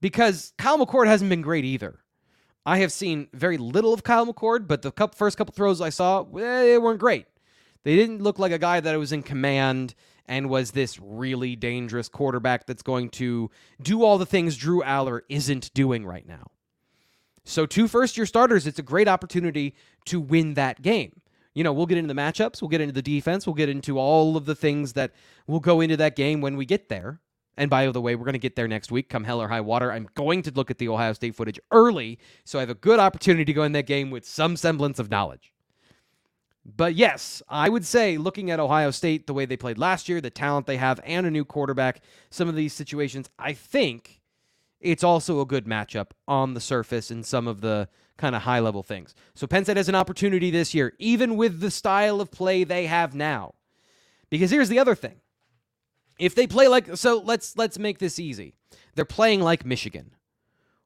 because 0.00 0.52
Kyle 0.58 0.78
McCord 0.78 1.06
hasn't 1.06 1.30
been 1.30 1.42
great 1.42 1.64
either. 1.64 2.00
I 2.64 2.78
have 2.78 2.92
seen 2.92 3.28
very 3.32 3.56
little 3.56 3.92
of 3.92 4.04
Kyle 4.04 4.26
McCord, 4.26 4.68
but 4.68 4.82
the 4.82 4.92
first 5.14 5.36
couple 5.36 5.52
throws 5.52 5.80
I 5.80 5.88
saw, 5.88 6.22
eh, 6.22 6.62
they 6.62 6.78
weren't 6.78 7.00
great. 7.00 7.26
They 7.82 7.96
didn't 7.96 8.22
look 8.22 8.38
like 8.38 8.52
a 8.52 8.58
guy 8.58 8.80
that 8.80 8.98
was 8.98 9.12
in 9.12 9.22
command 9.22 9.94
and 10.26 10.48
was 10.48 10.70
this 10.70 11.00
really 11.00 11.56
dangerous 11.56 12.08
quarterback 12.08 12.66
that's 12.66 12.82
going 12.82 13.10
to 13.10 13.50
do 13.80 14.04
all 14.04 14.18
the 14.18 14.26
things 14.26 14.56
Drew 14.56 14.82
Allar 14.82 15.22
isn't 15.28 15.74
doing 15.74 16.06
right 16.06 16.26
now. 16.26 16.52
So, 17.44 17.66
two 17.66 17.88
first 17.88 18.16
year 18.16 18.26
starters, 18.26 18.68
it's 18.68 18.78
a 18.78 18.84
great 18.84 19.08
opportunity 19.08 19.74
to 20.04 20.20
win 20.20 20.54
that 20.54 20.80
game. 20.80 21.21
You 21.54 21.64
know, 21.64 21.72
we'll 21.72 21.86
get 21.86 21.98
into 21.98 22.12
the 22.12 22.20
matchups, 22.20 22.62
we'll 22.62 22.68
get 22.68 22.80
into 22.80 22.94
the 22.94 23.02
defense, 23.02 23.46
we'll 23.46 23.54
get 23.54 23.68
into 23.68 23.98
all 23.98 24.36
of 24.36 24.46
the 24.46 24.54
things 24.54 24.94
that 24.94 25.12
will 25.46 25.60
go 25.60 25.80
into 25.80 25.96
that 25.98 26.16
game 26.16 26.40
when 26.40 26.56
we 26.56 26.64
get 26.64 26.88
there. 26.88 27.20
And 27.56 27.68
by 27.68 27.86
the 27.90 28.00
way, 28.00 28.14
we're 28.14 28.24
going 28.24 28.32
to 28.32 28.38
get 28.38 28.56
there 28.56 28.68
next 28.68 28.90
week, 28.90 29.10
come 29.10 29.24
hell 29.24 29.40
or 29.40 29.48
high 29.48 29.60
water. 29.60 29.92
I'm 29.92 30.08
going 30.14 30.40
to 30.42 30.50
look 30.52 30.70
at 30.70 30.78
the 30.78 30.88
Ohio 30.88 31.12
State 31.12 31.34
footage 31.34 31.60
early, 31.70 32.18
so 32.44 32.58
I 32.58 32.62
have 32.62 32.70
a 32.70 32.74
good 32.74 32.98
opportunity 32.98 33.44
to 33.44 33.52
go 33.52 33.62
in 33.64 33.72
that 33.72 33.86
game 33.86 34.10
with 34.10 34.24
some 34.24 34.56
semblance 34.56 34.98
of 34.98 35.10
knowledge. 35.10 35.52
But 36.64 36.94
yes, 36.94 37.42
I 37.48 37.68
would 37.68 37.84
say 37.84 38.16
looking 38.16 38.50
at 38.50 38.60
Ohio 38.60 38.90
State, 38.90 39.26
the 39.26 39.34
way 39.34 39.44
they 39.44 39.56
played 39.56 39.78
last 39.78 40.08
year, 40.08 40.20
the 40.20 40.30
talent 40.30 40.66
they 40.66 40.78
have, 40.78 41.00
and 41.04 41.26
a 41.26 41.30
new 41.30 41.44
quarterback, 41.44 42.02
some 42.30 42.48
of 42.48 42.54
these 42.54 42.72
situations, 42.72 43.28
I 43.38 43.52
think 43.52 44.21
it's 44.82 45.04
also 45.04 45.40
a 45.40 45.46
good 45.46 45.64
matchup 45.64 46.10
on 46.28 46.54
the 46.54 46.60
surface 46.60 47.10
in 47.10 47.22
some 47.22 47.46
of 47.46 47.60
the 47.60 47.88
kind 48.18 48.34
of 48.34 48.42
high 48.42 48.60
level 48.60 48.82
things. 48.82 49.14
So 49.34 49.46
Penn 49.46 49.64
State 49.64 49.76
has 49.76 49.88
an 49.88 49.94
opportunity 49.94 50.50
this 50.50 50.74
year, 50.74 50.92
even 50.98 51.36
with 51.36 51.60
the 51.60 51.70
style 51.70 52.20
of 52.20 52.30
play 52.30 52.64
they 52.64 52.86
have 52.86 53.14
now. 53.14 53.54
Because 54.30 54.50
here's 54.50 54.68
the 54.68 54.78
other 54.78 54.94
thing 54.94 55.20
if 56.18 56.34
they 56.34 56.46
play 56.46 56.68
like 56.68 56.96
so 56.96 57.20
let's 57.24 57.56
let's 57.56 57.78
make 57.78 57.98
this 57.98 58.18
easy. 58.18 58.54
They're 58.94 59.04
playing 59.04 59.40
like 59.40 59.64
Michigan, 59.64 60.12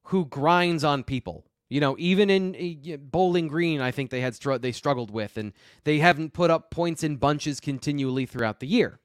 who 0.05 0.25
grinds 0.27 0.85
on 0.85 1.05
people. 1.05 1.45
You 1.69 1.81
know, 1.81 1.97
even 1.99 2.31
in 2.31 2.55
uh, 2.93 2.97
Bowling 2.97 3.49
Green, 3.49 3.81
I 3.81 3.91
think 3.91 4.11
they 4.11 4.21
had 4.21 4.37
str- 4.37 4.57
they 4.59 4.73
struggled 4.73 5.11
with, 5.11 5.37
and 5.37 5.53
they 5.85 5.99
haven't 5.99 6.33
put 6.33 6.51
up 6.51 6.71
points 6.71 7.03
in 7.03 7.17
bunches 7.17 7.59
continually 7.59 8.25
throughout 8.25 8.61
the 8.61 8.69
year. 8.69 9.01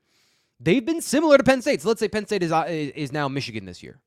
They've 0.59 0.85
been 0.85 1.01
similar 1.01 1.37
to 1.37 1.43
Penn 1.43 1.63
State. 1.63 1.81
So 1.81 1.87
let's 1.87 1.99
say 1.99 2.07
Penn 2.07 2.27
State 2.27 2.43
is 2.43 2.51
uh, 2.51 2.65
is 2.67 3.11
now 3.11 3.27
Michigan 3.27 3.65
this 3.65 3.81
year. 3.81 3.99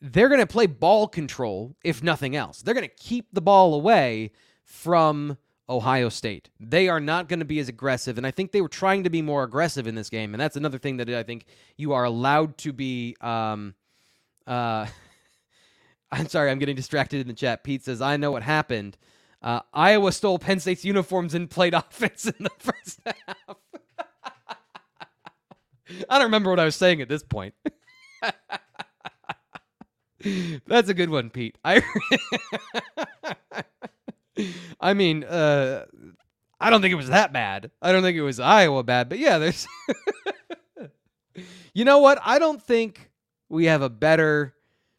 They're 0.00 0.28
going 0.28 0.40
to 0.40 0.46
play 0.46 0.66
ball 0.66 1.08
control, 1.08 1.74
if 1.82 2.02
nothing 2.02 2.36
else. 2.36 2.62
They're 2.62 2.74
going 2.74 2.88
to 2.88 2.94
keep 2.94 3.28
the 3.32 3.40
ball 3.40 3.74
away 3.74 4.32
from 4.64 5.38
Ohio 5.68 6.08
State. 6.08 6.50
They 6.60 6.88
are 6.88 7.00
not 7.00 7.28
going 7.28 7.38
to 7.40 7.46
be 7.46 7.58
as 7.58 7.68
aggressive, 7.68 8.18
and 8.18 8.26
I 8.26 8.30
think 8.30 8.52
they 8.52 8.60
were 8.60 8.68
trying 8.68 9.04
to 9.04 9.10
be 9.10 9.22
more 9.22 9.42
aggressive 9.42 9.86
in 9.86 9.94
this 9.94 10.10
game. 10.10 10.34
And 10.34 10.40
that's 10.40 10.56
another 10.56 10.78
thing 10.78 10.98
that 10.98 11.08
I 11.08 11.22
think 11.22 11.46
you 11.76 11.92
are 11.92 12.04
allowed 12.04 12.58
to 12.58 12.72
be. 12.72 13.16
Um, 13.20 13.74
uh, 14.46 14.86
I'm 16.12 16.28
sorry, 16.28 16.50
I'm 16.50 16.58
getting 16.58 16.76
distracted 16.76 17.20
in 17.20 17.26
the 17.26 17.34
chat. 17.34 17.64
Pete 17.64 17.84
says, 17.84 18.00
I 18.00 18.16
know 18.16 18.30
what 18.30 18.42
happened. 18.44 18.96
Uh, 19.42 19.60
Iowa 19.72 20.12
stole 20.12 20.38
Penn 20.38 20.60
State's 20.60 20.84
uniforms 20.84 21.34
and 21.34 21.50
played 21.50 21.74
offense 21.74 22.26
in 22.26 22.34
the 22.38 22.50
first 22.58 23.00
half. 23.04 23.56
I 26.10 26.18
don't 26.18 26.26
remember 26.26 26.50
what 26.50 26.60
I 26.60 26.64
was 26.64 26.76
saying 26.76 27.00
at 27.00 27.08
this 27.08 27.22
point. 27.22 27.54
That's 30.66 30.88
a 30.88 30.94
good 30.94 31.10
one, 31.10 31.30
Pete. 31.30 31.56
I 31.64 31.82
I 34.80 34.94
mean, 34.94 35.24
uh 35.24 35.84
I 36.60 36.70
don't 36.70 36.80
think 36.80 36.92
it 36.92 36.96
was 36.96 37.08
that 37.08 37.32
bad. 37.32 37.70
I 37.82 37.92
don't 37.92 38.02
think 38.02 38.16
it 38.16 38.22
was 38.22 38.40
Iowa 38.40 38.82
bad, 38.82 39.08
but 39.08 39.18
yeah, 39.18 39.38
there's 39.38 39.66
You 41.74 41.84
know 41.84 41.98
what? 41.98 42.18
I 42.24 42.38
don't 42.38 42.62
think 42.62 43.10
we 43.50 43.66
have 43.66 43.82
a 43.82 43.90
better 43.90 44.54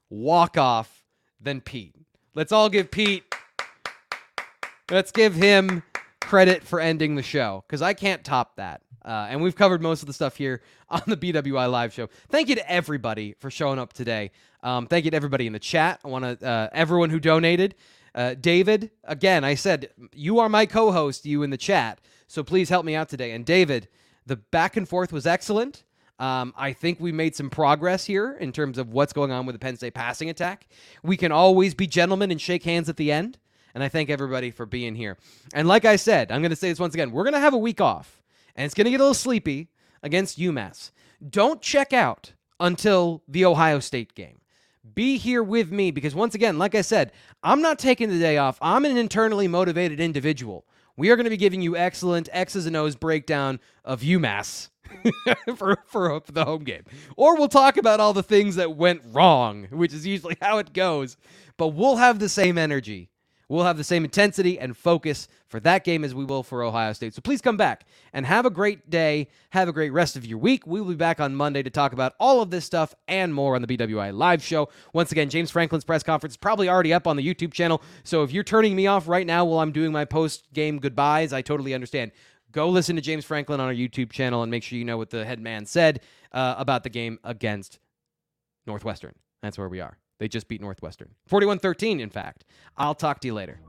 walk 0.09 0.57
off 0.57 1.03
than 1.41 1.61
Pete. 1.61 1.95
Let's 2.35 2.51
all 2.51 2.69
give 2.69 2.91
Pete 2.91 3.23
Let's 4.89 5.11
give 5.11 5.35
him 5.35 5.83
credit 6.21 6.63
for 6.63 6.79
ending 6.79 7.15
the 7.15 7.23
show 7.23 7.65
because 7.67 7.81
I 7.81 7.93
can't 7.93 8.23
top 8.23 8.55
that. 8.55 8.81
Uh, 9.07 9.27
and 9.29 9.41
we've 9.41 9.55
covered 9.55 9.81
most 9.81 10.03
of 10.03 10.07
the 10.07 10.13
stuff 10.13 10.35
here 10.35 10.61
on 10.89 11.01
the 11.07 11.17
BWI 11.17 11.71
live 11.71 11.93
show. 11.93 12.09
Thank 12.29 12.49
you 12.49 12.55
to 12.55 12.71
everybody 12.71 13.33
for 13.39 13.49
showing 13.49 13.79
up 13.79 13.93
today. 13.93 14.31
Um, 14.61 14.85
thank 14.85 15.05
you 15.05 15.11
to 15.11 15.17
everybody 15.17 15.47
in 15.47 15.53
the 15.53 15.59
chat. 15.59 15.99
I 16.03 16.09
want 16.09 16.39
to 16.39 16.47
uh, 16.47 16.69
everyone 16.73 17.09
who 17.09 17.19
donated. 17.19 17.75
Uh, 18.13 18.33
David, 18.33 18.91
again, 19.03 19.43
I 19.43 19.55
said 19.55 19.89
you 20.13 20.39
are 20.39 20.49
my 20.49 20.65
co-host. 20.65 21.25
You 21.25 21.43
in 21.43 21.51
the 21.51 21.57
chat, 21.57 22.01
so 22.27 22.43
please 22.43 22.69
help 22.69 22.85
me 22.85 22.95
out 22.95 23.09
today. 23.09 23.31
And 23.31 23.45
David, 23.45 23.87
the 24.25 24.35
back 24.35 24.75
and 24.75 24.87
forth 24.87 25.13
was 25.13 25.25
excellent. 25.25 25.83
Um, 26.19 26.53
I 26.57 26.73
think 26.73 26.99
we 26.99 27.11
made 27.11 27.35
some 27.35 27.49
progress 27.49 28.05
here 28.05 28.35
in 28.39 28.51
terms 28.51 28.77
of 28.77 28.91
what's 28.91 29.13
going 29.13 29.31
on 29.31 29.45
with 29.45 29.53
the 29.53 29.59
Penn 29.59 29.77
State 29.77 29.93
passing 29.93 30.29
attack. 30.29 30.67
We 31.03 31.15
can 31.15 31.31
always 31.31 31.75
be 31.75 31.85
gentlemen 31.85 32.31
and 32.31 32.41
shake 32.41 32.63
hands 32.63 32.89
at 32.89 32.97
the 32.97 33.11
end. 33.11 33.37
And 33.75 33.83
I 33.83 33.89
thank 33.89 34.09
everybody 34.09 34.49
for 34.49 34.65
being 34.65 34.95
here. 34.95 35.17
And 35.53 35.67
like 35.67 35.85
I 35.85 35.97
said, 35.97 36.31
I'm 36.31 36.41
going 36.41 36.49
to 36.49 36.55
say 36.55 36.69
this 36.69 36.79
once 36.79 36.95
again 36.95 37.11
we're 37.11 37.23
going 37.23 37.35
to 37.35 37.39
have 37.39 37.53
a 37.53 37.59
week 37.59 37.79
off, 37.79 38.16
and 38.57 38.65
it's 38.65 38.73
going 38.73 38.85
to 38.85 38.91
get 38.91 38.99
a 38.99 39.03
little 39.03 39.13
sleepy 39.13 39.69
against 40.03 40.39
UMass. 40.39 40.91
Don't 41.27 41.61
check 41.61 41.93
out 41.93 42.33
until 42.59 43.23
the 43.27 43.45
Ohio 43.45 43.79
State 43.79 44.15
game. 44.15 44.41
Be 44.93 45.17
here 45.17 45.43
with 45.43 45.71
me 45.71 45.91
because, 45.91 46.15
once 46.15 46.33
again, 46.33 46.57
like 46.57 46.73
I 46.73 46.81
said, 46.81 47.11
I'm 47.43 47.61
not 47.61 47.77
taking 47.77 48.09
the 48.09 48.19
day 48.19 48.37
off. 48.37 48.57
I'm 48.61 48.85
an 48.85 48.97
internally 48.97 49.47
motivated 49.47 49.99
individual. 49.99 50.65
We 50.95 51.11
are 51.11 51.15
going 51.15 51.25
to 51.25 51.29
be 51.29 51.37
giving 51.37 51.61
you 51.61 51.77
excellent 51.77 52.29
X's 52.31 52.65
and 52.65 52.75
O's 52.75 52.95
breakdown 52.95 53.59
of 53.85 54.01
UMass 54.01 54.69
for, 55.55 55.77
for 55.85 56.21
the 56.31 56.45
home 56.45 56.63
game. 56.63 56.83
Or 57.15 57.35
we'll 57.35 57.49
talk 57.49 57.77
about 57.77 57.99
all 57.99 58.13
the 58.13 58.23
things 58.23 58.55
that 58.55 58.75
went 58.75 59.01
wrong, 59.05 59.67
which 59.69 59.93
is 59.93 60.07
usually 60.07 60.37
how 60.41 60.57
it 60.57 60.73
goes. 60.73 61.17
But 61.57 61.69
we'll 61.69 61.97
have 61.97 62.17
the 62.17 62.29
same 62.29 62.57
energy 62.57 63.09
We'll 63.49 63.63
have 63.63 63.77
the 63.77 63.83
same 63.83 64.03
intensity 64.03 64.59
and 64.59 64.75
focus 64.75 65.29
for 65.47 65.61
that 65.61 65.85
game 65.85 66.03
as 66.03 66.13
we 66.13 66.25
will 66.25 66.43
for 66.43 66.63
Ohio 66.63 66.91
State. 66.91 67.13
So 67.13 67.21
please 67.21 67.41
come 67.41 67.55
back 67.55 67.85
and 68.11 68.25
have 68.25 68.45
a 68.45 68.49
great 68.49 68.89
day. 68.89 69.29
Have 69.51 69.69
a 69.69 69.73
great 69.73 69.91
rest 69.91 70.17
of 70.17 70.25
your 70.25 70.37
week. 70.37 70.67
We 70.67 70.81
will 70.81 70.89
be 70.89 70.95
back 70.95 71.21
on 71.21 71.33
Monday 71.33 71.63
to 71.63 71.69
talk 71.69 71.93
about 71.93 72.13
all 72.19 72.41
of 72.41 72.49
this 72.49 72.65
stuff 72.65 72.93
and 73.07 73.33
more 73.33 73.55
on 73.55 73.61
the 73.61 73.67
BWI 73.67 74.13
live 74.13 74.43
show. 74.43 74.67
Once 74.91 75.13
again, 75.13 75.29
James 75.29 75.49
Franklin's 75.49 75.85
press 75.85 76.03
conference 76.03 76.33
is 76.33 76.37
probably 76.37 76.67
already 76.67 76.93
up 76.93 77.07
on 77.07 77.15
the 77.15 77.25
YouTube 77.25 77.53
channel. 77.53 77.81
So 78.03 78.23
if 78.23 78.33
you're 78.33 78.43
turning 78.43 78.75
me 78.75 78.87
off 78.87 79.07
right 79.07 79.25
now 79.25 79.45
while 79.45 79.59
I'm 79.59 79.71
doing 79.71 79.93
my 79.93 80.03
post 80.03 80.51
game 80.53 80.79
goodbyes, 80.79 81.31
I 81.31 81.41
totally 81.41 81.73
understand. 81.73 82.11
Go 82.51 82.67
listen 82.69 82.97
to 82.97 83.01
James 83.01 83.23
Franklin 83.23 83.61
on 83.61 83.67
our 83.67 83.73
YouTube 83.73 84.11
channel 84.11 84.41
and 84.41 84.51
make 84.51 84.63
sure 84.63 84.77
you 84.77 84.85
know 84.85 84.97
what 84.97 85.09
the 85.09 85.23
head 85.23 85.39
man 85.39 85.65
said 85.65 86.01
uh, 86.33 86.55
about 86.57 86.83
the 86.83 86.89
game 86.89 87.17
against 87.23 87.79
Northwestern. 88.65 89.15
That's 89.41 89.57
where 89.57 89.69
we 89.69 89.79
are. 89.79 89.97
They 90.19 90.27
just 90.27 90.47
beat 90.47 90.61
Northwestern. 90.61 91.11
41 91.27 91.59
13, 91.59 91.99
in 91.99 92.09
fact. 92.09 92.43
I'll 92.77 92.95
talk 92.95 93.19
to 93.21 93.27
you 93.27 93.33
later. 93.33 93.59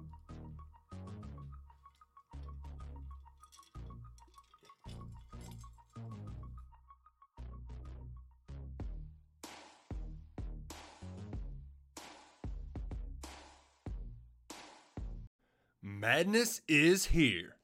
Madness 16.00 16.60
is 16.68 17.06
here. 17.06 17.56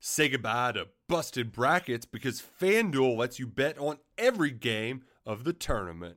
Say 0.00 0.28
goodbye 0.30 0.72
to 0.72 0.88
busted 1.08 1.52
brackets 1.52 2.06
because 2.06 2.42
FanDuel 2.42 3.16
lets 3.16 3.38
you 3.38 3.46
bet 3.46 3.78
on 3.78 3.98
every 4.16 4.50
game 4.50 5.02
of 5.26 5.44
the 5.44 5.52
tournament. 5.52 6.16